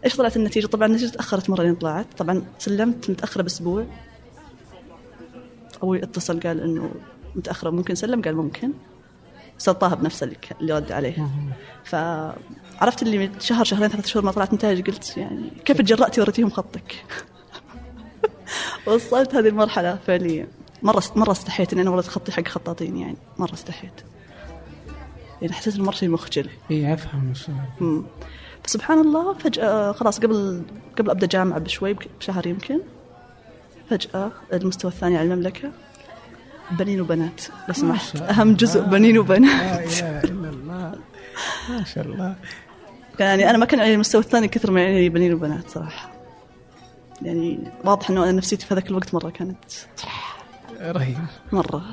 إيش 0.05 0.15
طلعت 0.15 0.38
النتيجة؟ 0.38 0.68
طبعا 0.68 0.88
النتيجة 0.88 1.09
تأخرت 1.09 1.49
مرة 1.49 1.63
لين 1.63 1.76
طلعت. 1.76 2.07
طبعا 2.18 2.43
سلمت 2.59 3.09
متأخرة 3.09 3.41
بأسبوع. 3.41 3.86
أبوي 5.78 6.04
اتصل 6.04 6.40
قال 6.40 6.62
إنه 6.62 6.92
متأخرة 7.36 7.70
ممكن 7.70 7.96
سلم؟ 7.96 8.22
قال 8.22 8.36
ممكن. 8.36 8.72
طه 9.66 9.96
بنفسه 9.96 10.32
اللي, 10.62 10.74
رد 10.74 10.92
عليه. 10.92 11.28
فعرفت 11.84 13.04
اللي 13.04 13.18
من 13.18 13.40
شهر 13.40 13.64
شهرين 13.64 13.88
ثلاث 13.88 14.08
شهور 14.08 14.26
ما 14.26 14.32
طلعت 14.32 14.54
نتائج 14.54 14.88
قلت 14.88 15.18
يعني 15.18 15.50
كيف 15.66 15.78
تجرأتي 15.78 16.22
وريتيهم 16.22 16.50
خطك؟ 16.50 17.06
وصلت 18.88 19.36
هذه 19.36 19.48
المرحلة 19.48 19.96
فعليا. 20.08 20.48
مرة 20.84 21.04
مرة 21.16 21.32
استحيت 21.32 21.74
إني 21.74 21.82
أنا 21.82 21.90
ولد 21.90 22.06
خطي 22.06 22.32
حق 22.32 22.48
خطاطين 22.48 22.98
يعني. 22.98 23.18
مرة 23.38 23.54
استحيت. 23.54 24.02
يعني 25.42 25.54
حسيت 25.54 25.76
إنه 25.76 25.84
مرة 25.84 25.96
شيء 25.96 26.10
مخجل 26.10 26.50
وش 27.32 27.50
مم. 27.80 28.04
فسبحان 28.64 29.00
الله 29.00 29.34
فجأة 29.34 29.92
خلاص 29.92 30.20
قبل 30.20 30.64
قبل 30.98 31.10
أبدأ 31.10 31.28
جامعة 31.28 31.60
بشوي 31.60 31.96
بشهر 32.20 32.48
يمكن. 32.48 32.80
فجأة 33.90 34.32
المستوى 34.54 34.92
الثاني 34.92 35.18
على 35.18 35.34
المملكة 35.34 35.72
بنين 36.72 37.02
وبنات 37.02 37.42
لو 37.68 37.74
سمحت. 37.74 38.16
أهم 38.22 38.54
جزء. 38.56 38.82
بنين 38.82 39.18
وبنات. 39.18 40.02
لا 40.02 40.24
إلا 40.24 40.50
الله. 40.50 40.96
ما 41.70 41.84
شاء 41.84 42.06
الله. 42.06 42.36
يعني 43.20 43.50
أنا 43.50 43.58
ما 43.58 43.66
كان 43.66 43.80
علي 43.80 43.94
المستوى 43.94 44.22
الثاني 44.22 44.48
كثر 44.48 44.72
ما 44.72 44.82
يعني 44.82 45.10
بنين 45.10 45.34
وبنات 45.34 45.70
صراحة. 45.70 46.12
يعني 47.22 47.60
واضح 47.86 48.10
إنه 48.10 48.24
أنا 48.24 48.32
نفسيتي 48.32 48.66
في 48.66 48.74
هذاك 48.74 48.88
الوقت 48.90 49.14
مرة 49.14 49.30
كانت 49.30 49.58
رهيب. 50.82 51.18
مرة. 51.52 51.84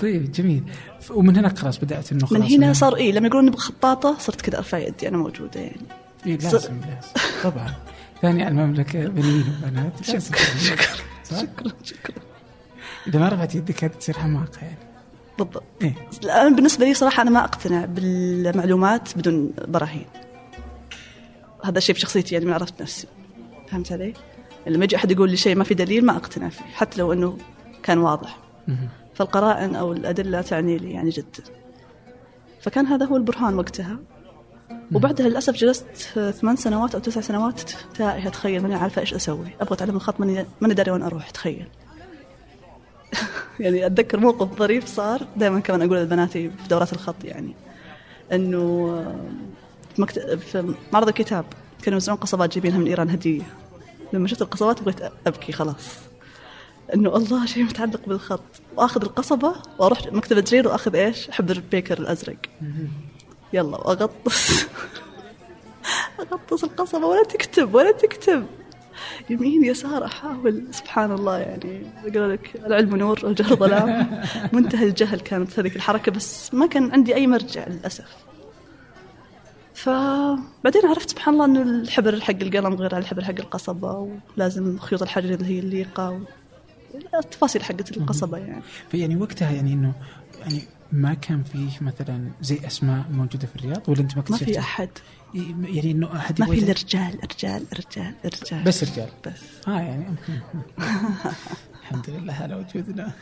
طيب 0.00 0.32
جميل. 0.32 0.62
ومن 1.10 1.36
هناك 1.36 1.58
خلاص 1.58 1.78
بدأت 1.78 2.12
إنه 2.12 2.20
من 2.30 2.38
خلاص 2.42 2.52
هنا 2.52 2.72
إنه- 2.72 2.76
صار 2.76 2.96
إيه 2.96 3.12
لما 3.12 3.26
يقولون 3.26 3.46
نبغى 3.46 3.60
خطاطة 3.60 4.16
صرت 4.18 4.40
كذا 4.40 4.58
أرفع 4.58 4.78
يدي 4.78 5.08
أنا 5.08 5.16
موجودة 5.16 5.60
يعني. 5.60 5.80
إيه 6.26 6.36
لازم 6.38 6.80
لازم. 6.80 7.08
طبعا. 7.44 7.74
ثاني 8.22 8.42
على 8.42 8.50
المملكة 8.50 9.08
بنين 9.08 9.44
وبنات. 9.62 10.08
لازم. 10.08 10.34
صح؟ 11.24 11.36
شكرا 11.36 11.72
شكرا 11.84 12.16
إذا 13.06 13.18
ما 13.18 13.28
رفعت 13.28 13.54
يدك 13.54 13.84
هذه 13.84 13.92
تصير 13.92 14.18
حماقة 14.18 14.58
يعني. 14.62 14.76
بالضبط. 15.38 15.62
إيه. 15.82 15.94
الآن 16.24 16.56
بالنسبة 16.56 16.84
لي 16.84 16.94
صراحة 16.94 17.22
أنا 17.22 17.30
ما 17.30 17.44
أقتنع 17.44 17.84
بالمعلومات 17.84 19.18
بدون 19.18 19.52
براهين. 19.68 20.06
هذا 21.64 21.78
الشيء 21.78 21.94
في 21.94 22.00
شخصيتي 22.00 22.34
يعني 22.34 22.46
من 22.46 22.52
عرفت 22.52 22.82
نفسي. 22.82 23.06
فهمت 23.68 23.92
علي؟ 23.92 24.14
لما 24.66 24.84
يجي 24.84 24.96
أحد 24.96 25.10
يقول 25.10 25.30
لي 25.30 25.36
شيء 25.36 25.56
ما 25.56 25.64
في 25.64 25.74
دليل 25.74 26.04
ما 26.04 26.16
أقتنع 26.16 26.48
فيه 26.48 26.64
حتى 26.64 26.98
لو 26.98 27.12
إنه 27.12 27.38
كان 27.82 27.98
واضح. 27.98 28.38
فالقرائن 29.14 29.74
أو 29.74 29.92
الأدلة 29.92 30.42
تعني 30.42 30.78
لي 30.78 30.90
يعني 30.90 31.10
جدا 31.10 31.42
فكان 32.60 32.86
هذا 32.86 33.06
هو 33.06 33.16
البرهان 33.16 33.54
وقتها. 33.54 33.98
وبعدها 34.94 35.28
للأسف 35.28 35.54
جلست 35.54 35.86
ثمان 36.40 36.56
سنوات 36.56 36.94
أو 36.94 37.00
تسع 37.00 37.20
سنوات 37.20 37.70
تائهة 37.94 38.28
تخيل 38.28 38.62
ماني 38.62 38.74
عارفة 38.74 39.00
إيش 39.00 39.14
أسوي. 39.14 39.48
أبغى 39.60 39.74
أتعلم 39.74 39.96
الخط 39.96 40.20
ماني 40.20 40.46
ماني 40.60 40.74
داري 40.74 40.90
وين 40.90 41.02
أروح 41.02 41.30
تخيل. 41.30 41.66
يعني 43.60 43.86
أتذكر 43.86 44.20
موقف 44.20 44.58
ظريف 44.58 44.86
صار. 44.86 45.26
دائما 45.36 45.60
كمان 45.60 45.82
أقول 45.82 45.98
لبناتي 45.98 46.50
في 46.50 46.68
دورات 46.68 46.92
الخط 46.92 47.24
يعني 47.24 47.54
إنه 48.32 48.86
في, 49.94 50.02
مكت... 50.02 50.18
في 50.18 50.74
معرض 50.92 51.08
الكتاب 51.08 51.44
كانوا 51.82 51.96
يوزعون 51.96 52.18
قصبات 52.18 52.52
جايبينها 52.52 52.78
من 52.78 52.86
إيران 52.86 53.10
هدية. 53.10 53.42
لما 54.12 54.28
شفت 54.28 54.42
القصبات 54.42 54.82
بغيت 54.82 55.00
أبكي 55.26 55.52
خلاص. 55.52 55.88
إنه 56.94 57.16
الله 57.16 57.46
شيء 57.46 57.62
متعلق 57.62 58.06
بالخط. 58.06 58.42
وآخذ 58.76 59.02
القصبة 59.02 59.54
وأروح 59.78 60.06
مكتبة 60.12 60.40
جرير 60.40 60.68
وأخذ 60.68 60.96
إيش؟ 60.96 61.30
حبر 61.30 61.62
بيكر 61.70 61.98
الأزرق. 61.98 62.36
يلا 63.56 63.76
واغطس 63.76 64.66
أغطس 66.20 66.64
القصبة 66.64 67.06
ولا 67.06 67.24
تكتب 67.24 67.74
ولا 67.74 67.92
تكتب. 67.92 68.46
يمين 69.30 69.64
يسار 69.64 70.04
أحاول. 70.04 70.64
سبحان 70.70 71.12
الله 71.12 71.38
يعني 71.38 71.82
يقول 72.04 72.30
لك 72.30 72.56
العلم 72.66 72.96
نور 72.96 73.20
والجهل 73.24 73.56
ظلام. 73.56 74.22
منتهى 74.52 74.84
الجهل 74.84 75.20
كانت 75.20 75.58
هذيك 75.58 75.76
الحركة 75.76 76.12
بس 76.12 76.54
ما 76.54 76.66
كان 76.66 76.90
عندي 76.90 77.14
أي 77.14 77.26
مرجع 77.26 77.68
للأسف. 77.68 78.26
فبعدين 79.74 80.86
عرفت 80.86 81.10
سبحان 81.10 81.34
الله 81.34 81.44
إنه 81.44 81.62
الحبر 81.62 82.20
حق 82.20 82.34
القلم 82.42 82.74
غير 82.74 82.94
عن 82.94 83.00
الحبر 83.00 83.24
حق 83.24 83.38
القصبة 83.38 84.08
ولازم 84.36 84.78
خيوط 84.78 85.02
الحجر 85.02 85.34
اللي 85.34 85.46
هي 85.46 85.58
الليقه 85.58 86.10
و... 86.10 86.18
التفاصيل 87.18 87.64
حقت 87.64 87.96
القصبة 87.96 88.38
يعني. 88.38 88.62
فيعني 88.90 89.16
وقتها 89.16 89.50
يعني 89.50 89.72
إنه 89.72 89.92
يعني 90.40 90.62
ما 90.92 91.14
كان 91.14 91.42
فيه 91.42 91.70
مثلا 91.80 92.30
زي 92.42 92.60
أسماء 92.66 93.04
موجودة 93.10 93.46
في 93.46 93.56
الرياض؟ 93.56 93.88
ولا 93.88 94.00
أنت 94.00 94.16
ما 94.16 94.22
كنت 94.22 94.30
ما 94.30 94.38
في؟ 94.38 94.58
أحد. 94.58 94.88
يعني 95.34 95.90
إنه 95.90 96.16
أحد 96.16 96.40
ما 96.40 96.46
في 96.46 96.58
إلا 96.58 96.72
رجال 96.72 97.18
رجال 97.24 97.66
رجال 97.72 98.14
رجال. 98.24 98.64
بس 98.64 98.84
رجال. 98.84 99.08
بس. 99.26 99.68
آه 99.68 99.80
يعني. 99.80 100.06
الحمد 101.82 102.10
لله 102.10 102.32
على 102.34 102.54
وجودنا. 102.54 103.12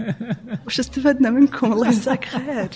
وش 0.66 0.80
استفدنا 0.80 1.30
منكم؟ 1.30 1.72
الله 1.72 1.86
يجزاك 1.86 2.24
خير. 2.24 2.68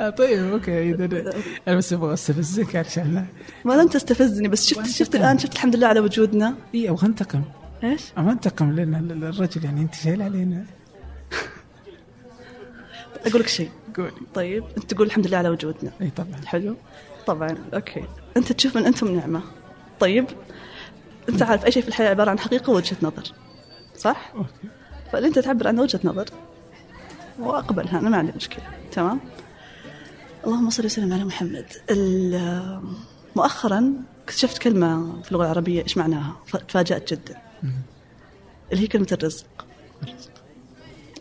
آه 0.00 0.10
طيب 0.10 0.52
أوكي 0.52 0.90
إذا 0.90 1.32
أنا 1.68 1.76
بس 1.76 1.92
أبغى 1.92 2.14
استفزك 2.14 2.76
عشان 2.76 3.26
ما 3.64 3.72
لم 3.72 3.88
تستفزني 3.88 4.48
بس 4.48 4.66
شفت 4.66 4.86
شفت؟ 4.86 5.16
الآن 5.16 5.38
شفت 5.38 5.52
الحمد 5.52 5.76
لله 5.76 5.86
على 5.86 6.00
وجودنا. 6.00 6.54
إي 6.74 6.90
أبغى 6.90 7.06
انتقم 7.06 7.42
إيش؟ 7.84 8.02
أبغى 8.16 8.32
انتقم 8.32 8.72
لنا 8.72 8.98
الرجل 8.98 9.64
يعني 9.64 9.80
أنت 9.80 9.94
شايل 9.94 10.22
علينا 10.22 10.64
أقول 13.26 13.40
لك 13.40 13.48
شيء. 13.48 13.70
قولي. 13.96 14.10
طيب 14.34 14.64
أنت 14.76 14.94
تقول 14.94 15.06
الحمد 15.06 15.26
لله 15.26 15.36
على 15.38 15.48
وجودنا. 15.48 15.92
إي 16.00 16.10
طبعا. 16.10 16.40
حلو. 16.44 16.76
طبعا 17.26 17.58
أوكي. 17.74 18.04
أنت 18.36 18.52
تشوف 18.52 18.76
من 18.76 18.86
أنتم 18.86 19.14
نعمة. 19.14 19.42
طيب 20.00 20.26
أنت 21.28 21.42
عارف 21.42 21.64
أي 21.64 21.72
شيء 21.72 21.82
في 21.82 21.88
الحياة 21.88 22.10
عبارة 22.10 22.30
عن 22.30 22.38
حقيقة 22.38 22.70
ووجهة 22.70 22.96
نظر 23.02 23.32
صح؟ 23.96 24.32
أوكي. 24.34 24.68
فاللي 25.12 25.28
أنت 25.28 25.38
تعبر 25.38 25.68
عن 25.68 25.78
وجهة 25.78 26.00
نظر 26.04 26.26
واقبلها 27.38 27.98
أنا 27.98 28.10
ما 28.10 28.16
عندي 28.16 28.32
مشكلة. 28.36 28.64
تمام؟ 28.92 29.20
اللهم 30.46 30.70
صل 30.70 30.84
وسلم 30.84 31.12
على 31.12 31.24
محمد. 31.24 31.66
مؤخرا 33.36 33.92
اكتشفت 34.24 34.58
كلمة 34.58 35.22
في 35.22 35.28
اللغة 35.28 35.44
العربية 35.44 35.82
إيش 35.82 35.96
معناها؟ 35.96 36.36
تفاجات 36.68 37.12
جدا. 37.12 37.36
اللي 38.72 38.82
هي 38.82 38.86
كلمة 38.86 39.08
الرزق. 39.12 39.46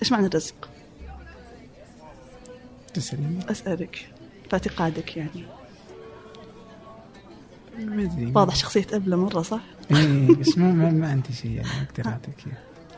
إيش 0.02 0.12
معنى 0.12 0.28
الرزق؟ 0.28 0.70
تسأليني 2.96 3.52
أسألك 3.52 4.10
في 4.50 4.54
اعتقادك 4.54 5.18
يعني. 5.18 5.46
ما 7.80 8.04
أدري. 8.04 8.32
واضح 8.36 8.56
شخصية 8.56 8.88
ابله 8.94 9.18
مره 9.18 9.42
صح؟ 9.42 9.62
اي 9.92 10.26
بس 10.26 10.58
ما, 10.58 10.72
ما, 10.72 10.92
ما 10.92 11.10
عندي 11.10 11.34
شيء 11.34 11.52
يعني 11.52 11.68
إياه. 12.00 12.20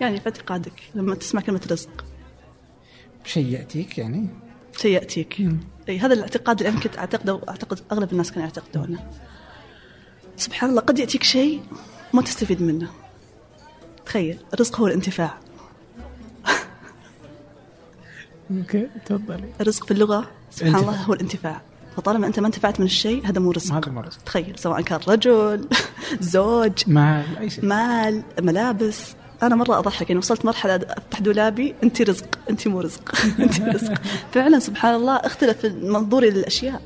يعني 0.02 0.20
في 0.20 0.26
اعتقادك 0.26 0.74
لما 0.96 1.16
تسمع 1.16 1.42
كلمة 1.42 1.62
رزق. 1.72 2.06
شيء 3.26 3.48
يأتيك 3.48 3.98
يعني؟ 3.98 4.28
شيء 4.78 4.92
يأتيك. 4.92 5.48
إي 5.90 6.00
هذا 6.00 6.14
الاعتقاد 6.14 6.58
اللي 6.58 6.70
أنا 6.70 6.80
كنت 6.80 6.98
أعتقده 6.98 7.34
واعتقد 7.34 7.80
أغلب 7.92 8.12
الناس 8.12 8.32
كانوا 8.32 8.48
يعتقدونه. 8.48 9.12
سبحان 10.38 10.70
الله 10.70 10.82
قد 10.82 11.00
يأتيك 11.00 11.24
شيء 11.24 11.64
وما 12.14 12.22
تستفيد 12.22 12.62
منه. 12.62 12.90
تخيل 14.06 14.40
الرزق 14.54 14.80
هو 14.80 14.88
الانتفاع. 14.88 15.40
أوكي 18.52 18.88
تفضلي. 19.06 19.50
الرزق 19.62 19.86
في 19.86 19.92
اللغة 19.92 20.28
سبحان 20.52 20.76
انتفاع. 20.76 20.90
الله 20.94 21.02
هو 21.04 21.14
الانتفاع. 21.14 21.62
فطالما 21.98 22.28
أنت 22.28 22.40
ما 22.40 22.48
انتفعت 22.48 22.80
من 22.80 22.86
الشيء 22.86 23.28
هذا 23.28 23.40
مو 23.40 23.52
رزق. 23.52 23.74
هذا 23.74 23.92
مو 23.92 24.02
رزق. 24.02 24.18
تخيل 24.26 24.54
سواء 24.60 24.82
كان 24.82 25.00
رجل 25.08 25.68
زوج 26.20 26.72
ما 26.88 27.24
أي 27.40 27.50
شيء. 27.50 27.66
مال 27.66 28.24
ملابس. 28.42 29.16
أنا 29.44 29.56
مرة 29.56 29.80
أضحك 29.80 30.10
يعني 30.10 30.20
وصلت 30.20 30.46
مرحلة 30.46 30.76
أفتح 30.76 31.20
دولابي 31.20 31.76
انت 31.84 32.02
رزق 32.02 32.40
انت 32.50 32.68
مو 32.68 32.82
رزق. 32.82 33.16
انت 33.40 33.62
رزق. 33.62 33.94
فعلا 34.32 34.60
سبحان 34.60 34.96
الله 34.96 35.16
اختلف 35.16 35.66
منظوري 35.66 36.30
للاشياء 36.30 36.82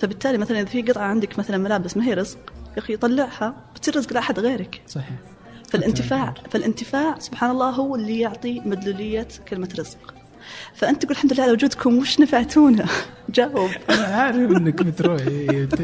فبالتالي 0.00 0.38
مثلا 0.38 0.60
إذا 0.60 0.66
في 0.66 0.82
قطعة 0.82 1.04
عندك 1.04 1.38
مثلا 1.38 1.58
ملابس 1.58 1.96
ما 1.96 2.04
هي 2.04 2.14
رزق 2.14 2.38
يا 2.76 2.78
أخي 2.78 2.96
طلعها 2.96 3.54
بتصير 3.74 3.96
رزق 3.96 4.12
لأحد 4.12 4.38
غيرك. 4.40 4.82
صحيح. 4.88 5.10
فالانتفاع 5.70 6.34
فالانتفاع 6.50 7.18
سبحان 7.18 7.50
الله 7.50 7.70
هو 7.70 7.96
اللي 7.96 8.20
يعطي 8.20 8.60
مدلولية 8.60 9.28
كلمة 9.48 9.68
رزق. 9.78 10.14
فأنت 10.74 11.02
تقول 11.02 11.12
الحمد 11.16 11.32
لله 11.32 11.42
على 11.42 11.52
وجودكم 11.52 11.98
وش 11.98 12.20
نفعتونا؟ 12.20 12.86
جاوب. 13.34 13.70
أنا 13.90 14.04
عارف 14.06 14.36
إنك 14.36 14.82
بتروحي 14.82 15.46
وت... 15.62 15.80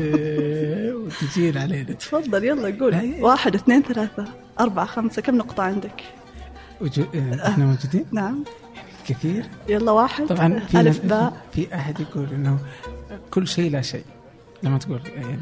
وتجين 0.95 1.59
علينا. 1.59 1.93
تفضل 1.93 2.45
يلا 2.45 2.69
لا، 2.69 2.81
قول 2.81 2.95
هي- 2.95 3.23
واحد 3.23 3.55
اثنين 3.55 3.83
ثلاثة 3.83 4.25
أربعة 4.61 4.87
خمسة 4.87 5.23
كم 5.23 5.37
نقطة 5.37 5.63
عندك؟ 5.63 6.03
وجو... 6.81 7.03
آه، 7.15 7.49
إحنا 7.49 7.65
موجودين؟ 7.67 8.05
نعم. 8.13 8.45
كثير. 9.09 9.45
يلا 9.69 9.93
واحد 9.93 10.27
طبعا 10.27 10.59
في 10.59 10.81
ألف 10.81 10.97
ناس- 10.97 10.99
باء. 10.99 11.33
في 11.53 11.75
أحد 11.75 12.01
يقول 12.01 12.27
إنه 12.35 12.59
كل 13.31 13.49
شيء 13.49 13.71
لا 13.71 13.83
شيء 13.83 14.05
لما 14.63 14.79
تقول 14.79 15.01
يعني. 15.15 15.39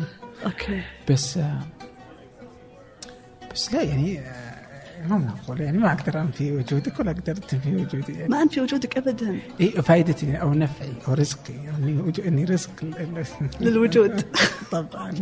أوكي. 0.47 0.83
بس 1.11 1.37
آه، 1.39 1.59
بس 3.55 3.75
لا 3.75 3.83
يعني 3.83 4.21
ما 5.09 5.19
معقول 5.19 5.61
يعني 5.61 5.79
ما 5.79 5.93
أقدر 5.93 6.21
أنفي 6.21 6.53
وجودك 6.53 7.01
ولا 7.01 7.11
أقدر 7.11 7.35
تنفي 7.37 7.77
وجودي 7.77 8.13
يعني 8.13 8.29
ما 8.29 8.43
أنفي 8.43 8.61
وجودك 8.61 8.97
أبدا 8.99 9.39
إيه 9.61 9.81
فائدتي 9.81 10.37
أو 10.37 10.55
نفعي 10.55 10.93
أو 11.09 11.15
رزقي 11.15 11.55
اني 11.79 11.99
وجو- 12.03 12.23
اني 12.23 12.45
رزق 12.45 12.85
ل- 12.85 12.87
ل- 12.87 13.25
للوجود. 13.65 14.25
طبعا 14.73 15.13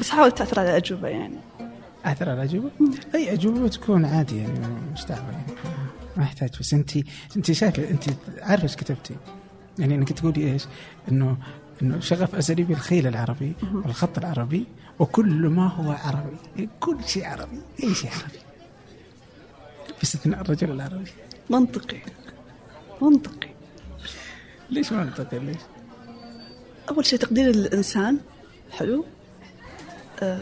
بس 0.00 0.10
حاول 0.10 0.32
تعثر 0.32 0.60
على 0.60 0.76
أجوبة 0.76 1.08
يعني 1.08 1.36
أثر 2.04 2.30
على 2.30 2.42
الأجوبة؟ 2.42 2.70
أي 3.14 3.32
أجوبة 3.32 3.68
تكون 3.68 4.04
عادي 4.04 4.38
يعني 4.38 4.60
مش 4.92 5.04
دعوه 5.04 5.30
يعني 5.30 5.52
ما 6.16 6.22
يحتاج 6.22 6.50
بس 6.60 6.74
انت 6.74 6.90
انت 7.36 7.52
شايفة 7.52 7.90
انت 7.90 8.04
عارفة 8.40 8.62
إيش 8.64 8.76
كتبتي؟ 8.76 9.14
يعني 9.78 9.94
إنك 9.94 10.12
تقولي 10.12 10.52
إيش؟ 10.52 10.64
إنه 11.10 11.36
إنه 11.82 12.00
شغف 12.00 12.34
ازلي 12.34 12.62
بالخيل 12.62 13.06
العربي 13.06 13.52
والخط 13.72 14.18
العربي 14.18 14.66
وكل 14.98 15.48
ما 15.48 15.66
هو 15.68 15.92
عربي 15.92 16.36
يعني 16.56 16.68
كل 16.80 16.96
شيء 17.06 17.24
عربي 17.26 17.60
أي 17.82 17.94
شيء 17.94 18.10
عربي 18.10 18.38
باستثناء 20.02 20.40
الرجل 20.40 20.70
العربي 20.70 21.10
منطقي. 21.50 21.98
منطقي. 23.02 23.48
ليش 24.70 24.92
منطقي؟ 24.92 25.38
ليش؟ 25.38 25.56
أول 26.90 27.06
شيء 27.06 27.18
تقدير 27.18 27.50
الإنسان. 27.50 28.18
حلو. 28.70 29.04
آه 30.22 30.40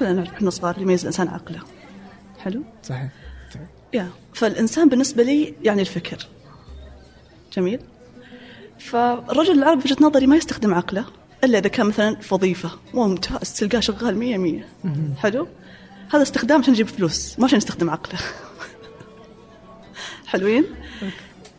كلنا 0.00 0.12
نعرف 0.12 0.32
إحنا 0.32 0.50
صغار 0.50 0.78
يميز 0.78 1.00
الإنسان 1.00 1.28
عقله. 1.28 1.60
حلو؟ 2.38 2.62
صحيح. 2.82 3.08
طيب. 3.54 3.66
يا 3.92 4.10
فالإنسان 4.34 4.88
بالنسبة 4.88 5.22
لي 5.22 5.54
يعني 5.62 5.80
الفكر. 5.80 6.26
جميل. 7.52 7.80
فالرجل 8.78 9.58
العربي 9.58 9.80
في 9.80 9.92
وجهة 9.92 10.04
نظري 10.04 10.26
ما 10.26 10.36
يستخدم 10.36 10.74
عقله 10.74 11.06
إلا 11.44 11.58
إذا 11.58 11.68
كان 11.68 11.86
مثلا 11.86 12.20
في 12.20 12.34
وظيفة. 12.34 12.70
ممتاز. 12.94 13.52
تلقاه 13.52 13.80
شغال 13.80 14.16
مية 14.16 14.38
مية. 14.38 14.68
حلو؟ 15.16 15.48
هذا 16.12 16.22
استخدام 16.22 16.60
عشان 16.60 16.74
يجيب 16.74 16.88
فلوس 16.88 17.38
ما 17.38 17.44
عشان 17.44 17.58
يستخدم 17.58 17.90
عقله. 17.90 18.18
حلوين. 20.34 20.64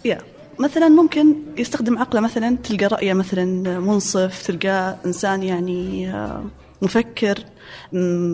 يا. 0.05 0.17
مثلا 0.59 0.89
ممكن 0.89 1.35
يستخدم 1.57 1.97
عقله 1.97 2.21
مثلا 2.21 2.57
تلقى 2.57 2.85
رأيه 2.85 3.13
مثلا 3.13 3.45
منصف 3.79 4.47
تلقاه 4.47 4.97
إنسان 5.05 5.43
يعني 5.43 6.09
آه، 6.13 6.43
مفكر 6.81 7.39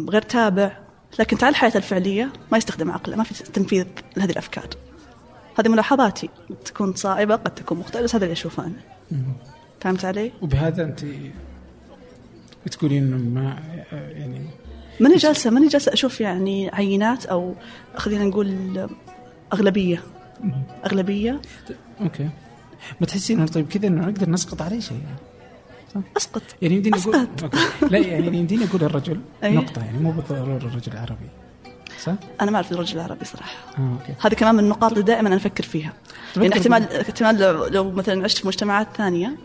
غير 0.09 0.21
تابع. 0.21 0.77
لكن 1.19 1.37
تعال 1.37 1.51
الحياة 1.51 1.71
الفعلية 1.75 2.29
ما 2.51 2.57
يستخدم 2.57 2.91
عقله 2.91 3.15
ما 3.15 3.23
في 3.23 3.43
تنفيذ 3.43 3.85
لهذه 4.17 4.31
الأفكار. 4.31 4.67
هذه 5.59 5.69
ملاحظاتي. 5.69 6.29
قد 6.49 6.55
تكون 6.55 6.93
صائبة 6.93 7.35
قد 7.35 7.55
تكون 7.55 7.77
مختلفة 7.77 8.03
بس 8.03 8.15
هذا 8.15 8.23
اللي 8.23 8.33
أشوفه 8.33 8.65
أنا. 8.65 9.21
فهمت 9.81 10.05
علي؟ 10.05 10.31
وبهذا 10.41 10.83
أنت 10.83 11.05
بتقولين 12.65 13.03
إنه 13.03 13.17
ما 13.17 13.59
يعني 13.91 14.41
ماني 14.99 15.15
جالسة 15.15 15.49
ماني 15.49 15.67
جالسة 15.67 15.93
أشوف 15.93 16.21
يعني 16.21 16.69
عينات 16.73 17.25
أو 17.25 17.55
خلينا 17.95 18.23
نقول 18.23 18.87
أغلبية. 19.53 20.03
أغلبية. 20.85 21.41
أوكي. 22.01 22.29
ما 23.01 23.07
تحسين 23.07 23.45
طيب 23.45 23.67
كذا 23.67 23.87
إنه 23.87 24.05
نقدر 24.05 24.29
نسقط 24.29 24.61
عليه 24.61 24.79
شيء 24.79 24.97
يعني؟ 24.97 26.05
أسقط. 26.17 26.41
يعني 26.61 26.75
يمديني 26.75 26.97
أقول 26.97 27.15
أسقط. 27.15 27.43
أوكي. 27.43 27.57
لا 27.89 27.97
يعني 27.97 28.37
يمديني 28.37 28.65
أقول 28.65 28.83
الرجل 28.83 29.19
أي. 29.43 29.55
نقطة 29.55 29.85
يعني 29.85 29.97
مو 29.97 30.11
بالضرورة 30.11 30.57
الرجل 30.57 30.91
العربي. 30.91 31.29
صح؟ 32.03 32.13
أنا 32.41 32.51
ما 32.51 32.55
أعرف 32.55 32.71
الرجل 32.71 32.99
العربي 32.99 33.25
صراحة. 33.25 33.57
آه 33.77 33.97
أوكي. 34.01 34.13
هذه 34.21 34.33
كمان 34.33 34.55
من 34.55 34.63
النقاط 34.63 34.91
اللي 34.91 35.03
دائما 35.03 35.27
أنا 35.27 35.35
أفكر 35.35 35.63
فيها. 35.63 35.93
طب 36.35 36.41
يعني 36.41 36.53
احتمال 36.53 36.93
احتمال 36.93 37.39
لو, 37.39 37.65
لو 37.65 37.91
مثلا 37.91 38.23
عشت 38.23 38.37
في 38.37 38.47
مجتمعات 38.47 38.87
ثانية 38.97 39.37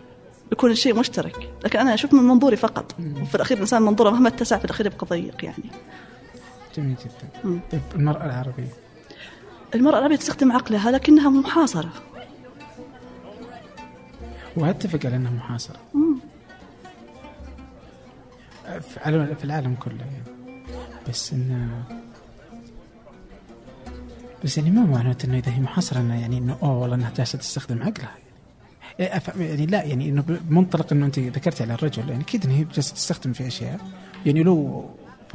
يكون 0.52 0.70
الشيء 0.70 0.94
مشترك. 0.94 1.50
لكن 1.64 1.78
أنا 1.78 1.94
أشوف 1.94 2.14
من 2.14 2.22
منظوري 2.22 2.56
فقط. 2.56 2.94
وفي 3.22 3.34
الأخير 3.34 3.56
الإنسان 3.56 3.82
منظوره 3.82 4.10
مهما 4.10 4.28
اتسع 4.28 4.58
في 4.58 4.64
الأخير 4.64 4.86
يبقى 4.86 5.06
ضيق 5.06 5.44
يعني. 5.44 5.70
جميل 6.76 6.94
جدا. 6.94 7.30
مم. 7.44 7.60
طيب 7.72 7.80
المرأة 9.76 9.98
العربية 9.98 10.16
تستخدم 10.16 10.52
عقلها 10.52 10.90
لكنها 10.90 11.30
محاصرة. 11.30 11.90
واتفق 14.56 15.06
على 15.06 15.16
إنها 15.16 15.30
محاصرة. 15.30 15.76
على- 18.96 19.34
في 19.36 19.44
العالم 19.44 19.74
كله 19.74 19.98
يعني. 19.98 20.62
بس 21.08 21.32
انه 21.32 21.82
بس 24.44 24.58
يعني 24.58 24.70
ما 24.70 24.82
معناته 24.86 25.26
إنه 25.26 25.38
إذا 25.38 25.52
هي 25.52 25.60
محاصرة 25.60 26.00
إنه 26.00 26.20
يعني 26.20 26.38
إنه 26.38 26.56
أوه 26.62 26.78
والله 26.78 26.96
إنها 26.96 27.12
جالسة 27.16 27.38
تستخدم 27.38 27.82
عقلها 27.82 28.10
يعني. 28.98 29.20
أف- 29.20 29.36
يعني 29.40 29.66
لا 29.66 29.82
يعني 29.84 30.08
إنه 30.08 30.22
بمنطلق 30.28 30.92
إنه 30.92 31.06
أنت 31.06 31.18
ذكرتي 31.18 31.62
على 31.62 31.74
الرجل 31.74 32.08
يعني 32.10 32.22
أكيد 32.22 32.44
انه 32.46 32.54
هي 32.54 32.64
جالسة 32.64 32.94
تستخدم 32.94 33.32
في 33.32 33.46
أشياء. 33.46 33.80
يعني 34.26 34.42
لو 34.42 34.84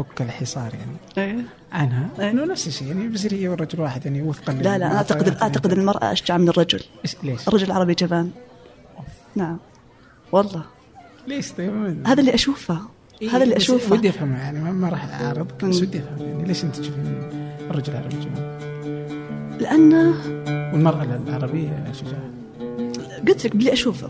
تفك 0.03 0.21
الحصار 0.21 0.71
يعني. 0.73 1.31
إيه. 1.31 1.45
عنها 1.71 2.09
إيه. 2.19 2.29
إنه 2.29 2.45
نفس 2.45 2.67
الشيء 2.67 2.87
يعني 2.87 3.07
بيصير 3.07 3.33
هي 3.33 3.47
والرجل 3.47 3.81
واحد 3.81 4.05
يعني 4.05 4.21
وفقا 4.21 4.53
لا 4.53 4.77
لا 4.77 4.87
أنا 4.87 4.97
أعتقد 4.97 5.37
أعتقد 5.41 5.71
المرأة 5.71 6.11
أشجع 6.11 6.37
من 6.37 6.49
الرجل. 6.49 6.79
ليش؟ 7.23 7.47
الرجل 7.47 7.65
العربي 7.67 7.93
جبان. 7.93 8.31
نعم. 9.35 9.57
والله. 10.31 10.63
ليش؟ 11.27 11.51
طيب؟ 11.51 12.03
هذا 12.07 12.19
اللي 12.19 12.33
أشوفه. 12.33 12.79
إيه، 13.21 13.29
هذا 13.29 13.43
اللي 13.43 13.57
أشوفه. 13.57 13.93
ودي 13.93 14.09
افهم 14.09 14.33
يعني 14.33 14.71
ما- 14.71 14.89
راح 14.89 15.21
اعارضك 15.21 15.65
بس. 15.65 15.81
ودي 15.81 15.99
افهم 15.99 16.27
يعني 16.27 16.43
ليش 16.47 16.63
أنت 16.63 16.75
تشوفين 16.75 17.29
الرجل 17.71 17.93
العربي 17.93 18.15
جبان؟ 18.19 18.57
لأنه 19.59 20.13
والمرأة 20.73 21.03
العربية 21.27 21.91
شجاعة؟ 21.91 22.31
قلت 23.27 23.45
لك 23.45 23.55
باللي 23.55 23.73
أشوفه. 23.73 24.09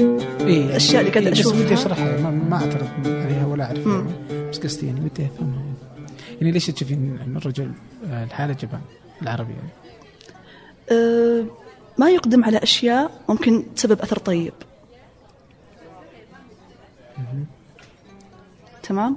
إيه 0.00 0.66
الأشياء 0.66 1.00
اللي 1.00 1.12
قاعدة 1.12 1.30
بس 1.30 1.38
أشوفها. 1.38 1.60
ودي 1.60 1.74
أشرحها 1.74 2.20
ما, 2.20 2.30
ما 2.30 2.56
أعترض 2.56 2.88
عليها 3.06 3.46
ولا 3.46 3.64
أعرف. 3.64 3.86
يعني. 3.86 4.50
بس 4.50 4.58
قصدي 4.58 4.86
يعني 4.86 5.00
ودي 5.00 5.26
افهمها 5.26 5.62
يعني. 6.40 6.50
ليش 6.52 6.66
تشوفين 6.66 7.18
إن 7.26 7.36
الرجل 7.36 7.72
آه، 8.10 8.24
الحالة 8.24 8.52
جبان 8.52 8.80
العربي 9.22 9.52
يعني؟ 9.52 9.70
أه 10.90 11.44
ما 11.98 12.10
يقدم 12.10 12.44
على 12.44 12.58
أشياء 12.58 13.10
ممكن 13.28 13.64
تسبب 13.76 14.00
أثر 14.00 14.18
طيب 14.18 14.52
تمام 18.82 19.16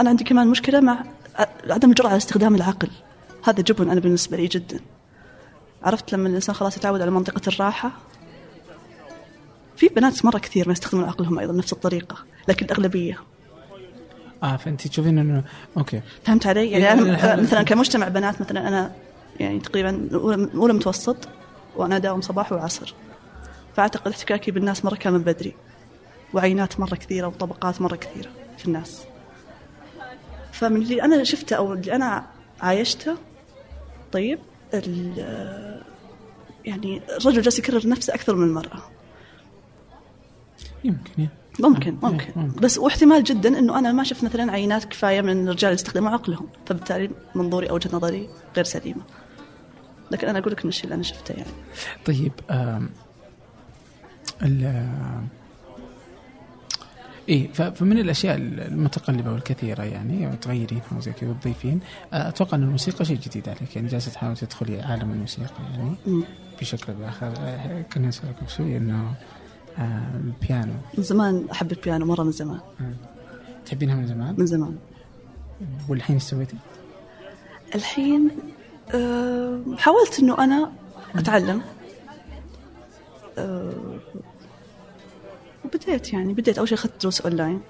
أنا 0.00 0.10
عندي 0.10 0.24
كمان 0.24 0.48
مشكلة 0.48 0.80
مع 0.80 1.04
عدم 1.70 1.90
الجرأه 1.90 2.08
على 2.08 2.16
استخدام 2.16 2.54
العقل 2.54 2.88
هذا 3.44 3.62
جبن 3.62 3.90
أنا 3.90 4.00
بالنسبة 4.00 4.36
لي 4.36 4.46
جدا 4.46 4.80
عرفت 5.82 6.12
لما 6.12 6.28
الإنسان 6.28 6.54
خلاص 6.54 6.76
يتعود 6.76 7.00
على 7.00 7.10
منطقة 7.10 7.48
الراحة 7.48 7.90
في 9.80 9.88
بنات 9.88 10.24
مرة 10.24 10.38
كثير 10.38 10.66
ما 10.66 10.72
يستخدمون 10.72 11.04
عقلهم 11.04 11.38
أيضا 11.38 11.52
نفس 11.52 11.72
الطريقة 11.72 12.16
لكن 12.48 12.66
الأغلبية. 12.66 13.18
آه 14.42 14.56
فانت 14.56 14.88
تشوفين 14.88 15.18
إنه 15.18 15.44
أوكي. 15.76 16.00
فهمت 16.24 16.46
علي؟ 16.46 16.70
يعني 16.70 16.92
أنا 16.92 17.36
مثلا 17.36 17.62
كمجتمع 17.62 18.08
بنات 18.08 18.40
مثلا 18.40 18.68
أنا 18.68 18.92
يعني 19.40 19.60
تقريبا 19.60 20.08
اولى 20.14 20.50
أولى 20.54 20.72
متوسط 20.72 21.16
وأنا 21.76 21.96
اداوم 21.96 22.20
صباح 22.20 22.52
وعصر. 22.52 22.94
فأعتقد 23.76 24.10
احتكاكي 24.10 24.50
بالناس 24.50 24.84
مرة 24.84 24.94
كان 24.94 25.12
من 25.12 25.22
بدري. 25.22 25.54
وعينات 26.34 26.80
مرة 26.80 26.94
كثيرة 26.94 27.26
وطبقات 27.26 27.80
مرة 27.80 27.96
كثيرة 27.96 28.30
في 28.58 28.66
الناس. 28.66 29.04
فمن 30.52 30.82
اللي 30.82 31.02
أنا 31.02 31.24
شفته 31.24 31.56
أو 31.56 31.72
اللي 31.72 31.94
أنا 31.94 32.26
عايشته 32.60 33.16
طيب 34.12 34.38
يعني 36.64 37.02
الرجل 37.16 37.42
جالس 37.42 37.58
يكرر 37.58 37.88
نفسه 37.88 38.14
أكثر 38.14 38.36
من 38.36 38.46
المراه 38.46 38.82
يمكن. 40.84 41.28
ممكن 41.60 41.96
ممكن. 42.02 42.48
بس 42.62 42.78
واحتمال 42.78 43.24
جدا 43.24 43.58
إنه 43.58 43.78
أنا 43.78 43.92
ما 43.92 44.04
شفت 44.04 44.24
مثلا 44.24 44.52
عينات 44.52 44.84
كفاية 44.84 45.20
من 45.20 45.48
الرجال 45.48 45.72
يستخدموا 45.72 46.10
عقلهم 46.10 46.48
فبالتالي 46.66 47.10
منظوري 47.34 47.70
أو 47.70 47.74
وجهة 47.74 47.96
نظري 47.96 48.28
غير 48.56 48.64
سليمة 48.64 49.02
لكن 50.10 50.28
أنا 50.28 50.38
أقول 50.38 50.52
لك 50.52 50.64
من 50.64 50.68
الشيء 50.68 50.84
اللي 50.84 50.94
أنا 50.94 51.02
شفته 51.02 51.32
يعني 51.32 51.50
طيب 52.04 52.32
ال 54.42 54.86
إيه 57.28 57.52
فمن 57.52 57.98
الأشياء 57.98 58.36
المتقلبة 58.36 59.32
والكثيرة 59.32 59.82
يعني 59.82 60.36
تغيرينها 60.36 60.96
وزي 60.96 61.12
كذا 61.12 61.30
وتضيفين 61.30 61.80
آه، 62.12 62.28
أتوقع 62.28 62.56
إن 62.56 62.62
الموسيقى 62.62 63.04
شيء 63.04 63.16
جديد 63.16 63.48
عليك 63.48 63.76
يعني 63.76 63.88
جالسة 63.88 64.10
تحاول 64.10 64.36
تدخلي 64.36 64.82
عالم 64.82 65.10
الموسيقى 65.10 65.62
يعني. 65.70 66.24
بشكل 66.60 66.92
أو 66.92 66.98
بآخر 66.98 67.32
آه، 67.38 67.82
كنا 67.82 68.08
نسال 68.08 68.36
قبل 68.36 68.48
شوي 68.48 68.76
إنه 68.76 69.14
البيانو 69.80 70.72
من 70.98 71.04
زمان 71.04 71.46
أحب 71.52 71.72
البيانو 71.72 72.06
مرة 72.06 72.22
من 72.22 72.32
زمان. 72.32 72.60
آه، 72.80 72.94
تحبينها 73.66 73.94
من 73.94 74.06
زمان؟ 74.06 74.34
من 74.38 74.46
زمان. 74.46 74.76
والحين 75.88 76.16
إيش 76.16 76.22
سويتي؟ 76.22 76.56
الحين 77.74 78.30
أه 78.94 79.60
حاولت 79.78 80.18
إنه 80.20 80.44
أنا 80.44 80.72
أتعلم. 81.14 81.62
أه 83.38 83.72
وبديت 85.64 86.12
يعني 86.12 86.34
بديت 86.34 86.58
أول 86.58 86.68
شيء 86.68 86.78
أخذت 86.78 87.02
دروس 87.02 87.20
أونلاين. 87.20 87.60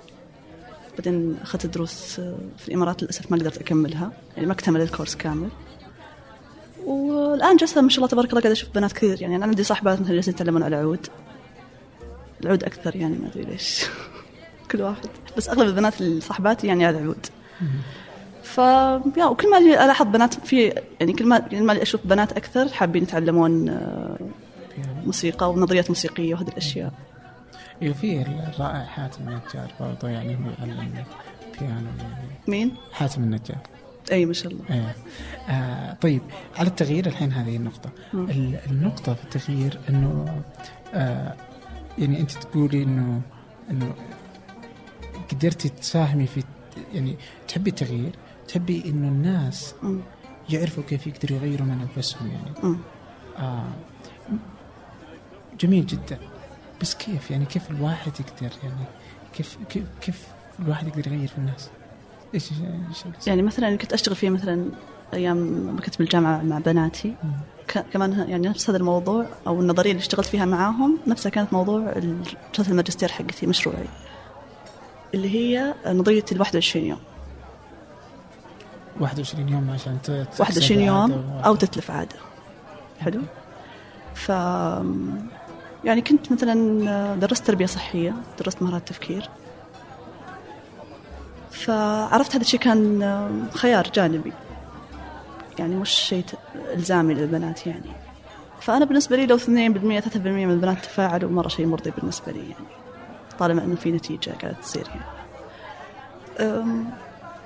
بعدين 0.99 1.37
أخذت 1.43 1.67
دروس 1.67 2.21
آه، 2.21 2.35
في 2.59 2.69
الإمارات 2.69 3.03
للأسف 3.03 3.33
ما 3.33 3.37
قدرت 3.37 3.59
أكملها. 3.59 4.13
يعني 4.37 4.47
ما 4.47 4.53
اكتمل 4.53 4.81
الكورس 4.81 5.15
كامل. 5.15 5.49
والآن 6.85 7.57
جالسة 7.57 7.81
ما 7.81 7.89
شاء 7.89 7.99
الله 7.99 8.09
تبارك 8.09 8.31
الله 8.31 8.41
قاعدة 8.41 8.53
أشوف 8.53 8.71
بنات 8.75 8.93
كثير. 8.93 9.23
يعني 9.23 9.37
أنا 9.37 9.45
عندي 9.47 9.65
صاحبات 9.65 10.01
مثلا 10.01 10.15
جالسين 10.15 10.35
يتعلمون 10.35 10.63
على 10.63 10.81
العود. 10.81 11.07
العود 12.43 12.65
أكثر 12.65 12.97
يعني 12.97 13.19
ما 13.19 13.29
أدري 13.29 13.43
ليش. 13.43 13.85
كل 14.71 14.83
واحد. 14.83 15.07
بس 15.37 15.49
أغلب 15.49 15.69
البنات 15.69 16.01
اللي 16.01 16.21
صاحباتي 16.21 16.67
يعني 16.67 16.85
على 16.85 16.99
العود 16.99 17.27
ف 18.43 18.59
يا 19.17 19.25
وكل 19.25 19.51
ما 19.51 19.59
ألاحظ 19.59 20.07
بنات 20.07 20.35
في 20.35 20.83
يعني 21.01 21.13
كل 21.13 21.27
ما 21.27 21.39
كل 21.39 21.63
ما 21.63 21.83
أشوف 21.83 22.01
بنات 22.05 22.33
أكثر 22.33 22.69
حابين 22.69 23.03
يتعلمون 23.03 23.69
آه، 23.69 24.19
موسيقى 25.07 25.51
ونظريات 25.51 25.91
موسيقية 25.91 26.35
وهذه 26.35 26.49
الأشياء. 26.49 26.93
أيوه 27.83 27.95
في 27.95 28.23
الرائع 28.23 28.85
حاتم 28.85 29.29
النجار 29.29 29.73
برضه 29.81 30.09
يعني 30.09 30.37
هو 30.37 30.51
يعلم 30.59 31.05
بيانو 31.61 31.75
يعني. 31.99 32.31
مين؟ 32.49 32.75
حاتم 32.93 33.23
النجار. 33.23 33.59
أي 34.13 34.27
ما 34.27 34.33
شاء 34.33 34.53
الله. 34.53 34.65
إيه. 34.71 34.97
آه 35.49 35.97
طيب 36.01 36.23
على 36.57 36.69
التغيير 36.69 37.07
الحين 37.07 37.33
هذه 37.33 37.57
النقطة. 37.57 37.91
مم. 38.13 38.55
النقطة 38.71 39.15
في 39.15 39.25
التغيير 39.25 39.79
إنه 39.89 40.43
آه 40.95 41.35
يعني 42.01 42.21
أنت 42.21 42.31
تقولي 42.31 42.83
انه 42.83 43.21
إنه 43.71 43.95
قدرتي 45.31 45.69
تساهمي 45.69 46.27
في 46.27 46.43
يعني 46.95 47.17
تحبي 47.49 47.71
التغيير 47.71 48.13
تحبي 48.49 48.83
إنه 48.87 49.09
الناس. 49.09 49.75
يعرفوا 50.51 50.83
كيف 50.89 51.07
يقدروا 51.07 51.39
يغيروا 51.39 51.67
من 51.67 51.89
أنفسهم 51.97 52.31
يعني. 52.31 52.77
آه 53.39 53.69
جميل 55.61 55.87
جدا. 55.87 56.19
بس 56.81 56.95
كيف 56.95 57.31
يعني؟ 57.31 57.45
كيف 57.45 57.71
الواحد 57.71 58.13
يقدر 58.21 58.57
يعني؟ 58.63 58.85
كيف 59.35 59.59
كيف 59.69 59.85
كيف 60.01 60.27
الواحد 60.61 60.89
يقدر 60.89 61.13
يغير 61.13 61.29
في 61.29 61.39
الناس؟ 61.39 61.71
إيش 62.35 62.51
يعني 63.27 63.43
مثلا 63.43 63.77
كنت 63.77 63.93
أشتغل 63.93 64.17
فيه 64.17 64.31
مثلا 64.31 64.71
أيام 65.15 65.37
ما 65.77 65.81
كنت 65.81 65.99
بالجامعة 65.99 66.43
مع 66.43 66.59
بناتي. 66.59 67.15
كمان 67.93 68.25
يعني 68.29 68.49
نفس 68.49 68.71
هذا 68.71 68.79
الموضوع 68.79 69.27
أو 69.47 69.61
النظرية 69.61 69.91
اللي 69.91 70.01
اشتغلت 70.01 70.27
فيها 70.27 70.45
معاهم 70.45 70.99
نفسها 71.07 71.31
كانت 71.31 71.53
موضوع 71.53 71.79
رساله 72.53 72.71
الماجستير 72.71 73.09
حقتي 73.09 73.47
مشروعي 73.47 73.85
اللي 75.15 75.31
هي 75.35 75.75
نظرية 75.87 76.25
ال 76.33 76.41
21 76.41 76.87
يوم. 76.87 76.99
21 79.01 79.49
يوم 79.49 79.71
عشان 79.71 79.99
ت- 80.03 80.11
تكسب 80.11 80.41
21 80.41 80.81
يوم 80.81 81.41
أو 81.45 81.55
تتلف 81.55 81.91
عادة. 81.91 82.17
حلو؟ 83.01 83.21
ف 84.15 84.29
يعني 85.85 86.01
كنت 86.01 86.33
مثلا 86.33 87.15
درست 87.15 87.47
تربية 87.47 87.67
صحية 87.67 88.15
درست 88.39 88.63
مهارات 88.63 88.89
تفكير 88.89 89.29
فعرفت 91.51 92.35
هذا 92.35 92.43
الشيء 92.43 92.61
كان 92.61 93.49
خيار 93.55 93.91
جانبي. 93.95 94.33
يعني 95.61 95.75
مش 95.75 95.91
شيء 95.91 96.25
إلزامي 96.75 97.15
للبنات 97.15 97.67
يعني. 97.67 97.91
فأنا 98.61 98.85
بالنسبة 98.85 99.17
لي 99.17 99.27
لو 99.27 99.39
2% 99.39 99.41
3% 99.41 99.47
من 100.17 100.51
البنات 100.51 100.85
تفاعلوا 100.85 101.31
مرة 101.31 101.49
شيء 101.49 101.67
مرضي 101.67 101.91
بالنسبة 101.91 102.33
لي 102.33 102.39
يعني 102.39 102.67
طالما 103.39 103.65
إنه 103.65 103.77
في 103.77 103.93
نتيجة 103.93 104.31
قاعدة 104.31 104.57
تصير 104.63 104.87
يعني. 104.89 105.21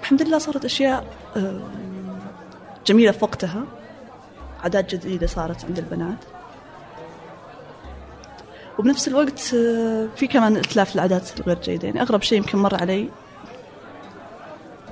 الحمد 0.03 0.23
لله 0.23 0.39
صارت 0.39 0.65
أشياء 0.65 1.05
جميلة 2.87 3.13
في 3.13 3.25
وقتها 3.25 3.65
عادات 4.63 4.95
جديدة 4.95 5.27
صارت 5.27 5.65
عند 5.65 5.79
البنات. 5.79 6.19
وبنفس 8.79 9.09
الوقت 9.09 9.55
آه، 9.55 10.09
في 10.17 10.27
كمان 10.27 10.57
إتلاف 10.57 10.95
العادات 10.95 11.41
الغير 11.41 11.59
جيدة 11.63 11.89
يعني 11.89 12.03
أغرب 12.03 12.23
شيء 12.23 12.39
يمكن 12.39 12.59
مر 12.59 12.75
علي 12.75 13.09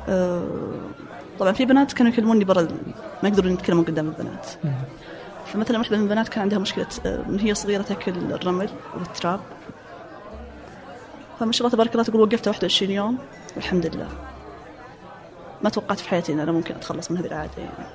آه، 0.08 0.44
طبعا 1.38 1.52
في 1.52 1.64
بنات 1.64 1.92
كانوا 1.92 2.12
يكلموني 2.12 2.44
برا 2.44 2.68
ما 3.22 3.28
يقدرون 3.28 3.52
يتكلمون 3.52 3.84
قدام 3.84 4.08
البنات. 4.08 4.46
فمثلا 5.46 5.78
واحدة 5.78 5.96
من 5.96 6.02
البنات 6.02 6.28
كان 6.28 6.42
عندها 6.42 6.58
مشكلة 6.58 6.86
آه، 7.06 7.22
من 7.28 7.40
هي 7.40 7.54
صغيرة 7.54 7.82
تأكل 7.82 8.12
الرمل 8.12 8.70
والتراب. 8.98 9.40
فما 11.40 11.52
شاء 11.52 11.66
الله 11.66 11.76
تبارك 11.76 11.92
الله 11.92 12.04
تقول 12.04 12.20
وقفتها 12.20 12.50
21 12.50 12.90
يوم 12.90 13.18
والحمد 13.56 13.86
لله. 13.86 14.08
ما 15.62 15.70
توقعت 15.70 16.00
في 16.00 16.08
حياتي 16.08 16.32
إن 16.32 16.40
أنا 16.40 16.52
ممكن 16.52 16.74
أتخلص 16.74 17.10
من 17.10 17.16
هذه 17.16 17.26
العادة 17.26 17.52
يعني. 17.58 17.88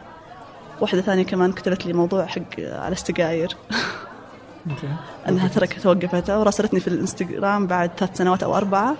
واحدة 0.81 1.01
ثانية 1.01 1.23
كمان 1.23 1.51
كتبت 1.51 1.85
لي 1.85 1.93
موضوع 1.93 2.25
حق 2.25 2.59
آه، 2.59 2.79
على 2.79 2.91
السجاير. 2.91 3.55
أنها 5.29 5.47
تركت 5.47 5.85
وقفتها 5.85 6.37
وراسلتني 6.37 6.79
في 6.79 6.87
الإنستغرام 6.87 7.67
بعد 7.67 7.91
ثلاث 7.97 8.17
سنوات 8.17 8.43
أو 8.43 8.57
أربعة 8.57 8.95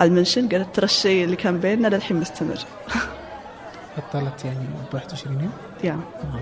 على 0.00 0.10
المنشن 0.10 0.48
قالت 0.48 0.76
ترى 0.76 0.84
الشيء 0.84 1.24
اللي 1.24 1.36
كان 1.36 1.58
بيننا 1.58 1.88
للحين 1.88 2.20
مستمر. 2.20 2.58
بطلت 3.98 4.44
يعني 4.44 4.66
ب 4.92 4.94
21 4.94 5.40
يوم. 5.40 5.52
يعني 5.84 6.00
آه. 6.00 6.40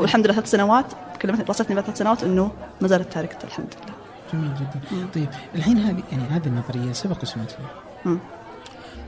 والحمد 0.00 0.24
لله 0.24 0.34
ثلاث 0.34 0.50
سنوات 0.50 0.86
كلمتني 1.22 1.44
راسلتني 1.44 1.74
بعد 1.76 1.84
ثلاث 1.84 1.98
سنوات 1.98 2.22
إنه 2.24 2.50
ما 2.80 2.88
زالت 2.88 3.12
تاركته 3.12 3.46
الحمد 3.46 3.74
لله. 3.82 3.94
جميل 4.32 4.54
جدا. 4.54 5.06
طيب 5.14 5.28
الحين 5.54 5.78
هذه 5.78 6.02
يعني 6.12 6.22
هذه 6.24 6.46
النظرية 6.46 6.92
سبق 6.92 7.22
وسمعت 7.22 7.50
فيها. 7.50 7.70
مم. 8.04 8.18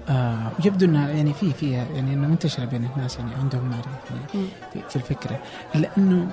آه 0.08 0.50
ويبدو 0.64 0.86
انها 0.86 1.10
يعني 1.10 1.34
في 1.34 1.52
فيها 1.52 1.84
يعني 1.94 2.14
إنه 2.14 2.28
منتشرة 2.28 2.64
بين 2.64 2.88
الناس 2.96 3.18
يعني 3.18 3.34
عندهم 3.34 3.70
معرفة 3.70 3.88
في, 4.08 4.38
مم. 4.38 4.46
في, 4.72 4.80
في 4.88 4.96
الفكرة. 4.96 5.38
الا 5.74 5.88
انه 5.98 6.28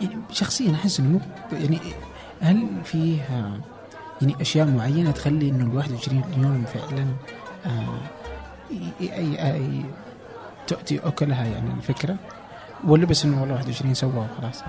يعني 0.00 0.18
شخصيا 0.30 0.74
أحس 0.74 1.00
إنه 1.00 1.08
مو 1.08 1.20
يعني 1.52 1.78
هل 2.40 2.68
فيه 2.84 3.22
يعني 4.22 4.36
أشياء 4.40 4.66
معينة 4.66 5.10
تخلي 5.10 5.48
إنه 5.48 5.64
ال 5.64 5.76
21 5.76 6.22
يوم 6.36 6.64
فعلا 6.64 7.06
آه 7.66 7.98
تؤتي 10.66 11.00
أكلها 11.04 11.44
يعني 11.44 11.70
الفكرة 11.70 12.16
ولا 12.84 13.06
بس 13.06 13.24
إنه 13.24 13.40
والله 13.40 13.54
21 13.54 13.94
سوى 13.94 14.10
وخلاص. 14.10 14.62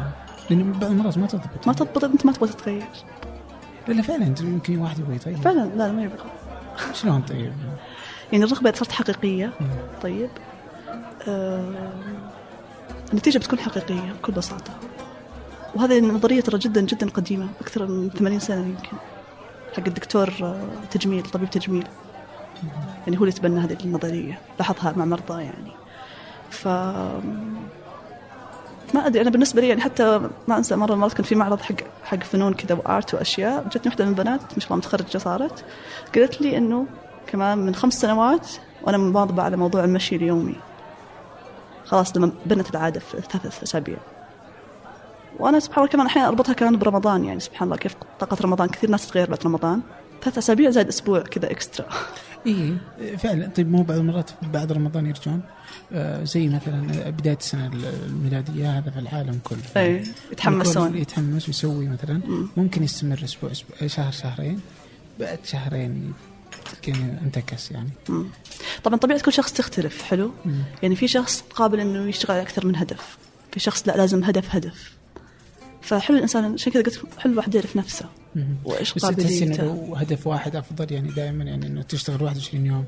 لأن 0.50 0.72
بعض 0.72 0.92
المرات 0.92 1.18
ما 1.18 1.28
تضبط 1.28 1.68
ما 1.68 1.74
تضبط 1.74 2.04
أنت 2.04 2.26
ما 2.26 2.32
تبغى 2.32 2.50
تتغير 2.50 2.84
لا 3.88 3.94
لا 3.94 4.02
فعلا 4.02 4.28
أنت 4.28 4.42
ممكن 4.42 4.78
واحد 4.78 5.00
يبغى 5.00 5.16
يطيب 5.16 5.38
فعلا 5.38 5.66
لا 5.76 5.92
ما 5.92 6.04
يبغى 6.04 6.18
شلون 6.94 7.22
طيب؟ 7.22 7.54
يعني 8.32 8.44
الرغبة 8.44 8.72
صارت 8.76 8.92
حقيقية 8.92 9.54
مم. 9.62 9.68
طيب 10.02 10.30
آه 11.28 11.94
النتيجة 13.14 13.38
بتكون 13.38 13.60
حقيقية 13.60 14.12
بكل 14.12 14.32
بساطة 14.34 14.74
وهذه 15.76 16.00
النظرية 16.00 16.42
ترى 16.42 16.60
جدا 16.60 16.82
جدا 16.82 17.10
قديمة 17.10 17.48
أكثر 17.62 17.88
من 17.88 18.10
80 18.10 18.40
سنة 18.40 18.66
يمكن 18.68 18.98
حق 19.78 19.84
الدكتور 19.88 20.34
آه، 20.42 20.68
تجميل 20.92 21.24
طبيب 21.24 21.50
تجميل 21.50 21.88
يعني 23.08 23.18
هو 23.18 23.22
اللي 23.22 23.32
تبنى 23.32 23.60
هذه 23.60 23.78
النظرية 23.86 24.40
لاحظها 24.60 24.94
مع 24.98 25.06
مرضى 25.06 25.44
يعني. 25.44 25.72
ف 26.50 26.68
ما 28.94 29.08
أدري 29.08 29.22
أنا 29.22 29.30
بالنسبة 29.30 29.62
لي 29.62 29.68
يعني 29.68 29.82
حتى 29.82 30.30
ما 30.48 30.58
أنسى 30.58 30.76
مرة 30.76 30.96
مرات 30.96 31.14
كان 31.14 31.24
في 31.24 31.36
معرض 31.36 31.62
حق 31.62 31.76
حق 32.04 32.24
فنون 32.24 32.54
كذا 32.54 32.76
وآرت 32.76 33.14
وأشياء. 33.14 33.64
جتني 33.68 33.82
واحدة 33.86 34.06
من 34.06 34.12
البنات 34.12 34.42
ما 34.42 34.60
شاء 34.60 34.68
الله 34.68 34.78
متخرجة 34.78 35.18
صارت. 35.18 35.66
قالت 36.16 36.42
لي 36.42 36.58
إنه 36.58 36.86
كمان 37.28 37.58
من 37.58 37.76
خمس 37.76 37.94
سنوات 37.94 38.48
وأنا 38.84 38.98
مواظبة 38.98 39.44
على 39.44 39.58
موضوع 39.58 39.84
المشي 39.84 40.16
اليومي. 40.16 40.56
خلاص 41.86 42.18
لما 42.18 42.32
بنت 42.46 42.72
العادة 42.72 43.00
في 43.00 43.22
ثلاث 43.22 43.64
أسابيع. 43.64 43.98
وأنا 45.40 45.60
سبحان 45.60 45.84
الله 45.84 45.92
كمان 45.92 46.06
أحيانا 46.06 46.28
أربطها 46.28 46.54
كمان 46.54 46.78
برمضان 46.78 47.26
يعني 47.26 47.40
سبحان 47.40 47.68
الله 47.68 47.78
كيف 47.78 47.96
طاقة 48.20 48.38
رمضان 48.42 48.70
كثير 48.70 48.90
ناس 48.90 49.08
تتغير 49.08 49.30
بعد 49.30 49.44
رمضان. 49.46 49.82
ثلاث 50.22 50.38
أسابيع 50.38 50.70
زائد 50.70 50.88
أسبوع 50.88 51.20
كذا 51.20 51.52
إكسترا. 51.52 51.88
اي 52.48 52.78
فعلا. 53.18 53.48
طيب 53.48 53.72
مو 53.72 53.84
بعض 53.84 53.98
المرات 53.98 54.32
بعد 54.54 54.72
رمضان 54.72 55.06
يرجعون. 55.06 55.42
آه 55.92 56.24
زي 56.24 56.48
مثلا 56.48 57.10
بداية 57.10 57.38
السنة 57.38 57.72
الميلادية 58.08 58.78
هذا 58.78 58.92
في 58.92 59.00
العالم 59.00 59.40
كله. 59.44 59.60
اي 59.78 60.04
يتحمسون. 60.32 60.98
يتحمس 60.98 61.48
ويسوي 61.48 61.88
مثلا. 61.88 62.22
مم. 62.26 62.48
ممكن 62.58 62.84
يستمر 62.84 63.24
أسبوع 63.24 63.52
أسبوع 63.52 63.88
شهر 63.88 64.12
شهرين. 64.12 64.60
بعد 65.20 65.40
شهرين 65.44 66.14
كان 66.82 67.20
انتكس 67.24 67.72
يعني. 67.72 67.90
مم. 68.10 68.26
طبعا 68.84 68.98
طبيعة 68.98 69.22
كل 69.22 69.34
شخص 69.34 69.54
تختلف 69.54 70.02
حلو؟ 70.02 70.32
مم. 70.46 70.64
يعني 70.84 70.96
في 70.96 71.08
شخص 71.08 71.42
قابل 71.42 71.80
إنه 71.80 72.10
يشتغل 72.10 72.32
على 72.32 72.42
أكثر 72.42 72.66
من 72.66 72.76
هدف. 72.76 73.18
في 73.52 73.60
شخص 73.60 73.88
لا 73.88 73.98
لازم 73.98 74.24
هدف 74.24 74.56
هدف. 74.56 74.92
فحلو 75.82 76.18
الإنسان 76.18 76.54
عشان 76.54 76.72
كذا 76.72 76.84
قلت 76.84 77.02
حلو 77.18 77.34
الواحد 77.34 77.56
يعرف 77.56 77.76
نفسه. 77.76 78.06
وإيش 78.66 78.94
قابليته؟ 78.94 79.98
هدف 79.98 80.28
واحد 80.28 80.56
أفضل 80.56 80.94
يعني 80.94 81.12
دائما 81.12 81.44
يعني 81.44 81.68
إنه 81.68 81.82
تشتغل 81.82 82.24
21 82.24 82.66
يوم 82.66 82.86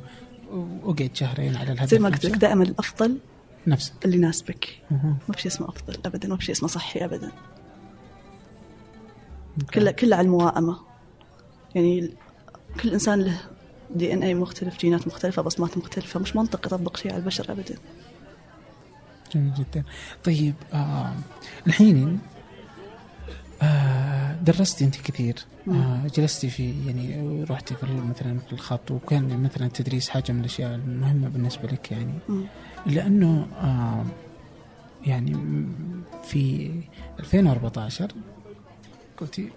واقعد 0.84 1.10
شهرين 1.14 1.56
على 1.56 1.72
الهدف 1.72 1.91
زي 1.91 2.00
ما 2.00 2.10
قلت 2.10 2.26
لك. 2.26 2.38
دائما 2.38 2.64
الأفضل 2.64 3.18
نفسه. 3.68 3.93
اللي 4.06 4.18
يناسبك. 4.18 4.82
ما 4.91 5.34
في 5.36 5.41
شيء 5.41 5.52
اسمه 5.52 5.70
أفضل 5.70 5.98
ابدا 6.06 6.28
ما 6.28 6.38
في 6.38 6.46
شيء 6.46 6.56
اسمه 6.56 6.70
صحي 6.70 7.06
ابدا. 7.06 7.32
كله 9.74 9.91
كله 9.91 10.16
على 10.16 10.26
المواءمة. 10.26 10.80
يعني 11.76 12.14
كل 12.82 12.93
إنسان 12.93 13.22
له 13.22 13.38
دي 13.96 14.14
ان 14.14 14.24
اي 14.24 14.34
مختلف 14.34 14.78
جينات 14.80 15.08
مختلفة 15.08 15.41
بصمات 15.41 15.78
مختلفة 15.78 16.20
مش 16.20 16.36
منطق 16.36 16.66
يطبق 16.66 16.98
شيء 16.98 17.12
على 17.12 17.20
البشر 17.22 17.52
ابدا. 17.52 17.76
جميل 19.36 19.54
جدا. 19.54 19.84
طيب 20.24 20.54
آه 20.74 21.14
الحين 21.68 22.20
درستي 24.41 24.86
انت 24.86 24.95
كثير. 25.01 25.36
آه 25.68 26.08
جلستي 26.16 26.49
في 26.49 26.74
يعني 26.88 27.43
رحتي 27.43 27.76
في 27.76 27.86
مثلا 28.10 28.39
في 28.39 28.53
الخط 28.53 28.91
وكان 28.91 29.43
مثلا 29.43 29.66
التدريس 29.68 30.10
حاجة 30.10 30.32
من 30.32 30.39
الأشياء 30.39 30.76
المهمة 30.76 31.30
بالنسبة 31.30 31.68
لك 31.68 31.91
يعني. 31.91 32.14
لأنه 32.86 33.47
آه 33.62 34.06
يعني 35.06 35.66
في 36.24 36.72
2014 37.20 38.12
قلتي 39.18 39.49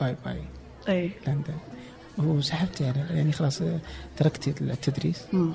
bye 0.00 0.16
bye 0.24 0.42
إي. 0.88 1.10
لندن. 1.26 1.54
وسحبتي 2.18 2.86
على 2.88 3.06
يعني 3.10 3.32
خلاص 3.32 3.62
آه، 3.62 3.80
تركتي 4.16 4.54
التدريس. 4.60 5.22
مم. 5.32 5.52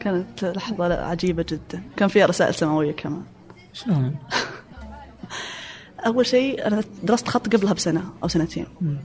كانت 0.00 0.44
لحظة 0.44 1.04
عجيبة 1.04 1.46
جدا. 1.48 1.82
كان 1.96 2.08
فيها 2.08 2.26
رسائل 2.26 2.54
سماوية 2.54 2.92
كمان. 2.92 3.22
شلون؟ 3.72 4.16
أول 6.06 6.26
شيء 6.26 6.66
أنا 6.66 6.84
درست 7.02 7.28
خط 7.28 7.54
قبلها 7.54 7.72
بسنة 7.72 8.04
أو 8.22 8.28
سنتين. 8.28 8.66
مم. 8.80 8.96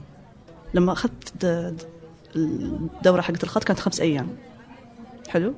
لما 0.74 0.92
أخذت 0.92 1.32
الدورة 2.36 3.20
حقت 3.20 3.44
الخط 3.44 3.64
كانت 3.64 3.80
خمس 3.80 4.00
أيام. 4.00 4.28
حلو؟ 5.28 5.54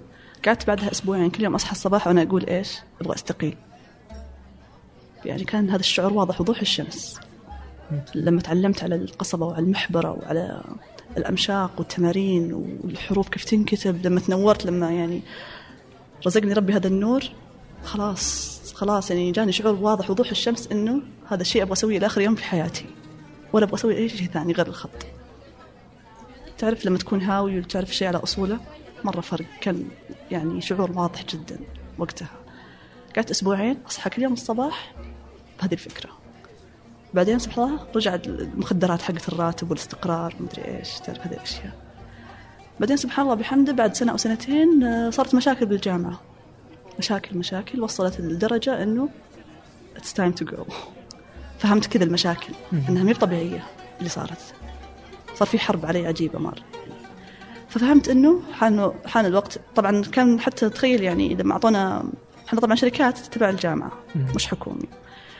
قعدت 0.47 0.67
بعدها 0.67 0.91
أسبوعين 0.91 1.31
كل 1.31 1.45
يوم 1.45 1.55
أصحى 1.55 1.73
الصباح 1.73 2.07
وأنا 2.07 2.23
أقول 2.23 2.47
إيش؟ 2.47 2.79
أبغى 3.01 3.15
أستقيل. 3.15 3.57
يعني 5.25 5.45
كان 5.45 5.71
هذا 5.71 5.81
الشعور 5.81 6.13
واضح 6.13 6.41
وضوح 6.41 6.61
الشمس. 6.61 7.21
لما 8.15 8.41
تعلمت 8.41 8.83
على 8.83 8.95
القصبة 8.95 9.47
وعلى 9.47 9.65
المحبرة 9.65 10.11
وعلى 10.11 10.63
الأمشاق 11.17 11.71
والتمارين 11.79 12.53
والحروف 12.53 13.29
كيف 13.29 13.45
تنكتب 13.45 14.07
لما 14.07 14.21
تنورت 14.21 14.67
لما 14.67 14.91
يعني 14.91 15.23
رزقني 16.27 16.53
ربي 16.53 16.73
هذا 16.73 16.87
النور 16.87 17.25
خلاص 17.85 18.53
خلاص 18.75 19.11
يعني 19.11 19.33
جاني 19.33 19.53
شعور 19.53 19.75
واضح 19.75 20.11
وضوح 20.11 20.31
الشمس 20.31 20.69
إنه 20.73 21.03
هذا 21.33 21.43
الشيء 21.43 21.63
أبغى 21.63 21.73
أسويه 21.73 21.99
لآخر 21.99 22.21
يوم 22.21 22.35
في 22.35 22.45
حياتي 22.45 22.87
ولا 23.53 23.65
أبغى 23.65 23.75
أسوي 23.75 23.97
أي 23.97 24.09
شيء 24.09 24.29
ثاني 24.29 24.53
غير 24.53 24.67
الخط. 24.67 25.07
تعرف 26.59 26.87
لما 26.87 26.99
تكون 26.99 27.23
هاوي 27.23 27.59
وتعرف 27.59 27.95
شيء 27.95 28.09
على 28.09 28.19
أصوله 28.19 28.61
مرة 29.05 29.21
فرق. 29.21 29.47
كان 29.61 29.89
يعني 30.31 30.61
شعور 30.61 30.93
واضح 30.93 31.25
جدا 31.25 31.59
وقتها. 31.99 32.31
قعدت 33.17 33.31
أسبوعين 33.31 33.79
اصحى 33.87 34.11
كل 34.11 34.23
يوم 34.23 34.33
الصباح 34.33 34.95
بهذه 35.61 35.73
الفكرة. 35.73 36.11
بعدين 37.15 37.39
سبحان 37.39 37.65
الله 37.65 37.87
رجعت 37.97 38.27
المخدرات 38.27 39.03
حقت 39.03 39.29
الراتب 39.29 39.71
والاستقرار 39.71 40.35
مدري 40.41 40.65
إيش 40.65 41.01
تعرف 41.01 41.27
هذه 41.27 41.33
الأشياء. 41.33 41.73
بعدين 42.81 42.97
سبحان 42.97 43.25
الله 43.25 43.35
بحمده 43.35 43.73
بعد 43.73 43.95
سنة 43.95 44.13
أو 44.13 44.17
سنتين 44.17 44.83
آه، 44.83 45.11
صارت 45.11 45.35
مشاكل 45.35 45.67
بالجامعة. 45.67 46.21
مشاكل 46.99 47.39
مشاكل 47.39 47.81
وصلت 47.81 48.21
لدرجة 48.21 48.83
إنه 48.83 49.09
it's 49.97 50.13
time 50.13 50.33
to 50.33 50.45
go 50.45 50.65
فهمت 51.63 51.87
كذا 51.87 52.05
المشاكل 52.05 52.53
إنها 52.89 53.03
مي 53.03 53.15
طبيعية 53.15 53.65
اللي 53.99 54.09
صارت. 54.09 54.55
صار 55.35 55.49
في 55.49 55.59
حرب 55.59 55.87
علي 55.87 56.07
عجيبة 56.07 56.39
مرة. 56.39 56.63
ففهمت 57.69 58.09
إنه 58.09 58.43
حان 58.53 58.93
حان 59.07 59.27
الوقت 59.27 59.59
طبعا 59.77 60.03
كان 60.03 60.41
حتى 60.41 60.71
تخيل 60.71 61.03
يعني 61.03 61.35
لما 61.35 61.53
اعطونا 61.53 62.05
إحنا 62.49 62.61
طبعا 62.61 62.75
شركات 62.75 63.19
تبع 63.19 63.49
الجامعة 63.51 63.93
مش 64.35 64.47
حكومي. 64.47 64.89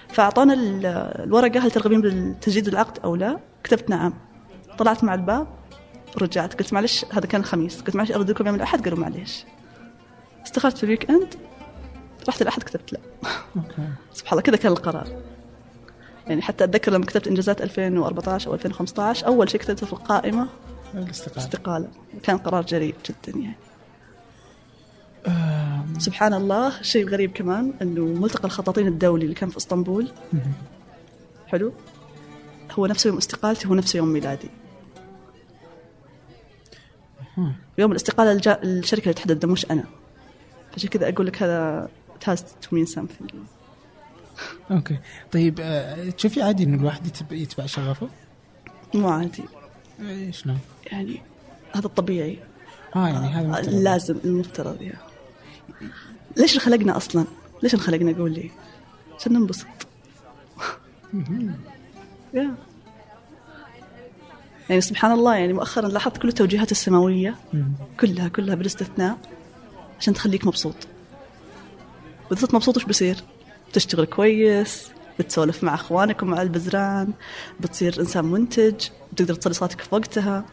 فأعطونا 0.09 0.55
ال- 0.55 0.87
الورقة 1.27 1.61
هل 1.61 1.71
ترغبين 1.71 2.01
بالتجديد 2.01 2.69
العقد 2.69 2.99
أو 3.05 3.17
لا؟ 3.17 3.39
كتبت 3.65 3.91
نعم. 3.91 4.15
طلعت 4.79 5.05
مع 5.05 5.15
الباب 5.15 5.47
ورجعت 6.17 6.55
قلت 6.59 6.73
معلش 6.73 7.05
هذا 7.13 7.27
كان 7.27 7.41
الخميس 7.41 7.81
قلت 7.81 7.97
معلش 7.97 8.13
أرد 8.13 8.31
لكم 8.31 8.47
يوم 8.47 8.55
الأحد؟ 8.57 8.85
قالوا 8.85 8.99
معليش. 8.99 9.45
استخرت 10.47 10.77
في 10.79 10.85
الويك 10.85 11.11
إند 11.11 11.35
رحت 12.29 12.43
الأحد 12.43 12.63
كتبت 12.63 12.93
لا. 12.93 12.99
سبحان 14.13 14.33
الله 14.33 14.43
كذا 14.43 14.57
كان 14.57 14.73
القرار. 14.73 15.09
يعني 16.27 16.43
حتى 16.43 16.65
أتذكر 16.65 16.93
لما 16.93 17.07
كتبت 17.07 17.29
إنجازات 17.29 17.61
2014 17.63 18.51
أو 18.51 18.55
2015 18.55 19.27
أول 19.27 19.51
شيء 19.51 19.61
كتبته 19.61 19.87
في 19.87 19.93
القائمة 19.93 20.49
الاستقالة. 20.95 21.39
استقاله 21.47 21.89
كان 22.23 22.39
قرار 22.39 22.63
جريء 22.63 22.95
جدا 23.09 23.39
يعني. 23.39 23.57
آم، 25.27 25.99
سبحان 25.99 26.35
الله 26.35 26.83
شيء 26.83 27.09
غريب 27.09 27.33
كمان 27.33 27.73
إنه 27.83 28.05
ملتقى 28.05 28.45
الخطاطين 28.45 28.87
الدولي 28.87 29.25
اللي 29.25 29.35
كان 29.35 29.49
في 29.49 29.57
إسطنبول. 29.57 30.13
حلو. 31.47 31.73
هو 32.71 32.87
نفس 32.87 33.07
يوم 33.07 33.17
استقالتي 33.17 33.69
هو 33.69 33.75
نفس 33.75 33.95
يوم 33.95 34.09
ميلادي. 34.09 34.51
يوم 37.79 37.91
الاستقالة 37.91 38.33
الجا... 38.33 38.63
الشركة 38.63 39.03
اللي 39.03 39.15
تحدد 39.15 39.47
مش 39.47 39.71
أنا. 39.71 39.85
عشان 40.77 40.89
كذا 40.89 41.09
أقول 41.09 41.27
لك 41.27 41.43
هذا 41.43 41.89
it 42.21 42.25
has 42.25 42.39
to 42.41 42.69
mean 42.75 42.95
something. 42.95 43.35
أوكي 44.71 44.99
طيب 45.33 45.59
آه، 45.61 46.11
تشوفي 46.11 46.43
عادي 46.43 46.65
إنه 46.65 46.77
الواحد 46.77 47.07
يتبع, 47.31 47.67
شغفه؟ 47.67 48.09
مو 48.95 49.09
عادي 49.09 49.43
إيه، 50.01 50.31
شلون؟ 50.31 50.59
يعني 50.87 51.21
هذا 51.75 51.87
الطبيعي 51.87 52.39
آه 52.97 53.09
يعني 53.09 53.27
هذا 53.29 53.49
مفترض. 53.49 53.75
لازم 53.75 54.17
المفترض 54.25 54.83
يا 54.83 54.95
ليش 56.37 56.55
انخلقنا 56.55 56.97
أصلا؟ 56.97 57.25
ليش 57.63 57.75
انخلقنا 57.75 58.19
قول 58.19 58.33
لي؟ 58.33 58.51
عشان 59.19 59.33
ننبسط 59.33 59.67
يا 62.35 62.55
يعني 64.69 64.81
سبحان 64.81 65.13
الله 65.13 65.37
يعني 65.37 65.53
مؤخرا 65.53 65.89
لاحظت 65.89 66.17
كل 66.17 66.29
التوجيهات 66.29 66.73
السماوية. 66.73 67.37
كلها 68.01 68.29
كلها 68.29 68.55
بلا 68.55 68.67
استثناء 68.67 69.19
عشان 69.99 70.15
تخليك 70.15 70.47
مبسوط 70.47 70.75
واذا 72.31 72.41
صرت 72.41 72.55
مبسوط 72.55 72.77
وش 72.77 72.85
بصير؟ 72.85 73.17
بتشتغل 73.73 74.05
كويس 74.05 74.91
بتسولف 75.19 75.65
مع 75.65 75.75
أخوانك 75.75 76.23
ومع 76.23 76.43
البزران 76.43 77.13
بتصير 77.61 78.01
إنسان 78.01 78.25
منتج 78.25 78.89
بتقدر 79.13 79.35
تصلي 79.35 79.55
صلاتك 79.55 79.81
في 79.81 79.95
وقتها 79.95 80.45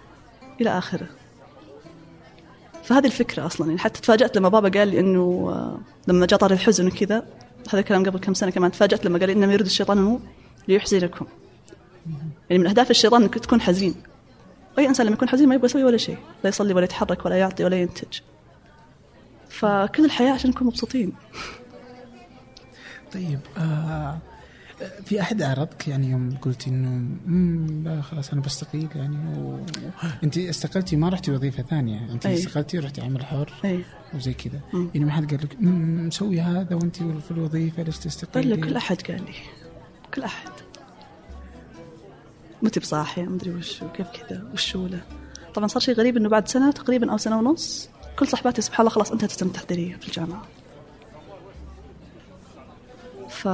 إلى 0.61 0.77
آخره. 0.77 1.07
فهذه 2.83 3.05
الفكرة 3.05 3.45
أصلا. 3.45 3.67
يعني 3.67 3.79
حتى 3.79 4.01
تفاجأت 4.01 4.37
لما 4.37 4.49
بابا 4.49 4.79
قال 4.79 4.87
لي 4.87 4.99
إنه 4.99 5.49
آه، 5.49 5.79
لما 6.07 6.25
جاء 6.25 6.39
طار 6.39 6.51
الحزن 6.51 6.87
وكذا 6.87 7.25
هذا 7.69 7.79
الكلام 7.79 8.05
قبل 8.05 8.19
كم 8.19 8.33
سنة 8.33 8.51
كمان 8.51 8.71
تفاجأت 8.71 9.05
لما 9.05 9.19
قال 9.19 9.27
لي 9.27 9.33
انما 9.33 9.53
يريد 9.53 9.65
الشيطان 9.65 9.97
إنه 9.97 10.19
ليحزنكم. 10.67 11.25
يعني 12.49 12.63
من 12.63 12.67
أهداف 12.67 12.91
الشيطان 12.91 13.21
إنك 13.21 13.33
تكون 13.39 13.61
حزين. 13.61 13.95
أي 14.79 14.87
إنسان 14.87 15.05
لما 15.05 15.15
يكون 15.15 15.29
حزين 15.29 15.49
ما 15.49 15.55
يبغى 15.55 15.65
يسوي 15.65 15.83
ولا 15.83 15.97
شيء 15.97 16.17
لا 16.43 16.49
يصلي 16.49 16.73
ولا 16.73 16.83
يتحرك 16.83 17.25
ولا 17.25 17.35
يعطي 17.35 17.63
ولا 17.63 17.81
ينتج. 17.81 18.19
فكل 19.49 20.05
الحياة 20.05 20.31
عشان 20.31 20.49
نكون 20.49 20.67
مبسوطين. 20.67 21.13
طيب 23.13 23.39
آه 23.57 24.17
في 25.05 25.21
أحد 25.21 25.41
عرضك 25.41 25.87
يعني 25.87 26.09
يوم 26.11 26.37
قلتي 26.41 26.69
إنه 26.69 27.89
لا 27.89 28.01
خلاص 28.01 28.31
أنا 28.33 28.41
بستقيل 28.41 28.87
يعني 28.95 29.39
و... 29.39 29.59
أنت 30.23 30.37
استقلتي 30.37 30.95
ما 30.95 31.09
رحتي 31.09 31.31
وظيفة 31.31 31.63
ثانية 31.63 32.11
أنت 32.11 32.25
أي. 32.25 32.33
استقلتي 32.33 32.77
ورحتي 32.79 33.01
عمل 33.01 33.25
حر 33.25 33.53
أي. 33.65 33.83
وزي 34.13 34.33
كذا. 34.33 34.59
يعني 34.73 35.05
ما 35.05 35.11
حد 35.11 35.29
قال 35.35 35.43
لك 35.43 35.61
"مم، 35.61 36.07
مسوي 36.07 36.41
هذا 36.41 36.75
وأنت 36.75 36.95
في 36.97 37.31
الوظيفة 37.31 37.83
ليش 37.83 37.97
تستقيلي 37.97 38.49
قال 38.53 38.59
لي 38.61 38.67
كل 38.67 38.75
أحد 38.75 39.01
قال 39.01 39.21
لي 39.25 39.33
كل 40.13 40.23
أحد. 40.23 40.49
متى 42.61 42.79
بصاحية 42.79 43.23
مدري 43.23 43.49
وش 43.55 43.81
وكيف 43.81 44.07
كذا 44.07 44.49
وشو 44.53 44.87
له. 44.87 45.01
طبعا 45.53 45.67
صار 45.67 45.81
شيء 45.81 45.95
غريب 45.95 46.17
إنه 46.17 46.29
بعد 46.29 46.47
سنة 46.47 46.71
تقريبا 46.71 47.11
أو 47.11 47.17
سنة 47.17 47.37
ونص 47.39 47.89
كل 48.19 48.27
صحباتي 48.27 48.61
سبحان 48.61 48.79
الله 48.79 48.95
خلاص 48.95 49.11
انتهت 49.11 49.29
السنة 49.31 49.49
التحضيرية 49.49 49.95
في 49.95 50.07
الجامعة. 50.07 50.41
ف 53.39 53.47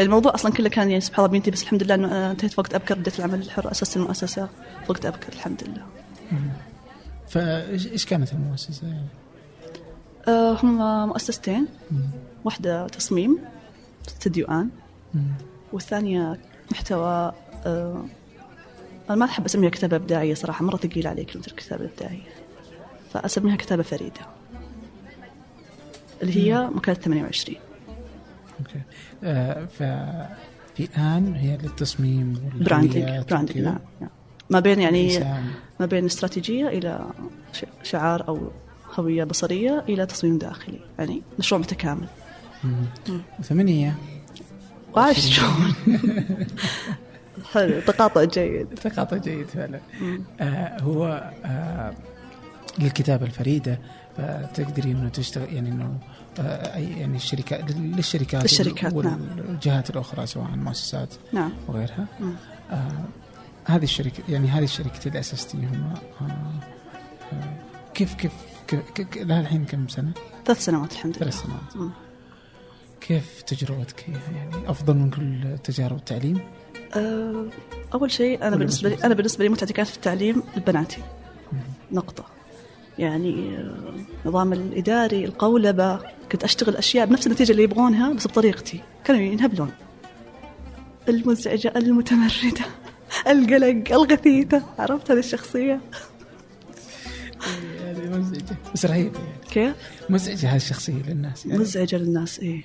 الموضوع 0.00 0.34
أصلا 0.34 0.52
كله 0.52 0.68
كان 0.68 0.88
يعني 0.90 1.00
سبحان 1.00 1.18
الله 1.24 1.32
بينتهي 1.32 1.50
بس 1.52 1.62
الحمد 1.62 1.82
لله 1.82 1.94
إنه 1.94 2.06
أنا 2.08 2.30
انتهيت 2.30 2.58
وقت 2.58 2.74
أبكر 2.74 2.94
بديت 2.98 3.18
العمل 3.18 3.40
الحر 3.40 3.70
أسست 3.70 3.96
المؤسسة 3.96 4.46
في 4.84 4.90
وقت 4.90 5.06
أبكر 5.06 5.32
الحمد 5.32 5.64
لله. 5.64 5.86
فايش 7.28 7.86
إيش 7.86 8.06
كانت 8.06 8.32
المؤسسة؟ 8.32 8.86
يعني؟ 8.86 9.06
أه 10.28 10.52
هم 10.62 11.08
مؤسستين. 11.08 11.66
مم. 11.90 12.00
واحدة 12.44 12.86
تصميم 12.86 13.38
استديو 14.08 14.46
آن. 14.46 14.68
مم. 15.14 15.22
والثانية 15.72 16.38
محتوى 16.72 17.32
آه 17.66 18.04
أنا 19.10 19.18
ما 19.18 19.24
أحب 19.24 19.44
أسميها 19.44 19.70
كتابة 19.70 19.96
إبداعية 19.96 20.34
صراحة 20.34 20.64
مرة 20.64 20.76
ثقيلة 20.76 21.10
علي 21.10 21.24
كلمة 21.24 21.44
الكتابة 21.46 21.84
الإبداعية 21.84 22.28
فأسميها 23.12 23.56
كتابة 23.56 23.82
فريدة. 23.82 24.20
اللي 26.22 26.36
هي 26.52 26.66
مكالة 26.74 26.98
28 26.98 27.58
أوكي 28.60 28.80
آه 29.24 29.68
آن 30.96 31.34
هي 31.34 31.56
للتصميم 31.56 32.50
براندنج 32.60 33.24
براندنج. 33.30 33.58
نعم 33.58 33.78
نعم. 34.00 34.10
ما 34.50 34.60
بين 34.60 34.80
يعني 34.80 35.16
إنسان. 35.16 35.44
ما 35.80 35.86
بين 35.86 36.04
استراتيجية 36.04 36.68
إلى 36.68 37.04
ش- 37.52 37.64
شعار 37.82 38.28
أو 38.28 38.50
هوية 38.98 39.24
بصرية 39.24 39.84
إلى 39.88 40.06
تصميم 40.06 40.38
داخلي 40.38 40.80
يعني 40.98 41.22
مشروع 41.38 41.60
متكامل 41.60 42.06
مم. 42.64 42.86
وثمانية 43.38 43.94
وعايش 44.96 45.18
شلون 45.36 45.74
حلو 47.52 47.80
تقاطع 47.80 48.24
جيد 48.24 48.66
تقاطع 48.66 49.16
جيد 49.16 49.46
فعلا. 49.46 49.80
آه 50.40 50.80
هو 50.80 51.30
آه 51.44 51.94
للكتابة 52.78 53.26
الفريدة 53.26 53.78
فتقدري 54.16 54.90
إنه 54.92 55.08
تشتغل 55.08 55.54
يعني 55.54 55.68
إنه 55.68 55.98
آه 56.38 56.74
أي- 56.74 56.98
يعني 56.98 57.16
الشركات 57.16 57.70
للشركات 57.76 58.42
للشركات، 58.42 58.94
نعم. 58.94 59.20
والجهات 59.38 59.90
الأخرى 59.90 60.26
سواء 60.26 60.46
مؤسسات 60.50 61.14
نعم 61.32 61.52
وغيرها 61.68 62.06
مم. 62.20 62.34
آه 62.70 63.04
هذه 63.64 63.84
الشركة 63.84 64.22
يعني 64.28 64.48
هذه 64.48 64.64
الشركتين 64.64 65.12
اللي 65.12 65.20
اسستيهم 65.20 65.92
آه 66.20 66.24
آه 67.32 67.54
كيف 67.94 68.14
كيف, 68.14 68.32
كيف, 68.94 69.16
لها 69.16 69.40
الحين 69.40 69.64
كم 69.64 69.88
سنة؟ 69.88 70.12
ثلاث 70.46 70.64
سنوات 70.64 70.92
الحمد 70.92 71.16
لله 71.16 71.30
ثلاث 71.30 71.42
سنوات 71.42 71.76
مم. 71.76 71.90
كيف 73.00 73.42
تجربتك 73.42 74.08
يعني 74.08 74.70
أفضل 74.70 74.94
من 74.96 75.10
كل 75.10 75.58
تجارب 75.64 75.96
التعليم؟ 75.96 76.40
أه، 76.96 77.46
أول 77.94 78.10
شيء 78.10 78.38
بالنسبة 78.50 78.88
بس 78.88 78.92
لي 78.92 78.96
بس؟ 78.96 79.04
أنا 79.04 79.14
بالنسبة 79.14 79.44
لي 79.44 79.50
متعتي 79.50 79.72
كانت 79.72 79.88
في 79.88 79.96
التعليم 79.96 80.42
البناتي 80.56 81.02
نقطة 81.92 82.24
يعني 83.00 83.58
النظام 84.24 84.52
الإداري 84.52 85.24
القولبة. 85.24 86.00
كنت 86.32 86.44
أشتغل 86.44 86.76
أشياء 86.76 87.06
بنفس 87.06 87.26
النتيجة 87.26 87.52
اللي 87.52 87.62
يبغونها 87.62 88.12
بس 88.12 88.26
بطريقتي. 88.26 88.80
كانوا 89.04 89.20
ينهبلون. 89.20 89.70
المزعجة 91.08 91.72
المتمردة 91.76 92.64
القلق 93.32 93.92
الغثيثة. 93.92 94.62
عرفت 94.78 95.10
هذه 95.10 95.18
الشخصية؟ 95.18 95.80
هذه 97.80 98.18
مزعجة. 98.18 98.56
بس 98.74 98.86
رهيبة 98.86 99.18
يعني. 99.18 99.46
كيف؟ 99.50 99.76
مزعجة 100.10 100.50
هذه 100.50 100.56
الشخصية 100.56 101.02
للناس 101.02 101.46
يعني. 101.46 101.58
مزعجة 101.58 101.96
للناس 101.96 102.40
إيه. 102.40 102.64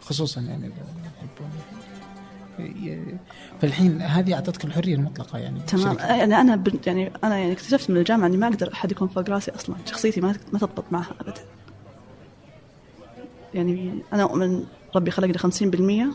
خصوصا 0.00 0.40
يعني 0.40 0.66
اللي 0.66 0.74
يحبون 1.16 1.50
فالحين 3.60 4.02
هذه 4.02 4.34
اعطتك 4.34 4.64
الحريه 4.64 4.94
المطلقة 4.94 5.38
يعني 5.38 5.60
تمام. 5.60 5.96
يعني 6.00 6.56
بن- 6.56 6.78
يعني 6.86 7.12
أنا 7.24 7.38
يعني 7.38 7.52
اكتشفت 7.52 7.90
من 7.90 7.96
الجامعة 7.96 8.26
إني 8.26 8.36
ما 8.36 8.48
أقدر 8.48 8.72
أحد 8.72 8.92
يكون 8.92 9.08
فوق 9.08 9.30
رأسي 9.30 9.50
أصلا. 9.50 9.76
شخصيتي 9.86 10.20
ما 10.20 10.34
ما 10.52 10.58
تضبط 10.58 10.84
معها 10.90 11.14
أبدا. 11.20 11.40
يعني 13.54 14.02
أنا 14.12 14.22
أؤمن 14.22 14.64
ربي 14.96 15.10
خلقني 15.10 15.38
خمسين 15.38 15.70
بالمية 15.70 16.10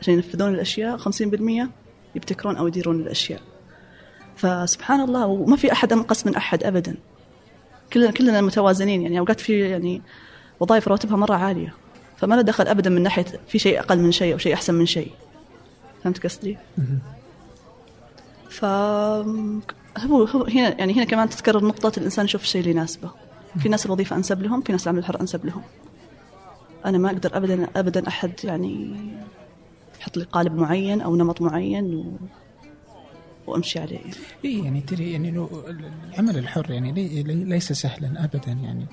عشان 0.00 0.14
ينفذون 0.14 0.64
خمسين 0.96 1.30
بالمية 1.30 1.70
يبتكرون 2.14 2.56
أو 2.56 2.66
يديرون 2.66 3.00
الأشياء. 3.00 3.40
فسبحان 4.36 5.00
الله 5.00 5.26
وما 5.26 5.56
في 5.56 5.72
أحد 5.72 5.92
أنقص 5.92 6.26
من 6.26 6.34
أحد 6.36 6.64
أبدا. 6.64 6.96
كلنا 7.92 8.10
كلنا 8.10 8.40
متوازنين 8.40 9.02
يعني. 9.02 9.18
أوقات 9.18 9.40
في 9.40 9.60
يعني 9.70 10.02
وظائف 10.60 10.88
رواتبها 10.88 11.16
مرة 11.16 11.34
عالية. 11.34 11.74
فما 12.20 12.34
له 12.34 12.42
دخل 12.42 12.66
أبدا 12.66 12.90
من 12.90 13.02
ناحية 13.02 13.26
في 13.48 13.58
شيء 13.58 13.78
أقل 13.78 13.98
من 13.98 14.12
شيء 14.12 14.32
أو 14.32 14.38
شيء 14.38 14.54
أحسن 14.54 14.74
من 14.74 14.86
شيء 14.86 15.10
فهمت 16.04 16.24
قصدي؟ 16.26 16.58
ف 18.50 18.64
هو 18.64 20.44
هنا 20.48 20.78
يعني 20.78 20.92
هنا 20.92 21.04
كمان 21.04 21.28
تتكرر 21.28 21.64
نقطة 21.64 21.92
الإنسان 21.98 22.24
يشوف 22.24 22.42
الشيء 22.42 22.60
اللي 22.60 22.70
يناسبه 22.70 23.10
في 23.58 23.68
ناس 23.68 23.86
الوظيفة 23.86 24.16
أنسب 24.16 24.42
لهم 24.42 24.60
في 24.60 24.72
ناس 24.72 24.82
العمل 24.82 24.98
الحر 24.98 25.20
أنسب 25.20 25.46
لهم 25.46 25.62
أنا 26.84 26.98
ما 26.98 27.10
أقدر 27.10 27.36
أبدا 27.36 27.68
أبدا 27.76 28.08
أحد 28.08 28.32
يعني 28.44 28.96
يحط 30.00 30.16
لي 30.16 30.24
قالب 30.24 30.54
معين 30.54 31.00
أو 31.00 31.16
نمط 31.16 31.42
معين 31.42 31.94
و... 31.94 32.04
وأمشي 33.46 33.78
عليه 33.78 33.96
يعني. 33.96 34.12
اي 34.44 34.64
يعني 34.64 34.80
ترى 34.80 35.12
يعني 35.12 35.48
العمل 36.08 36.38
الحر 36.38 36.70
يعني 36.70 36.92
لي 36.92 37.22
لي 37.22 37.44
ليس 37.44 37.72
سهلا 37.72 38.24
ابدا 38.24 38.52
يعني 38.52 38.86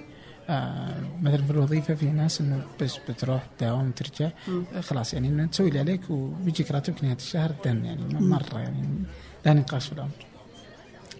مثلا 1.22 1.44
في 1.44 1.52
الوظيفة 1.52 1.96
في 1.96 2.06
ناس 2.06 2.42
إنه 2.42 2.64
بس 2.82 2.98
بتروح 3.10 3.44
تداوم 3.58 3.92
ترجع 3.92 4.30
آه 4.76 4.82
خلاص 4.82 5.14
يعني 5.14 5.28
إنه 5.28 5.46
تسوي 5.46 5.68
اللي 5.68 5.80
عليك 5.80 6.10
وبيجيك 6.10 6.72
راتبك 6.72 7.04
نهاية 7.04 7.16
الشهر 7.16 7.52
دن 7.66 7.86
يعني 7.86 8.14
مرة 8.14 8.60
يعني 8.60 8.88
لا 9.46 9.54
نقاش 9.54 9.86
في 9.88 9.94
الأمر. 9.94 10.12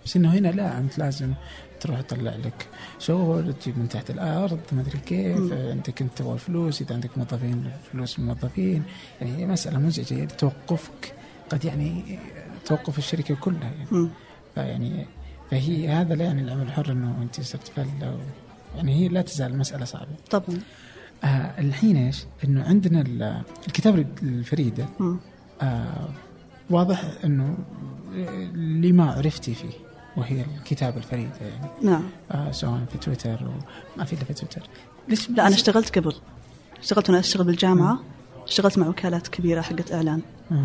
بس 0.06 0.16
إنه 0.16 0.34
هنا 0.34 0.48
لا 0.48 0.80
أنت 0.80 0.98
لازم 0.98 1.34
تروح 1.80 2.02
تطلع 2.02 2.36
لك 2.36 2.68
شغل 3.00 3.54
تجيب 3.54 3.80
من 3.80 3.90
تحت 3.90 4.10
الأرض 4.10 4.60
ما 4.72 4.82
أدري 4.82 4.98
كيف 5.00 5.54
آه، 5.54 5.72
عندك 5.72 6.02
أنت 6.02 6.18
تبغى 6.18 6.38
فلوس 6.38 6.82
إذا 6.82 6.96
عندك 6.96 7.18
موظفين 7.18 7.72
فلوس 7.92 8.20
موظفين 8.20 8.84
يعني 9.22 9.38
هي 9.38 9.46
مسألة 9.46 9.80
مزعجة 9.80 10.14
يعني 10.14 10.28
توقفك 10.28 11.14
قد 11.50 11.66
يعني 11.66 12.20
توقف 12.66 12.98
الشركة 12.98 13.36
كلها 13.36 13.72
يعني. 13.72 14.10
فيعني 14.56 15.06
فهي 15.52 15.88
هذا 15.88 16.16
لا 16.16 16.26
يعني 16.26 16.42
العمل 16.42 16.62
الحر 16.62 16.92
إنه 16.92 17.22
أنت 17.22 17.42
صرت 17.42 17.68
فلة 17.68 18.18
يعني 18.78 18.96
هي 18.96 19.08
لا 19.08 19.22
تزال 19.22 19.52
المساله 19.52 19.86
صعبة. 19.86 20.08
طبعا 20.32 20.60
آه 21.24 21.60
الحين 21.60 21.98
إيش؟ 21.98 22.26
إنه 22.44 22.64
عندنا 22.64 23.02
ال- 23.02 23.42
الكتابه 23.68 24.06
الفريدة 24.24 24.86
مم. 25.00 25.18
آه 25.62 26.10
واضح 26.70 27.04
إنه 27.24 27.58
لما 28.56 29.12
عرفتي 29.12 29.54
فيه 29.54 29.70
وهي 30.18 30.46
الكتابه 30.58 30.98
الفريدة 30.98 31.32
يعني 31.42 31.70
نعم 31.82 32.04
آه 32.32 32.52
سواء 32.52 32.80
في 32.92 32.98
تويتر 32.98 33.40
وما 33.96 34.06
في 34.06 34.14
إلا 34.14 34.24
في 34.24 34.34
تويتر. 34.34 34.62
ليش 35.10 35.30
لا 35.30 35.48
أنا 35.48 35.56
اشتغلت 35.56 35.98
قبل 36.00 36.16
اشتغلت 36.80 37.10
وأنا 37.10 37.20
أشتغل 37.20 37.46
بالجامعة 37.46 38.00
اشتغلت 38.48 38.78
مع 38.78 38.88
وكالات 38.88 39.28
كبيرة 39.28 39.62
حقت 39.62 39.92
إعلان 39.92 40.22
آه. 40.52 40.64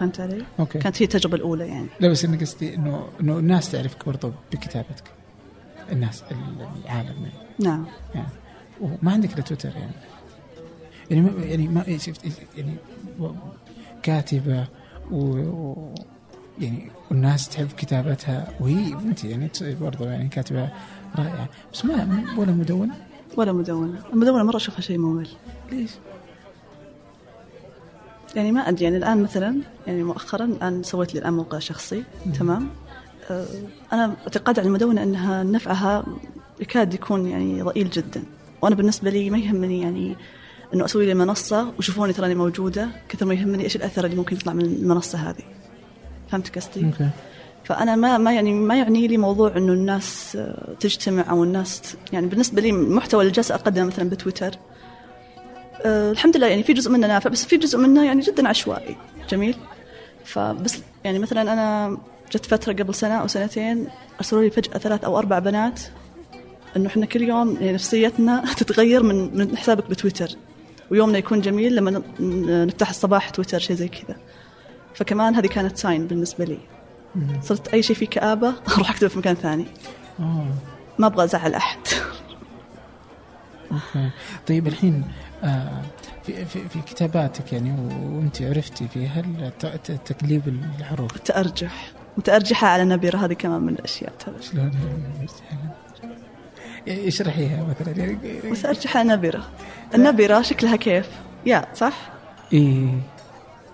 فهمت 0.00 0.20
علي؟ 0.20 0.44
أوكي 0.60 0.78
كانت 0.78 1.02
هي 1.02 1.04
التجربة 1.04 1.36
الأولى 1.36 1.68
يعني 1.68 1.86
لا 2.00 2.08
بس 2.08 2.24
أنا 2.24 2.36
قصدي 2.38 2.74
انه 2.74 3.08
إنه 3.20 3.38
الناس 3.38 3.70
تعرفك 3.72 4.06
برضو 4.06 4.32
بكتابتك. 4.52 5.04
الناس 5.92 6.22
العالم. 6.84 7.08
يعني. 7.08 7.32
نعم. 7.58 7.86
يعني 8.14 8.28
وما 8.80 9.12
عندك 9.12 9.32
إلا 9.32 9.42
تويتر 9.42 9.68
يعني. 9.68 9.92
يعني 11.10 11.22
ما 11.22 11.44
يعني 11.44 11.68
ما 11.68 11.98
شفت 11.98 12.24
يعني 12.56 12.74
كاتبة 14.02 14.66
و... 15.10 15.16
و... 15.16 15.94
يعني 16.58 16.90
والناس 17.10 17.48
تحب 17.48 17.68
كتابتها. 17.76 18.48
وهي 18.60 18.92
أنت 18.92 19.24
يعني 19.24 19.50
برضو 19.80 20.04
يعني 20.04 20.28
كاتبة 20.28 20.68
رائعة. 21.16 21.48
بس 21.72 21.84
ما 21.84 22.24
ولا 22.38 22.52
مدونة؟ 22.52 22.94
ولا 23.36 23.52
مدونة. 23.52 24.02
المدونة 24.12 24.42
مرة 24.42 24.56
أشوفها 24.56 24.80
شيء 24.80 24.98
ممل. 24.98 25.28
ليش؟ 25.72 25.90
يعني 28.36 28.52
ما 28.52 28.68
أدري 28.68 28.84
يعني 28.84 28.96
الآن 28.96 29.22
مثلا 29.22 29.60
يعني 29.86 30.02
مؤخرا 30.02 30.44
الآن 30.44 30.82
سويت 30.82 31.14
لي 31.14 31.20
الآن 31.20 31.32
موقع 31.32 31.58
شخصي 31.58 32.04
تمام؟ 32.38 32.68
آه، 33.30 33.46
أنا 33.92 34.16
اعتقادي 34.22 34.60
على 34.60 34.66
المدونة 34.66 35.02
أنها 35.02 35.42
نفعها 35.42 36.04
يكاد 36.60 36.94
يكون 36.94 37.26
يعني 37.26 37.62
ضئيل 37.62 37.90
جدا. 37.90 38.22
وأنا 38.62 38.74
بالنسبة 38.74 39.10
لي 39.10 39.30
ما 39.30 39.38
يهمني 39.38 39.80
يعني 39.80 40.16
أنه 40.74 40.84
أسوي 40.84 41.06
لي 41.06 41.14
منصة 41.14 41.72
وشوفوني 41.78 42.12
تراني 42.12 42.34
موجودة 42.34 42.88
كثر 43.08 43.26
ما 43.26 43.34
يهمني 43.34 43.64
إيش 43.64 43.76
الأثر 43.76 44.04
اللي 44.04 44.16
ممكن 44.16 44.36
يطلع 44.36 44.52
من 44.52 44.64
المنصة 44.64 45.18
هذه. 45.18 45.42
فهمت 46.30 46.58
قصدي؟ 46.58 46.90
فأنا 47.64 47.96
ما 47.96 48.18
ما 48.18 48.32
يعني 48.32 48.52
ما 48.52 48.76
يعني 48.76 49.06
لي 49.06 49.16
موضوع 49.16 49.56
أنه 49.56 49.72
الناس 49.72 50.36
آه، 50.36 50.74
تجتمع 50.80 51.30
أو 51.30 51.44
الناس 51.44 51.96
يعني 52.12 52.26
بالنسبة 52.26 52.62
لي 52.62 52.70
المحتوى 52.70 53.20
اللي 53.20 53.32
جالسه 53.32 53.54
أقدمه 53.54 53.84
مثلا 53.84 54.10
بتويتر. 54.10 54.50
أه 55.84 56.10
الحمد 56.10 56.36
لله 56.36 56.46
يعني 56.46 56.62
في 56.62 56.72
جزء 56.72 56.90
منه 56.90 57.06
نافع 57.06 57.30
بس 57.30 57.44
في 57.44 57.56
جزء 57.56 57.78
منه 57.78 58.04
يعني 58.04 58.20
جدا 58.20 58.48
عشوائي. 58.48 58.96
جميل؟ 59.30 59.56
فبس 60.24 60.78
يعني 61.04 61.18
مثلا 61.18 61.52
أنا 61.52 61.98
جت 62.32 62.46
فترة 62.46 62.72
قبل 62.72 62.94
سنة 62.94 63.14
أو 63.14 63.26
سنتين 63.26 63.88
أرسلوا 64.16 64.42
لي 64.42 64.50
فجأة 64.50 64.78
ثلاث 64.78 65.04
أو 65.04 65.18
أربع 65.18 65.38
بنات 65.38 65.80
إنه 66.76 66.86
إحنا 66.86 67.06
كل 67.06 67.22
يوم 67.22 67.54
يعني 67.60 67.72
نفسيتنا 67.72 68.44
تتغير 68.58 69.02
من 69.02 69.36
من 69.36 69.56
حسابك 69.56 69.90
بتويتر. 69.90 70.28
ويومنا 70.90 71.18
يكون 71.18 71.40
جميل 71.40 71.76
لما 71.76 72.02
نفتح 72.66 72.88
الصباح 72.88 73.30
تويتر 73.30 73.58
شيء 73.58 73.76
زي 73.76 73.88
كذا. 73.88 74.16
فكمان 74.94 75.34
هذه 75.34 75.46
كانت 75.46 75.76
ساين 75.76 76.06
بالنسبة 76.06 76.44
لي. 76.44 76.58
صرت 77.42 77.68
أي 77.68 77.82
شيء 77.82 77.96
فيه 77.96 78.06
كابه 78.06 78.54
أروح 78.74 78.90
أكتبه 78.90 79.08
في 79.08 79.18
مكان 79.18 79.34
ثاني. 79.34 79.66
آه. 80.20 80.46
ما 80.98 81.06
أبغى 81.06 81.24
أزعل 81.24 81.54
أحد. 81.54 81.78
طيب 84.48 84.66
الحين 84.66 85.04
آه 85.44 85.82
في, 86.22 86.44
في 86.44 86.68
في 86.68 86.80
كتاباتك 86.86 87.52
يعني 87.52 87.70
وأنت 87.70 88.42
عرفتي 88.42 88.88
فيها 88.88 89.22
تقليب 90.04 90.42
الحروف 90.78 91.18
تارجح 91.18 91.92
متأرجحة 92.20 92.66
على 92.68 92.84
نبيرة. 92.84 93.18
هذه 93.18 93.32
كمان 93.32 93.60
من 93.60 93.72
الأشياء. 93.72 94.12
ترى 94.18 94.34
شلون؟ 94.42 94.70
اشرحيها 96.88 97.66
مثلا. 97.80 98.16
متارجحه 98.44 99.00
على 99.00 99.08
نبيرة. 99.08 99.48
النبيرة 99.94 100.42
شكلها 100.42 100.76
كيف؟ 100.76 101.08
يا 101.46 101.64
صح؟ 101.74 102.10
إيه 102.52 102.88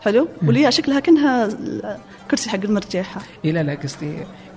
حلو؟ 0.03 0.29
والياء 0.43 0.71
شكلها 0.71 1.01
كأنها 1.01 1.49
كرسي 2.31 2.51
حق 2.51 2.59
المرجيحة. 2.65 3.21
إيه 3.45 3.53
لا 3.53 3.63
لا 3.63 3.75
قصدي 3.75 4.17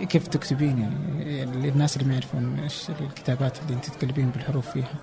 كيف 0.09 0.27
تكتبين؟ 0.27 0.79
يعني, 0.79 1.37
يعني 1.37 1.69
الناس 1.69 1.97
اللي 1.97 2.07
ما 2.07 2.13
يعرفون 2.13 2.59
إيش 2.63 2.87
الكتابات 3.01 3.57
اللي 3.63 3.73
أنت 3.73 3.85
تقلبين 3.85 4.29
بالحروف 4.29 4.69
فيها. 4.69 4.93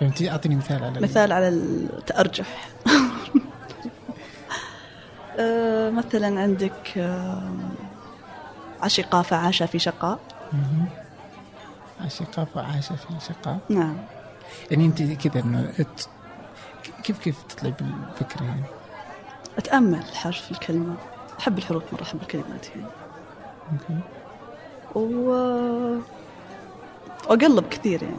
فهمتي؟ 0.00 0.30
أعطيني 0.30 0.56
مثال 0.56 0.84
على 0.84 0.98
ال- 0.98 1.02
مثال 1.02 1.32
على 1.32 1.48
التأرجح. 1.48 2.46
آه، 5.38 5.90
مثلا 5.90 6.40
عندك 6.40 6.98
آه، 6.98 7.52
عشقا 8.82 9.22
فعاش 9.22 9.62
في 9.62 9.78
شقاء. 9.78 10.18
عشقاء 12.00 12.44
فعاش 12.44 12.88
في 12.88 13.26
شقاء 13.28 13.58
نعم. 13.68 13.96
يعني 14.70 14.86
أنت 14.86 15.02
كذا 15.02 15.40
إنه 15.44 15.72
كيف 17.04 17.18
كيف 17.18 17.42
تطلع 17.42 17.70
بالفكرة 17.70 18.44
يعني 18.44 18.62
أتأمل 19.58 20.02
حرف 20.14 20.50
الكلمة. 20.50 20.94
أحب 21.40 21.58
الحروف 21.58 21.82
مرة 21.92 22.02
أحب 22.02 22.22
الكلمات 22.22 22.66
يعني. 22.68 24.00
و... 24.94 25.30
واقلب 27.28 27.68
كثير 27.68 28.02
يعني. 28.02 28.16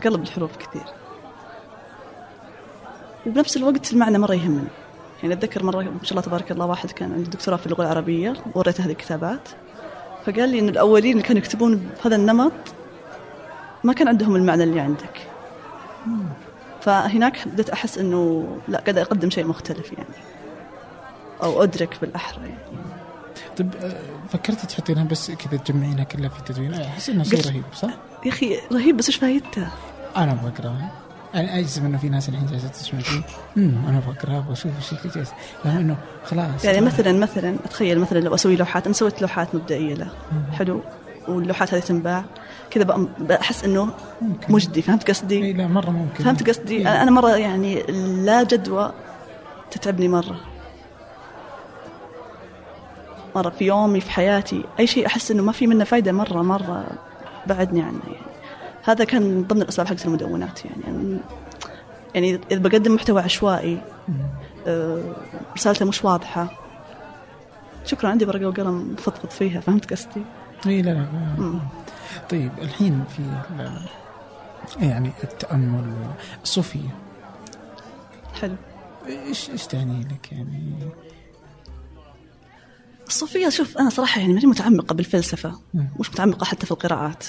أقلب 0.00 0.22
الحروف 0.22 0.56
كثير. 0.56 0.86
وبنفس 3.26 3.56
الوقت 3.56 3.92
المعنى 3.92 4.18
مرة 4.18 4.34
يهمني. 4.34 4.68
يعني 5.22 5.34
أتذكر 5.34 5.64
مرة 5.64 5.82
ما 5.82 6.00
شاء 6.02 6.10
الله 6.10 6.22
تبارك 6.22 6.52
الله 6.52 6.66
واحد 6.66 6.90
كان 6.90 7.12
عنده 7.12 7.30
دكتوراه 7.30 7.56
في 7.56 7.66
اللغة 7.66 7.82
العربية 7.82 8.34
وريته 8.54 8.84
هذه 8.84 8.90
الكتابات. 8.90 9.48
فقال 10.26 10.48
لي 10.48 10.58
انه 10.58 10.68
الأولين 10.68 11.12
اللي 11.12 11.22
كانوا 11.22 11.38
يكتبون 11.42 11.76
بهذا 11.76 12.16
النمط 12.16 12.52
ما 13.84 13.92
كان 13.92 14.08
عندهم 14.08 14.36
المعنى 14.36 14.64
اللي 14.64 14.80
عندك. 14.80 15.26
فهناك 16.80 17.48
بديت 17.48 17.70
أحس 17.70 17.98
إنه 17.98 18.48
لا 18.68 18.78
قاعد 18.78 18.98
أقدم 18.98 19.30
شيء 19.30 19.46
مختلف 19.46 19.92
يعني 19.92 20.14
أو 21.42 21.62
أدرك 21.62 21.96
بالأحرى 22.00 22.42
يعني. 22.42 22.54
طيب 23.56 23.74
فكرتي 24.28 24.66
تحطينها 24.66 25.04
بس 25.04 25.30
كذا 25.30 25.58
تجمعينها 25.58 26.04
كلها 26.04 26.28
في 26.28 26.52
تدوين 26.52 26.74
أحس 26.74 27.10
انه 27.10 27.24
شيء 27.24 27.46
رهيب 27.46 27.64
صح؟ 27.74 27.90
يا 28.24 28.30
أخي 28.30 28.58
رهيب 28.72 28.96
بس 28.96 29.06
إيش 29.06 29.16
فايدته؟ 29.16 29.68
أنا 30.16 30.32
أبغى 30.32 30.48
أقرأها. 30.48 30.99
أنا 31.34 31.58
اجزم 31.58 31.86
انه 31.86 31.98
في 31.98 32.08
ناس 32.08 32.28
الحين 32.28 32.46
جالسة 32.46 32.68
تسمع 32.68 33.00
فيه 33.00 33.22
امم 33.56 33.86
أنا 33.88 33.98
أبغى 33.98 34.16
اقراها 34.18 34.38
أبغى 34.38 34.52
أشوف 34.52 34.72
إيش 34.76 34.92
اللي 34.92 35.14
جالس. 35.14 35.30
لأنه 35.64 35.80
انه 35.80 35.96
خلاص. 36.24 36.64
يعني 36.64 36.80
مثلا 36.80 37.12
مثلا 37.12 37.56
اتخيل 37.64 37.98
مثلا 37.98 38.18
لو 38.18 38.34
أسوي 38.34 38.56
لوحات 38.56 38.86
أنا 38.86 38.94
سويت 38.94 39.22
لوحات 39.22 39.54
مبدئية 39.54 39.94
له. 39.94 40.10
حلو. 40.52 40.80
واللوحات 41.28 41.74
هذه 41.74 41.80
تنباع. 41.80 42.24
كذا 42.70 43.08
بحس 43.18 43.64
إنه 43.64 43.88
ممكن. 44.20 44.52
مجدي. 44.52 44.82
فهمت 44.82 45.08
إي 45.08 45.08
قصدي؟ 45.10 45.52
لا 45.52 45.66
مرة 45.66 45.90
ممكن. 45.90 46.24
فهمت 46.24 46.48
قصدي؟ 46.48 46.76
إيه. 46.76 46.82
أنا 46.82 47.02
أنا 47.02 47.10
مرة 47.10 47.36
يعني 47.36 47.82
لا 48.24 48.42
جدوى 48.42 48.92
تتعبني 49.70 50.08
مرة. 50.08 50.40
مرة 53.36 53.50
في 53.50 53.64
يومي 53.64 54.00
في 54.00 54.10
حياتي 54.10 54.64
أي 54.80 54.86
شيء 54.86 55.06
أحس 55.06 55.30
إنه 55.30 55.42
ما 55.42 55.52
في 55.52 55.66
منه 55.66 55.84
فايدة 55.84 56.12
مرة 56.12 56.42
مرة 56.42 56.86
بعدني 57.46 57.82
عنه. 57.82 58.00
يعني 58.06 58.29
هذا 58.84 59.04
كان 59.04 59.22
من 59.22 59.44
ضمن 59.44 59.62
الأسباب 59.62 59.86
حقت 59.86 60.06
المدونات 60.06 60.64
يعني 60.64 61.18
يعني 62.14 62.40
إذا 62.50 62.60
بقدم 62.60 62.94
محتوى 62.94 63.22
عشوائي 63.22 63.82
آه، 64.66 65.14
رسالته 65.56 65.84
مش 65.84 66.04
واضحة. 66.04 66.50
شكرا 67.84 68.08
عندي 68.10 68.24
ورقة 68.24 68.46
وقلم 68.48 68.96
فضفض 68.98 69.30
فيها 69.30 69.60
فهمت 69.60 69.92
قصدي؟ 69.92 70.22
إي 70.66 70.82
لا 70.82 70.90
لا 70.90 71.60
طيب 72.30 72.50
الحين 72.62 73.04
في 73.16 73.22
يعني 74.80 75.12
التأمل 75.24 75.94
الصوفيه 76.42 76.88
حلو. 78.40 78.56
إيش 79.06 79.50
إيش 79.50 79.66
تعني 79.66 80.00
لك؟ 80.00 80.32
يعني 80.32 80.72
الصوفية 83.06 83.48
شوف 83.48 83.78
أنا 83.78 83.90
صراحة 83.90 84.20
يعني 84.20 84.32
ماني 84.32 84.46
متعمقة 84.46 84.94
بالفلسفة 84.94 85.52
مم. 85.74 85.88
مش 86.00 86.10
متعمقة 86.10 86.44
حتى 86.44 86.66
في 86.66 86.72
القراءات. 86.72 87.26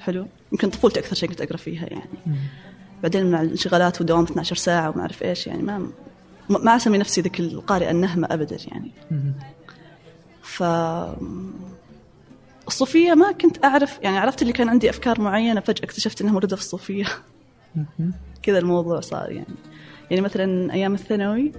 حلو. 0.00 0.26
يمكن 0.52 0.70
طفولتي 0.70 1.00
أكثر 1.00 1.14
شيء 1.16 1.28
كنت 1.28 1.40
أقرأ 1.40 1.56
فيها 1.56 1.86
يعني. 1.86 2.10
بعدين 3.02 3.30
مع 3.30 3.42
الانشغالات 3.42 4.00
ودوام 4.00 4.22
12 4.24 4.56
ساعة 4.56 4.90
وما 4.90 5.00
أعرف 5.00 5.22
إيش 5.22 5.46
يعني 5.46 5.62
ما 5.62 5.90
ما 6.48 6.76
أسمي 6.76 6.98
نفسي 6.98 7.20
ذيك 7.20 7.40
القارئة 7.40 7.90
النهمة 7.90 8.28
أبدا 8.30 8.56
يعني. 8.68 8.90
ف 10.42 10.62
الصوفية 12.66 13.14
ما 13.14 13.32
كنت 13.32 13.64
أعرف 13.64 13.98
يعني 14.02 14.18
عرفت 14.18 14.42
اللي 14.42 14.52
كان 14.52 14.68
عندي 14.68 14.90
أفكار 14.90 15.20
معينة 15.20 15.60
فجأة 15.60 15.84
اكتشفت 15.84 16.20
أنها 16.20 16.32
موجودة 16.32 16.56
في 16.56 16.62
الصوفية. 16.62 17.04
كذا 18.42 18.58
الموضوع 18.58 19.00
صار 19.00 19.30
يعني. 19.30 19.54
يعني 20.10 20.22
مثلا 20.22 20.72
أيام 20.72 20.94
الثانوي 20.94 21.52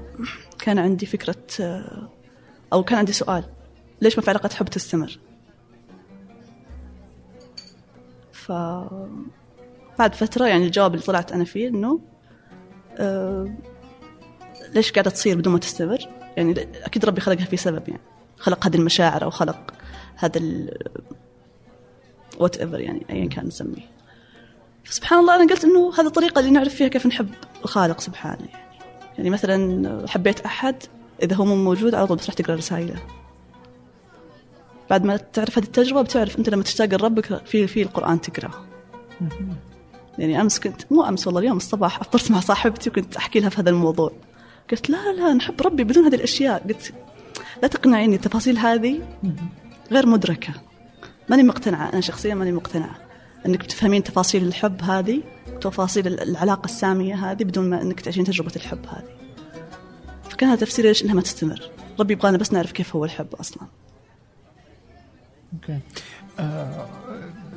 كان 0.59 0.79
عندي 0.79 1.05
فكرة 1.05 1.35
أو 2.73 2.83
كان 2.83 2.97
عندي 2.97 3.11
سؤال 3.11 3.43
ليش 4.01 4.17
ما 4.17 4.23
في 4.23 4.29
علاقة 4.29 4.49
حب 4.55 4.65
تستمر؟ 4.65 5.19
ف 8.45 8.51
بعد 9.99 10.15
فترة 10.15 10.45
يعني 10.45 10.65
الجواب 10.65 10.93
اللي 10.93 11.05
طلعت 11.05 11.31
أنا 11.31 11.43
فيه 11.43 11.67
إنه 11.67 11.99
آه، 12.97 13.49
ليش 14.73 14.91
قاعدة 14.91 15.09
تصير 15.09 15.37
بدون 15.37 15.53
ما 15.53 15.59
تستمر؟ 15.59 15.99
يعني 16.37 16.67
أكيد 16.83 17.05
ربي 17.05 17.21
خلقها 17.21 17.45
في 17.45 17.57
سبب 17.57 17.89
يعني 17.89 18.01
خلق 18.39 18.65
هذه 18.65 18.75
المشاعر 18.75 19.23
أو 19.23 19.29
خلق 19.29 19.73
هذا 20.15 20.37
ال 20.37 20.77
وات 22.39 22.57
ايفر 22.57 22.79
يعني 22.79 23.05
أيا 23.09 23.25
كان 23.25 23.45
نسميه. 23.45 23.91
فسبحان 24.83 25.19
الله 25.19 25.35
أنا 25.35 25.53
قلت 25.53 25.63
إنه 25.63 25.93
هذه 25.99 26.07
الطريقة 26.07 26.39
اللي 26.39 26.51
نعرف 26.51 26.75
فيها 26.75 26.87
كيف 26.87 27.05
نحب 27.05 27.29
الخالق 27.63 27.99
سبحانه 27.99 28.47
يعني. 28.53 28.65
يعني 29.17 29.29
مثلا 29.29 30.07
حبيت 30.07 30.39
أحد 30.39 30.75
إذا 31.23 31.35
هو 31.35 31.45
مو 31.45 31.55
موجود 31.55 31.95
على 31.95 32.07
طول 32.07 32.17
بتروح 32.17 32.35
تقرأ 32.35 32.55
رسائله. 32.55 32.95
بعد 34.91 35.05
ما 35.05 35.17
تعرف 35.17 35.57
هذه 35.57 35.65
التجربة 35.65 36.01
بتعرف 36.01 36.39
أنت 36.39 36.49
لما 36.49 36.63
تشتاق 36.63 36.87
لربك 36.87 37.45
في 37.45 37.67
في 37.67 37.81
القرآن 37.81 38.21
تقرأ 38.21 38.51
يعني 40.17 40.41
أمس 40.41 40.59
كنت 40.59 40.81
مو 40.91 41.03
أمس 41.03 41.27
والله 41.27 41.41
اليوم 41.41 41.57
الصباح 41.57 41.99
أفطرت 41.99 42.31
مع 42.31 42.39
صاحبتي 42.39 42.89
وكنت 42.89 43.15
أحكي 43.15 43.39
لها 43.39 43.49
في 43.49 43.61
هذا 43.61 43.69
الموضوع. 43.69 44.11
قلت 44.71 44.89
لا 44.89 45.13
لا 45.13 45.33
نحب 45.33 45.61
ربي 45.61 45.83
بدون 45.83 46.05
هذه 46.05 46.15
الأشياء. 46.15 46.67
قلت 46.67 46.93
لا 47.61 47.67
تقنعيني 47.67 48.15
التفاصيل 48.15 48.57
هذه 48.57 49.01
غير 49.91 50.05
مدركة. 50.05 50.53
ماني 51.29 51.43
مقتنعة 51.43 51.93
أنا 51.93 52.01
شخصيا 52.01 52.35
ماني 52.35 52.51
مقتنعة. 52.51 52.95
أنك 53.45 53.59
بتفهمين 53.59 54.03
تفاصيل 54.03 54.43
الحب 54.47 54.81
هذه 54.81 55.21
تفاصيل 55.61 56.07
العلاقة 56.07 56.65
السامية 56.65 57.15
هذه 57.15 57.43
بدون 57.43 57.69
ما 57.69 57.81
أنك 57.81 57.99
تعيشين 57.99 58.23
تجربة 58.23 58.51
الحب 58.55 58.85
هذه. 58.85 59.15
فكان 60.29 60.49
هذا 60.49 60.59
تفسيري 60.59 60.87
ليش 60.87 61.03
إنها 61.03 61.15
ما 61.15 61.21
تستمر. 61.21 61.69
ربي 61.99 62.13
يبغانا 62.13 62.37
بس 62.37 62.53
نعرف 62.53 62.71
كيف 62.71 62.95
هو 62.95 63.05
الحب 63.05 63.35
أصلا. 63.35 63.80
أوكي. 65.53 65.79
آه 66.39 66.87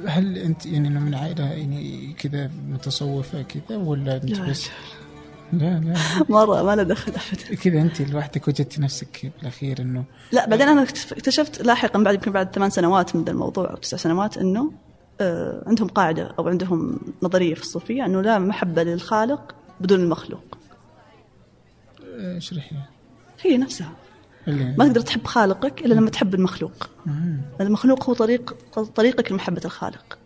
هل 0.06 0.38
أنت 0.38 0.66
يعني 0.66 0.88
من 0.88 1.14
عائلة 1.14 1.44
يعني 1.44 2.12
كذا 2.12 2.50
متصوفة 2.68 3.42
كذا 3.42 3.76
ولا 3.76 4.16
أنت 4.16 4.30
لا. 4.38 4.50
بس؟ 4.50 4.68
لا 5.52 5.80
لا. 5.80 5.94
مرة 6.28 6.62
ما 6.62 6.76
له 6.76 6.82
دخل 6.82 7.12
ابدا. 7.12 7.54
كذا 7.62 7.80
أنت 7.80 8.00
لوحدك 8.00 8.48
وجدتي 8.48 8.80
نفسك 8.80 9.32
بالاخير 9.38 9.80
إنه 9.80 10.04
لا 10.32 10.48
بعدين 10.48 10.68
أنا 10.68 10.82
اكتشفت 10.82 11.62
لاحقا 11.62 12.02
بعد 12.02 12.14
يمكن 12.14 12.32
بعد 12.32 12.54
ثمان 12.54 12.70
سنوات 12.70 13.16
من 13.16 13.24
ذا 13.24 13.30
الموضوع 13.30 13.70
أو 13.70 13.76
تسع 13.76 13.96
سنوات 13.96 14.38
إنه 14.38 14.72
آه 15.20 15.62
عندهم 15.66 15.88
قاعدة 15.88 16.34
أو 16.38 16.48
عندهم 16.48 17.00
نظرية 17.22 17.54
في 17.54 17.62
الصوفية 17.62 18.04
إنه 18.04 18.20
لا 18.20 18.38
محبة 18.38 18.82
للخالق 18.82 19.54
بدون 19.80 20.00
المخلوق. 20.00 20.58
اشرحي 22.18 22.76
هي 23.42 23.56
نفسها. 23.56 23.92
ما 24.46 24.86
تقدر 24.86 25.00
تحب 25.00 25.26
خالقك 25.26 25.80
إلا 25.84 25.94
لما 25.94 26.10
تحب 26.10 26.34
المخلوق. 26.34 26.90
المخلوق 27.60 28.04
هو 28.04 28.14
طريق 28.14 28.56
طريقك 28.94 29.32
لمحبة 29.32 29.60
الخالق. 29.64 30.18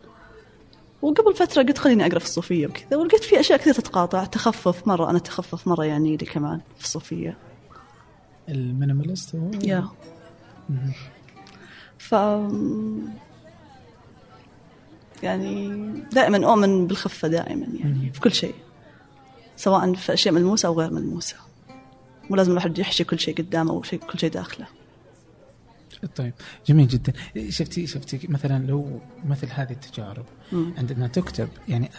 وقبل 1.03 1.35
فترة 1.35 1.63
قلت 1.63 1.79
خليني 1.79 2.07
أقرأ 2.07 2.19
في 2.19 2.25
الصوفية 2.25 2.67
وكذا 2.67 2.97
ولقيت 2.97 3.25
في 3.25 3.41
أشياء 3.41 3.59
كثير 3.59 3.75
تتقاطع. 3.75 4.25
تخفف 4.25 4.87
مرة 4.89 5.11
أنا 5.11 5.19
تخفف 5.19 5.69
مرة 5.69 5.85
يعني 5.85 6.17
لي 6.17 6.27
كمان 6.27 6.61
في 6.79 6.85
الصوفية. 6.85 7.37
المينيماليست 8.49 9.37
هو؟ 9.37 9.51
يا. 9.63 9.89
ف 11.99 12.13
يعني 15.23 15.69
دائما 16.13 16.47
أؤمن 16.47 16.87
بالخفة 16.87 17.29
دائما 17.29 17.67
يعني 17.75 18.11
في 18.13 18.21
كل 18.21 18.33
شيء 18.33 18.55
سواء 19.57 19.95
في 19.95 20.13
أشياء 20.13 20.35
ملموسة 20.35 20.67
أو 20.67 20.81
غير 20.81 20.91
ملموسة. 20.91 21.37
مو 22.31 22.37
لازم 22.37 22.51
الواحد 22.51 22.79
يحشي 22.79 23.05
كل 23.05 23.19
شيء 23.19 23.37
قدامه 23.37 23.71
أو 23.71 23.83
شيء 23.83 23.99
كل 23.99 24.19
شيء 24.19 24.31
داخله. 24.31 24.67
طيب. 26.17 26.33
جميل 26.67 26.89
جدا. 26.89 27.13
شفتي 27.49 27.87
شفتي 27.87 28.21
مثلا 28.29 28.67
لو 28.67 29.01
مثل 29.27 29.49
هذه 29.51 29.73
التجارب 29.73 30.25
مم. 30.53 30.75
عندما 30.79 31.07
تكتب 31.07 31.49
يعني 31.69 31.91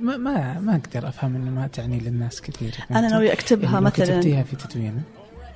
ما 0.00 0.16
ما 0.16 0.60
ما 0.60 0.74
أقدر 0.74 1.08
أفهم 1.08 1.36
إنه 1.36 1.50
ما 1.50 1.66
تعني 1.66 2.00
للناس 2.00 2.40
كثير. 2.40 2.74
أنا 2.90 3.08
ناوي 3.08 3.32
أكتبها 3.32 3.72
يعني 3.72 3.84
مثلا. 3.84 4.06
كتبتيها 4.06 4.42
في 4.42 4.56
تدوين 4.56 5.02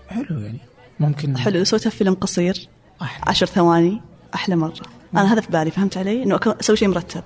حلو 0.08 0.38
يعني. 0.38 0.58
ممكن 1.00 1.36
حلو 1.38 1.64
سويتها 1.64 1.90
في 1.90 1.96
فيلم 1.96 2.14
قصير. 2.14 2.68
أحلى. 3.02 3.24
عشر 3.30 3.46
ثواني 3.46 4.00
أحلى 4.34 4.56
مرة. 4.56 4.82
أنا 5.14 5.32
هذا 5.32 5.40
في 5.40 5.50
بالي 5.50 5.70
فهمت 5.70 5.96
علي؟ 5.96 6.22
إنه 6.22 6.40
أسوي 6.46 6.76
شيء 6.76 6.88
مرتب. 6.88 7.24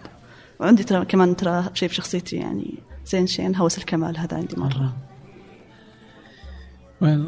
وعندي 0.60 0.84
ترى 0.84 1.04
كمان 1.04 1.36
ترى 1.36 1.70
شيء 1.74 1.88
في 1.88 1.94
شخصيتي 1.94 2.36
يعني 2.36 2.74
زين 3.06 3.26
شين 3.26 3.56
هوس 3.56 3.78
الكمال 3.78 4.18
هذا 4.18 4.36
عندي 4.36 4.56
مرة. 4.56 4.96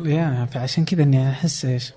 يا 0.04 0.44
فعشان 0.44 0.84
كذا 0.84 1.02
إني 1.02 1.30
أحس 1.30 1.64
إيش؟ 1.64 1.92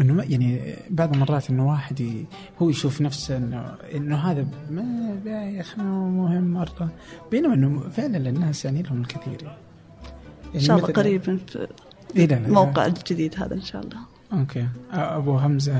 إنه 0.00 0.22
يعني 0.22 0.74
بعض 0.90 1.12
المرات 1.14 1.50
إنه 1.50 1.68
واحد 1.68 2.00
ي- 2.00 2.26
هو 2.62 2.70
يشوف 2.70 3.00
نفسه 3.00 3.36
انه 3.36 3.74
إنه 3.94 4.16
هذا 4.16 4.46
ما 4.70 4.82
ما 5.78 5.96
هو 5.98 6.08
مهم 6.08 6.44
مره 6.44 6.90
بينما 7.30 7.54
إنه 7.54 7.80
فعلا 7.88 8.28
الناس 8.28 8.64
يعني 8.64 8.82
لهم 8.82 9.00
الكثير 9.00 9.42
يعني 9.42 9.56
إن 10.54 10.60
شاء 10.60 10.76
الله 10.76 10.88
قريبا 10.88 11.38
في 11.48 11.68
إيه 12.16 12.26
لا 12.26 12.36
الموقع 12.36 12.86
الجديد 12.86 13.34
هذا 13.42 13.54
إن 13.54 13.62
شاء 13.62 13.82
الله. 13.82 13.98
أوكي. 14.32 14.68
أبو 14.92 15.36
همزة 15.36 15.72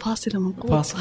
فاصلة 0.00 0.40
منقوط 0.40 0.70
فاصل 0.70 0.98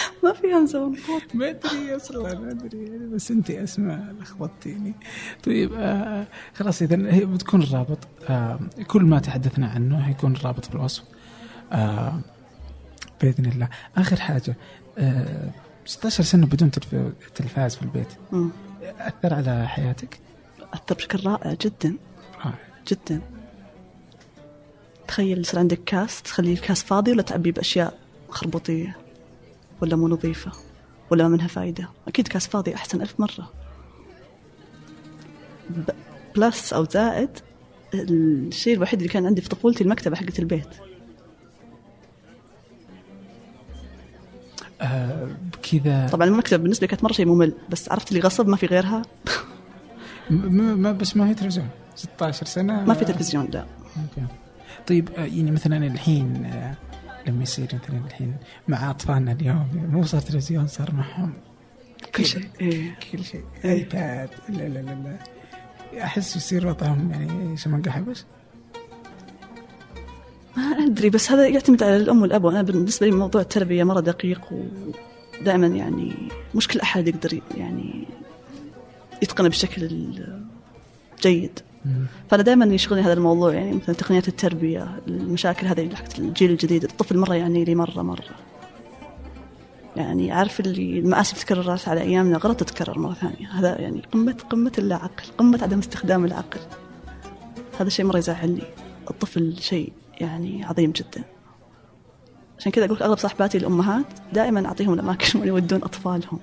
ما 0.24 0.32
في 0.32 0.52
همزه 0.54 0.88
منقوط 0.88 1.22
ما 1.34 1.48
أدري 1.50 1.96
أصلا 1.96 2.38
ما 2.38 2.50
أدري. 2.50 2.98
بس 2.98 3.30
انت 3.30 3.50
أسماء 3.50 4.14
لخبطتيني 4.20 4.94
طيب 5.44 5.70
آه 5.74 6.26
خلاص 6.54 6.82
اذا 6.82 7.14
هي 7.14 7.24
بتكون 7.24 7.62
الرابط. 7.62 7.98
آه 8.28 8.60
كل 8.86 9.02
ما 9.02 9.18
تحدثنا 9.18 9.66
عنه 9.68 10.02
حيكون 10.02 10.32
الرابط 10.36 10.64
في 10.64 10.74
الوصف. 10.74 11.02
آه 11.72 12.20
بإذن 13.22 13.46
الله. 13.46 13.68
آخر 13.96 14.16
حاجة 14.20 14.56
آه 14.98 15.50
16 15.86 16.24
سنة 16.24 16.46
بدون 16.46 16.70
تلف- 16.70 17.12
تلفاز 17.34 17.76
في 17.76 17.82
البيت. 17.82 18.08
مم. 18.32 18.50
أثر 18.82 19.34
على 19.34 19.68
حياتك؟ 19.68 20.20
أثر 20.74 20.94
بشكل 20.94 21.26
رائع 21.26 21.54
جدا. 21.60 21.96
رائع. 22.44 22.54
جدا. 22.88 23.20
تخيل 25.08 25.40
يصير 25.40 25.58
عندك 25.60 25.80
كاس 25.86 26.22
تخلي 26.22 26.52
الكاس 26.52 26.82
فاضي 26.82 27.12
ولا 27.12 27.22
تعبيه 27.22 27.52
بأشياء 27.52 27.98
خربوطية. 28.28 28.96
ولا 29.82 29.96
مو 29.96 30.08
نظيفة 30.08 30.52
ولا 31.10 31.22
ما 31.24 31.28
منها 31.28 31.46
فايدة. 31.48 31.88
أكيد 32.08 32.28
كاس 32.28 32.46
فاضي 32.46 32.74
أحسن 32.74 33.02
ألف 33.02 33.14
مرة. 33.20 33.52
ب- 35.70 35.90
بلس 36.36 36.72
أو 36.72 36.84
زائد 36.84 37.30
الشيء 37.94 38.74
الوحيد 38.76 38.98
اللي 39.00 39.12
كان 39.12 39.26
عندي 39.26 39.40
في 39.40 39.48
طفولتي 39.48 39.84
المكتبة 39.84 40.16
حقت 40.16 40.38
البيت. 40.38 40.68
آه 44.80 45.28
كذا. 45.62 46.08
طبعا 46.12 46.28
المكتبة 46.28 46.62
بالنسبة 46.62 46.84
لي 46.84 46.88
كانت 46.88 47.04
مرة 47.04 47.12
شيء 47.12 47.26
ممل 47.26 47.52
بس 47.70 47.88
عرفت 47.88 48.08
اللي 48.10 48.20
غصب 48.22 48.48
ما 48.48 48.56
في 48.56 48.66
غيرها؟ 48.66 49.02
ما 50.30 50.92
بس 50.92 51.16
ما 51.16 51.28
هي 51.28 51.34
تلفزيون. 51.34 51.68
16 51.96 52.46
سنة. 52.46 52.84
ما 52.84 52.94
في 52.94 53.04
تلفزيون 53.04 53.48
لا. 53.52 53.64
طيب 54.86 55.08
آه، 55.16 55.24
يعني 55.24 55.50
مثلا 55.50 55.86
الحين 55.86 56.44
آه، 56.44 56.74
لما 57.26 57.42
يصير 57.42 57.64
مثلا 57.64 58.06
الحين 58.06 58.36
مع 58.68 58.90
أطفالنا 58.90 59.32
اليوم. 59.32 59.68
مو 59.92 60.04
صار 60.04 60.20
تلفزيون 60.20 60.66
صار 60.66 60.94
معهم 60.94 61.32
كل 62.14 62.24
شيء. 62.24 62.48
إيه. 62.60 62.98
كل 63.12 63.24
شيء. 63.24 63.44
إيه. 63.64 63.70
ايباد 63.72 64.30
لا 64.48 64.68
لا 64.68 64.78
لا 64.78 64.90
لا. 64.90 65.18
أحس 66.04 66.36
يصير 66.36 66.66
وضعهم 66.66 67.10
يعني 67.10 67.56
شمنقة 67.56 67.90
حبش 67.90 68.24
ما 70.56 70.62
أدري 70.62 71.10
بس 71.10 71.30
هذا 71.30 71.48
يعتمد 71.48 71.82
على 71.82 71.96
الأم 71.96 72.22
والأب. 72.22 72.44
وأنا 72.44 72.62
بالنسبة 72.62 73.06
لي 73.06 73.12
موضوع 73.12 73.40
التربية 73.40 73.84
مرة 73.84 74.00
دقيق 74.00 74.40
ودائما 75.40 75.66
يعني 75.66 76.14
مش 76.54 76.68
كل 76.68 76.80
أحد 76.80 77.08
يقدر 77.08 77.40
يعني 77.56 78.04
يتقنه 79.22 79.48
بشكل 79.48 80.10
جيد. 81.22 81.60
فأنا 82.28 82.42
دائما 82.42 82.64
يشغلني 82.64 83.02
هذا 83.02 83.12
الموضوع 83.12 83.54
يعني 83.54 83.72
مثلا 83.72 83.94
تقنيات 83.94 84.28
التربية 84.28 85.00
المشاكل 85.08 85.66
هذه 85.66 85.94
حقت 85.94 86.18
الجيل 86.18 86.50
الجديد 86.50 86.84
الطفل 86.84 87.18
مرة 87.18 87.34
يعني 87.34 87.64
لي 87.64 87.74
مرة 87.74 88.02
مرة. 88.02 88.34
يعني 89.96 90.32
عارف 90.32 90.60
اللي 90.60 90.98
المآسي 90.98 91.32
اللي 91.32 91.44
تكررت 91.44 91.88
على 91.88 92.00
أيامنا 92.00 92.38
غلط 92.38 92.60
تتكرر 92.60 92.98
مرة 92.98 93.14
ثانية. 93.14 93.50
هذا 93.52 93.80
يعني 93.80 94.02
قمة 94.12 94.36
قمة 94.50 94.72
اللا 94.78 94.96
عقل 94.96 95.24
قمة 95.38 95.58
عدم 95.62 95.78
استخدام 95.78 96.24
العقل. 96.24 96.60
هذا 97.80 97.88
شيء 97.88 98.06
مرة 98.06 98.18
يزعلني 98.18 98.62
الطفل 99.10 99.56
شيء 99.60 99.92
يعني 100.20 100.64
عظيم 100.64 100.90
جدا. 100.90 101.24
عشان 102.58 102.72
كذا 102.72 102.84
أقول 102.84 103.02
أغلب 103.02 103.18
صاحباتي 103.18 103.58
الأمهات 103.58 104.06
دائما 104.32 104.66
أعطيهم 104.66 104.94
الأماكن 104.94 105.38
وين 105.38 105.48
يودون 105.48 105.82
اطفالهم 105.82 106.38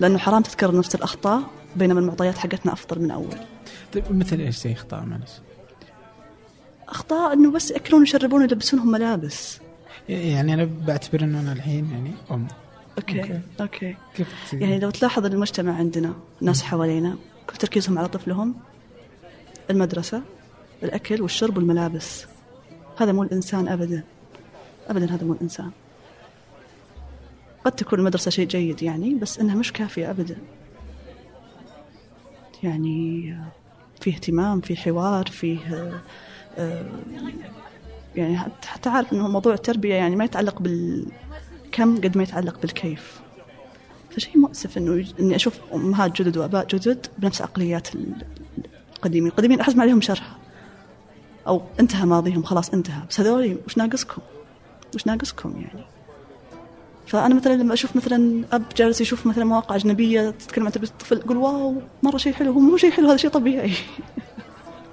لأنه 0.00 0.18
حرام 0.18 0.42
تتكرر 0.42 0.78
نفس 0.78 0.94
الأخطاء 0.94 1.42
بينما 1.76 2.00
المعطيات 2.00 2.38
حقتنا 2.38 2.72
أفضل 2.72 3.02
من 3.02 3.10
أول. 3.10 3.36
طيب 3.92 4.04
مثل 4.10 4.40
إيش 4.40 4.56
زي 4.56 4.72
أخطاء 4.72 5.04
معلش 5.04 5.30
أخطاء 6.88 7.32
إنه 7.32 7.50
بس 7.50 7.70
يأكلون 7.70 8.00
ويشربون 8.00 8.40
ويلبسونهم 8.40 8.90
ملابس. 8.90 9.60
يعني 10.08 10.54
أنا 10.54 10.68
بعتبر 10.86 11.24
إنه 11.24 11.40
أنا 11.40 11.52
الحين 11.52 11.90
يعني 11.90 12.12
أم. 12.30 12.48
أوكي. 12.98 13.20
أوكي, 13.20 13.40
أوكي. 13.60 13.96
كيف 14.14 14.52
يعني 14.52 14.78
لو 14.78 14.90
تلاحظ 14.90 15.26
المجتمع 15.26 15.76
عندنا 15.76 16.14
الناس 16.40 16.62
حوالينا 16.62 17.16
كل 17.46 17.56
تركيزهم 17.56 17.98
على 17.98 18.08
طفلهم 18.08 18.54
المدرسة 19.70 20.22
الأكل 20.82 21.22
والشرب 21.22 21.56
والملابس. 21.56 22.26
هذا 22.98 23.12
مو 23.12 23.22
الإنسان 23.22 23.68
أبدا. 23.68 24.04
أبدا 24.88 25.14
هذا 25.14 25.24
مو 25.24 25.32
الإنسان. 25.32 25.70
قد 27.64 27.72
تكون 27.72 27.98
المدرسة 27.98 28.30
شيء 28.30 28.46
جيد 28.46 28.82
يعني 28.82 29.14
بس 29.14 29.38
إنها 29.38 29.54
مش 29.54 29.72
كافية 29.72 30.10
أبدا. 30.10 30.36
يعني 32.62 33.36
في 34.00 34.10
اهتمام 34.10 34.60
في 34.60 34.76
حوار 34.76 35.26
فيه 35.26 35.58
آه، 35.74 36.00
آه، 36.58 36.86
يعني 38.16 38.38
حت- 38.38 38.64
حتى 38.64 38.88
عارف 38.88 39.12
إنه 39.12 39.28
موضوع 39.28 39.54
التربية 39.54 39.94
يعني 39.94 40.16
ما 40.16 40.24
يتعلق 40.24 40.62
بالكم 40.62 41.96
قد 41.96 42.16
ما 42.16 42.22
يتعلق 42.22 42.60
بالكيف 42.60 43.20
فشيء 44.10 44.38
مؤسف 44.38 44.78
إنه 44.78 45.04
إني 45.20 45.36
أشوف 45.36 45.60
أمهات 45.74 46.22
جدد 46.22 46.36
وأباء 46.36 46.66
جدد 46.66 47.06
بنفس 47.18 47.42
عقليات 47.42 47.94
ال- 47.94 48.12
القديمين، 48.96 49.30
القديمين 49.30 49.60
أحس 49.60 49.76
ما 49.76 49.82
عليهم 49.82 50.00
شرح 50.00 50.36
أو 51.46 51.62
انتهى 51.80 52.06
ماضيهم 52.06 52.42
خلاص 52.42 52.70
انتهى، 52.70 53.02
بس 53.10 53.20
هذول 53.20 53.58
وش 53.66 53.78
ناقصكم؟ 53.78 54.22
وش 54.94 55.06
ناقصكم 55.06 55.50
يعني؟ 55.60 55.84
فأنا 57.08 57.34
مثلا 57.34 57.54
لما 57.54 57.74
أشوف 57.74 57.96
مثلا 57.96 58.44
أب 58.52 58.62
جالس 58.76 59.00
يشوف 59.00 59.26
مثلا 59.26 59.44
مواقع 59.44 59.76
أجنبية 59.76 60.30
تتكلم 60.30 60.66
عن 60.66 60.72
تربية 60.72 60.88
الطفل 60.88 61.20
أقول 61.20 61.36
واو 61.36 61.82
مرة 62.02 62.16
شيء 62.16 62.32
حلو 62.32 62.52
هو 62.52 62.60
مو 62.60 62.76
شيء 62.76 62.90
حلو 62.90 63.08
هذا 63.08 63.16
شيء 63.16 63.30
طبيعي 63.30 63.72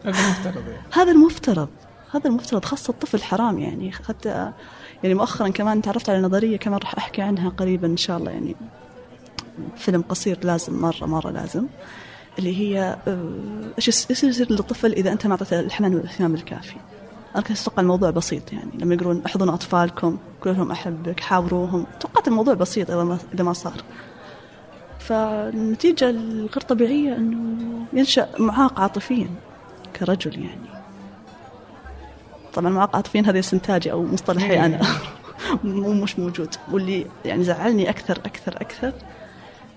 هذا 0.05 0.29
مفترض 0.29 0.67
يعني. 0.67 0.81
هذا 0.93 1.11
المفترض 1.11 1.69
هذا 2.11 2.27
المفترض 2.27 2.65
خاصة 2.65 2.91
الطفل 2.91 3.23
حرام 3.23 3.59
يعني 3.59 3.91
حتى 3.91 4.51
يعني 5.03 5.15
مؤخرا 5.15 5.49
كمان 5.49 5.81
تعرفت 5.81 6.09
على 6.09 6.21
نظرية 6.21 6.57
كمان 6.57 6.79
راح 6.79 6.97
أحكي 6.97 7.21
عنها 7.21 7.49
قريبا 7.49 7.87
إن 7.87 7.97
شاء 7.97 8.17
الله 8.17 8.31
يعني 8.31 8.55
فيلم 9.77 10.01
قصير 10.01 10.39
لازم 10.43 10.81
مرة 10.81 11.05
مرة 11.05 11.31
لازم 11.31 11.65
اللي 12.39 12.57
هي 12.57 12.97
آه، 13.07 13.71
إيش 13.77 13.87
يصير 13.87 14.51
للطفل 14.51 14.91
إذا 14.93 15.11
أنت 15.11 15.27
ما 15.27 15.31
أعطيته 15.31 15.59
الحنان 15.59 15.95
والإهتمام 15.95 16.35
الكافي. 16.35 16.75
أنا 17.35 17.43
كنت 17.43 17.59
أتوقع 17.59 17.81
الموضوع 17.81 18.09
بسيط 18.09 18.53
يعني. 18.53 18.71
لما 18.79 18.95
يقولون 18.95 19.21
احضنوا 19.25 19.53
أطفالكم 19.53 20.17
قولوا 20.41 20.57
لهم 20.57 20.71
أحبك 20.71 21.19
حاوروهم 21.19 21.85
توقعت 21.99 22.27
الموضوع 22.27 22.53
بسيط 22.53 22.91
إذا 22.91 23.03
ما 23.03 23.17
إذا 23.33 23.43
ما 23.43 23.53
صار. 23.53 23.83
فالنتيجة 24.99 26.09
الغير 26.09 26.61
طبيعية 26.61 27.15
إنه 27.15 27.85
ينشأ 27.93 28.29
معاق 28.39 28.79
عاطفيا 28.79 29.29
كرجل 29.95 30.33
يعني. 30.33 30.69
طبعا 32.53 32.69
معاق 32.69 32.95
عاطفيا 32.95 33.21
هذا 33.21 33.39
استنتاجي 33.39 33.91
أو 33.91 34.03
مصطلحي 34.03 34.65
أنا. 34.65 34.81
مو 35.63 35.93
مش 35.93 36.19
موجود. 36.19 36.55
واللي 36.71 37.05
يعني 37.25 37.43
زعلني 37.43 37.89
أكثر 37.89 38.17
أكثر 38.25 38.55
أكثر 38.55 38.93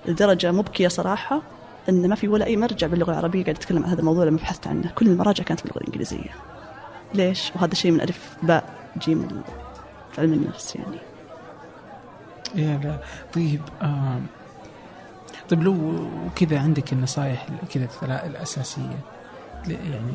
لدرجة 0.06 0.52
مبكية 0.52 0.88
صراحة 0.88 1.42
إن 1.88 2.08
ما 2.08 2.14
في 2.14 2.28
ولا 2.28 2.46
أي 2.46 2.56
مرجع 2.56 2.86
باللغة 2.86 3.10
العربية 3.10 3.42
قاعد 3.42 3.56
يتكلم 3.56 3.84
عن 3.84 3.90
هذا 3.90 4.00
الموضوع 4.00 4.24
لما 4.24 4.36
بحثت 4.36 4.66
عنه. 4.66 4.90
كل 4.94 5.06
المراجع 5.06 5.44
كانت 5.44 5.62
باللغة 5.62 5.78
الإنجليزية. 5.78 6.34
ليش؟ 7.14 7.52
وهذا 7.56 7.74
شيء 7.74 7.90
من 7.90 8.00
ألف 8.00 8.36
باء 8.42 8.64
جيم 8.98 9.42
في 10.12 10.20
علم 10.20 10.32
النفس 10.32 10.76
يعني. 10.76 10.96
يا 12.54 12.80
لا. 12.84 12.98
طيب 13.34 13.60
آه 13.82 14.20
طيب 15.50 15.62
لو 15.62 16.06
كذا 16.36 16.60
عندك 16.60 16.92
النصائح 16.92 17.46
كذا 17.74 17.88
الأساسية 18.26 18.98
يعني 19.68 20.12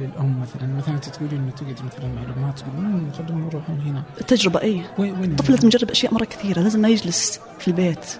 للأم 0.00 0.40
مثلا. 0.40 0.76
مثلا 0.76 0.94
أنت 0.94 1.08
تقولين 1.08 1.38
إنه 1.38 1.50
تقعد 1.50 1.86
مثلا 1.86 2.12
معلومات 2.14 2.58
تقول 2.58 3.12
خليهم 3.18 3.48
يروحون 3.48 3.80
هنا. 3.80 4.02
التجربه 4.20 4.60
اي 4.60 4.82
الطفل 4.98 5.52
لازم 5.52 5.68
يجرب 5.68 5.90
أشياء 5.90 6.14
مرة 6.14 6.24
كثيرة 6.24 6.60
لازم 6.60 6.80
ما 6.80 6.88
يجلس 6.88 7.40
في 7.58 7.68
البيت. 7.68 8.18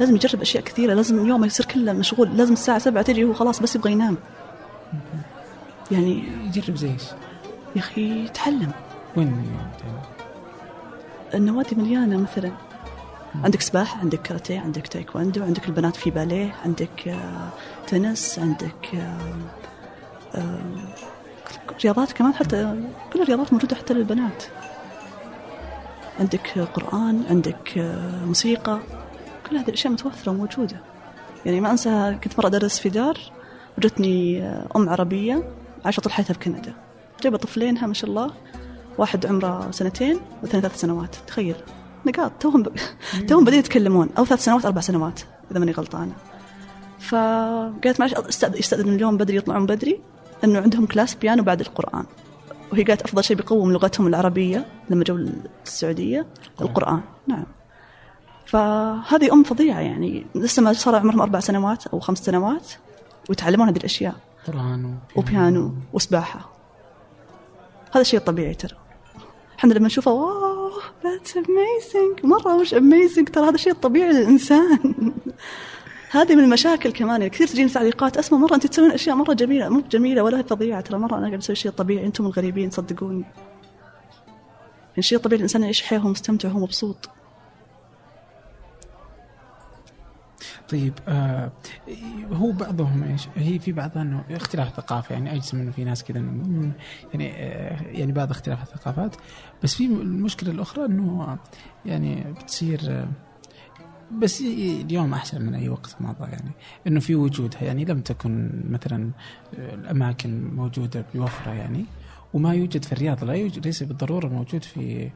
لازم 0.00 0.16
يجرب 0.16 0.40
أشياء 0.40 0.64
كثيرة 0.64 0.94
لازم 0.94 1.26
يومه 1.26 1.46
يصير 1.46 1.66
كله 1.66 1.92
مشغول 1.92 2.36
لازم 2.36 2.52
الساعة 2.52 2.78
7 2.78 3.02
تجي 3.02 3.24
هو 3.24 3.32
خلاص 3.32 3.60
بس 3.60 3.76
يبغى 3.76 3.92
ينام. 3.92 4.16
يعني 5.90 6.24
يجرب 6.44 6.76
زي 6.76 6.90
إيش؟ 6.90 7.02
يا 7.76 7.80
أخي 7.80 8.24
يتعلم 8.24 8.72
وين 9.16 9.46
النوادي 11.34 11.76
مليانة 11.76 12.16
مثلا. 12.16 12.52
عندك 13.44 13.60
سباحة 13.60 14.00
عندك 14.00 14.22
كاراتيه 14.22 14.60
عندك 14.60 14.86
تايكواندو 14.86 15.42
عندك 15.42 15.68
البنات 15.68 15.96
في 15.96 16.10
باليه 16.10 16.54
عندك 16.64 17.08
آه، 17.08 17.48
تنس 17.86 18.38
عندك 18.38 18.94
آه، 18.94 19.34
آه، 20.34 20.58
رياضات 21.84 22.12
كمان 22.12 22.34
حتى 22.34 22.80
كل 23.12 23.22
الرياضات 23.22 23.52
موجودة 23.52 23.76
حتى 23.76 23.94
للبنات. 23.94 24.44
عندك 26.20 26.58
قرآن 26.58 27.22
عندك 27.30 27.78
موسيقى. 28.26 28.78
كل 29.50 29.56
هذه 29.56 29.68
الأشياء 29.68 29.92
متوفرة 29.92 30.30
وموجودة. 30.32 30.76
يعني 31.46 31.60
ما 31.60 31.70
أنسى 31.70 32.18
كنت 32.24 32.38
مرة 32.38 32.46
أدرس 32.46 32.78
في 32.78 32.88
دار 32.88 33.18
وجتني 33.78 34.42
أم 34.76 34.88
عربية 34.88 35.42
عايشة 35.84 36.00
طول 36.00 36.12
حياتها 36.12 36.34
في 36.34 36.40
كندا. 36.40 36.74
جايبة 37.22 37.38
طفلينها 37.38 37.86
ما 37.86 37.94
شاء 37.94 38.10
الله. 38.10 38.30
واحد 38.98 39.26
عمره 39.26 39.70
سنتين 39.70 40.20
والثاني 40.42 40.62
ثلاث 40.62 40.80
سنوات. 40.80 41.16
تخيل. 41.26 41.56
نقاط. 42.06 42.32
توهم 42.40 42.62
ب... 42.62 42.68
توهم 43.28 43.44
بادين 43.44 43.58
يتكلمون. 43.58 44.08
أو 44.18 44.24
ثلاث 44.24 44.44
سنوات 44.44 44.66
أربع 44.66 44.80
سنوات 44.80 45.20
إذا 45.50 45.58
ماني 45.58 45.72
غلطانة. 45.72 46.12
فقالت 46.98 48.00
معلش 48.00 48.14
يستأذن 48.42 48.94
اليوم 48.94 49.16
بدري 49.16 49.36
يطلعون 49.36 49.66
بدري 49.66 50.00
إنه 50.44 50.60
عندهم 50.60 50.86
class 50.86 51.14
بيانو 51.14 51.42
بعد 51.42 51.60
القرآن. 51.60 52.04
وهي 52.72 52.82
قالت 52.82 53.02
أفضل 53.02 53.24
شيء 53.24 53.36
بيقوم 53.36 53.72
لغتهم 53.72 54.06
العربية 54.06 54.66
لما 54.90 55.04
جو 55.04 55.28
السعودية 55.66 56.26
القرآن. 56.60 57.00
نعم. 57.26 57.44
فهذه 58.46 59.32
أم 59.32 59.42
فظيعة 59.42 59.80
يعني. 59.80 60.26
لسه 60.34 60.62
ما 60.62 60.72
صار 60.72 60.94
عمرهم 60.94 61.20
أربع 61.20 61.40
سنوات 61.40 61.86
أو 61.86 62.00
خمس 62.00 62.18
سنوات 62.18 62.72
ويتعلمون 63.28 63.68
هذه 63.68 63.76
الأشياء. 63.76 64.14
قرآن 64.46 64.98
وبيانو 65.16 65.74
وسباحة. 65.92 66.51
هذا 67.92 68.00
الشيء 68.00 68.20
الطبيعي 68.20 68.54
ترى. 68.54 68.76
إحنا 69.58 69.74
لما 69.74 69.86
نشوفه 69.86 70.10
wow 70.10 70.70
that's 71.04 71.36
amazing 71.36 72.26
مرة 72.26 72.56
مش 72.56 72.74
amazing 72.74 73.28
ترى 73.28 73.44
هذا 73.44 73.54
الشيء 73.54 73.72
الطبيعي 73.72 74.12
للإنسان. 74.12 75.12
هذه 76.10 76.36
من 76.36 76.44
المشاكل 76.44 76.92
كمان. 76.92 77.20
يعني 77.20 77.30
كثير 77.30 77.46
تجيني 77.46 77.68
تعليقات 77.68 78.16
أسمع 78.16 78.38
مرة 78.38 78.54
أنت 78.54 78.66
تسوين 78.66 78.90
أشياء 78.90 79.16
مرة 79.16 79.32
جميلة. 79.32 79.68
مو 79.68 79.80
جميلة 79.90 80.22
ولا 80.22 80.42
فظيعة 80.42 80.80
ترى 80.80 80.98
مرة 80.98 81.18
أنا 81.18 81.26
قاعد 81.26 81.38
أسوي 81.38 81.56
شيء 81.56 81.70
طبيعي 81.70 82.06
أنتم 82.06 82.26
الغريبين 82.26 82.70
صدقوني. 82.70 83.22
يعني 83.22 84.98
الشيء 84.98 85.18
الطبيعي 85.18 85.36
الإنسان 85.36 85.62
يعيش 85.62 85.82
حياة 85.82 85.98
وهو 85.98 86.08
مستمتع 86.08 86.48
وهو 86.48 86.58
مبسوط 86.58 87.10
طيب 90.72 90.94
آه 91.08 91.52
هو 92.32 92.52
بعضهم 92.52 93.02
إيش؟ 93.02 93.28
هي 93.36 93.58
في 93.58 93.72
بعضها 93.72 94.02
إنه 94.02 94.24
اختلاف 94.30 94.76
ثقافه 94.76 95.12
يعني 95.12 95.34
اجزم 95.34 95.60
إنه 95.60 95.70
في 95.70 95.84
ناس 95.84 96.04
كذا 96.04 96.18
يعني 97.14 97.32
آه 97.32 97.82
يعني 97.82 98.12
بعض 98.12 98.30
اختلاف 98.30 98.62
الثقافات 98.62 99.16
بس 99.62 99.74
في 99.74 99.86
المشكلة 99.86 100.50
الأخرى 100.50 100.84
إنه 100.84 101.38
يعني 101.86 102.24
بتصير 102.32 102.80
آه 102.88 103.08
بس 104.18 104.40
اليوم 104.40 105.14
أحسن 105.14 105.42
من 105.42 105.54
أي 105.54 105.68
وقت 105.68 105.96
مضى 106.00 106.30
يعني 106.30 106.50
إنه 106.86 107.00
في 107.00 107.14
وجودها 107.14 107.64
يعني 107.64 107.84
لم 107.84 108.00
تكن 108.00 108.50
مثلا 108.70 109.10
آه، 109.58 109.74
الأماكن 109.74 110.54
موجودة 110.54 111.04
بوفرة 111.14 111.52
يعني 111.52 111.84
وما 112.34 112.54
يوجد 112.54 112.84
في 112.84 112.92
الرياض 112.92 113.24
لا 113.24 113.32
يوجد 113.32 113.66
ليس 113.66 113.82
بالضرورة 113.82 114.28
موجود 114.28 114.64
في 114.64 115.10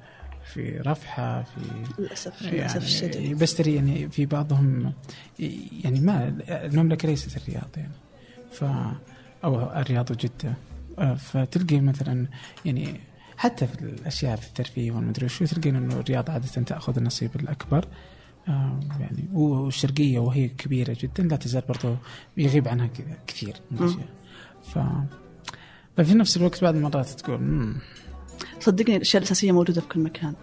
في 0.53 0.79
رفحة 0.79 1.43
في 1.43 1.61
للأسف 1.99 2.43
يعني 2.43 2.57
للأسف 2.57 2.83
الشديد. 2.83 3.39
بس 3.39 3.55
ترى 3.55 3.75
يعني 3.75 4.09
في 4.09 4.27
بعضهم 4.27 4.93
يعني 5.85 6.01
ما 6.01 6.37
المملكة 6.49 7.09
ليست 7.09 7.37
الرياض 7.37 7.71
يعني. 7.77 7.93
ف 8.53 8.65
أو 9.45 9.73
الرياض 9.81 10.11
وجدة 10.11 10.55
آه، 10.99 11.15
فتلقي 11.15 11.81
مثلا 11.81 12.27
يعني 12.65 13.01
حتى 13.37 13.67
في 13.67 13.83
الأشياء 13.83 14.37
في 14.37 14.47
الترفيه 14.47 14.93
والمدري 14.93 15.29
شو 15.29 15.45
تلقى 15.45 15.71
إنه 15.71 16.01
الرياض 16.01 16.31
عادة 16.31 16.63
تأخذ 16.63 16.97
النصيب 16.97 17.31
الأكبر. 17.37 17.89
آه، 18.49 18.81
يعني 19.01 19.29
والشرقية 19.33 20.19
وهي 20.19 20.49
كبيرة 20.49 20.97
جدا 21.01 21.23
لا 21.23 21.37
تزال 21.37 21.63
برضو 21.69 21.97
يغيب 22.37 22.69
عنها 22.69 22.89
كثير 23.27 23.57
من 23.71 23.79
الأشياء. 23.79 24.09
ف 24.63 24.79
ففي 25.97 26.15
نفس 26.15 26.37
الوقت 26.37 26.63
بعض 26.63 26.75
المرات 26.75 27.09
تقول 27.09 27.75
صدقني 28.61 28.97
الأشياء 28.97 29.23
الأساسية 29.23 29.53
موجودة 29.53 29.81
في 29.81 29.89
كل 29.89 30.01
مكان. 30.01 30.35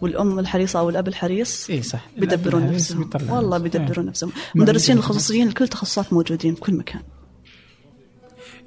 والأم 0.00 0.38
الحريصة 0.38 0.78
أو 0.78 0.90
الأب 0.90 1.08
الحريص 1.08 1.70
اي 1.70 1.82
صح. 1.82 2.08
بيدبرون 2.18 2.72
نفسهم. 2.72 3.10
والله 3.28 3.58
بيدبرون 3.58 4.06
نفسهم. 4.06 4.32
المدرسين 4.56 4.96
الخصوصيين 4.96 5.50
كل 5.50 5.68
تخصصات 5.68 6.12
موجودين 6.12 6.54
في 6.54 6.60
كل 6.60 6.74
مكان. 6.74 7.02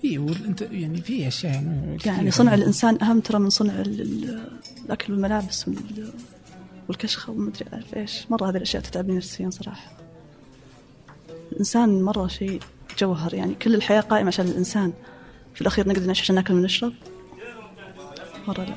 اي 0.05 0.17
وانت 0.17 0.61
يعني 0.61 1.01
في 1.01 1.27
أشياء 1.27 1.53
يعني, 1.53 1.97
يعني 2.05 2.31
صنع 2.31 2.53
الإنسان 2.53 3.01
أهم 3.01 3.19
ترى 3.19 3.39
من 3.39 3.49
صنع 3.49 3.73
الأكل 4.85 5.13
والملابس 5.13 5.65
والكشخة 6.87 7.31
ومدري 7.31 7.65
اعرف 7.73 7.95
إيش. 7.95 8.25
مرة 8.29 8.49
هذه 8.49 8.57
الأشياء 8.57 8.83
تتعبني 8.83 9.17
نفسيا 9.17 9.49
صراحة. 9.49 9.91
الإنسان 11.51 12.03
مرة 12.03 12.27
شيء 12.27 12.59
جوهر 12.99 13.33
يعني. 13.33 13.55
كل 13.55 13.75
الحياة 13.75 14.01
قائمة 14.01 14.27
عشان 14.27 14.47
الإنسان. 14.47 14.93
في 15.53 15.61
الأخير 15.61 15.87
نقدر 15.87 16.05
نعيش 16.05 16.21
عشان 16.21 16.35
نأكل 16.35 16.53
ونشرب. 16.53 16.93
مرة 18.47 18.63
لا. 18.63 18.75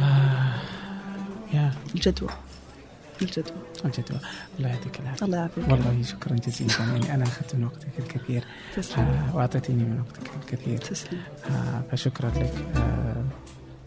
آه. 0.00 0.60
يا. 1.54 1.72
الجدوى. 1.94 2.28
الجدوى. 3.22 3.56
الجدوى. 3.84 4.18
الله 4.58 4.68
يعطيك 4.68 5.00
العافية. 5.00 5.26
الله 5.26 5.38
يعافيك. 5.38 5.68
والله 5.68 6.02
شكرا 6.02 6.36
جزيلا 6.36 6.74
يعني 6.78 7.14
أنا 7.14 7.24
أخذت 7.24 7.54
من 7.56 7.64
وقتك 7.64 7.88
الكثير. 7.98 8.44
تسلم. 8.76 9.04
آه 9.04 9.36
وأعطيتني 9.36 9.84
من 9.84 10.00
وقتك 10.00 10.30
الكثير. 10.42 10.78
تسلم. 10.78 11.20
آه 11.50 11.82
فشكرا 11.92 12.28
لك. 12.30 12.54
آه 12.76 13.24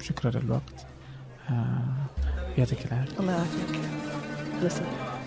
شكرا 0.02 0.32
للوقت. 0.32 0.86
آه 1.49 1.82
يعطيك 2.57 2.86
العافية. 2.86 3.19
الله 3.19 3.34
يعافيك. 3.34 5.20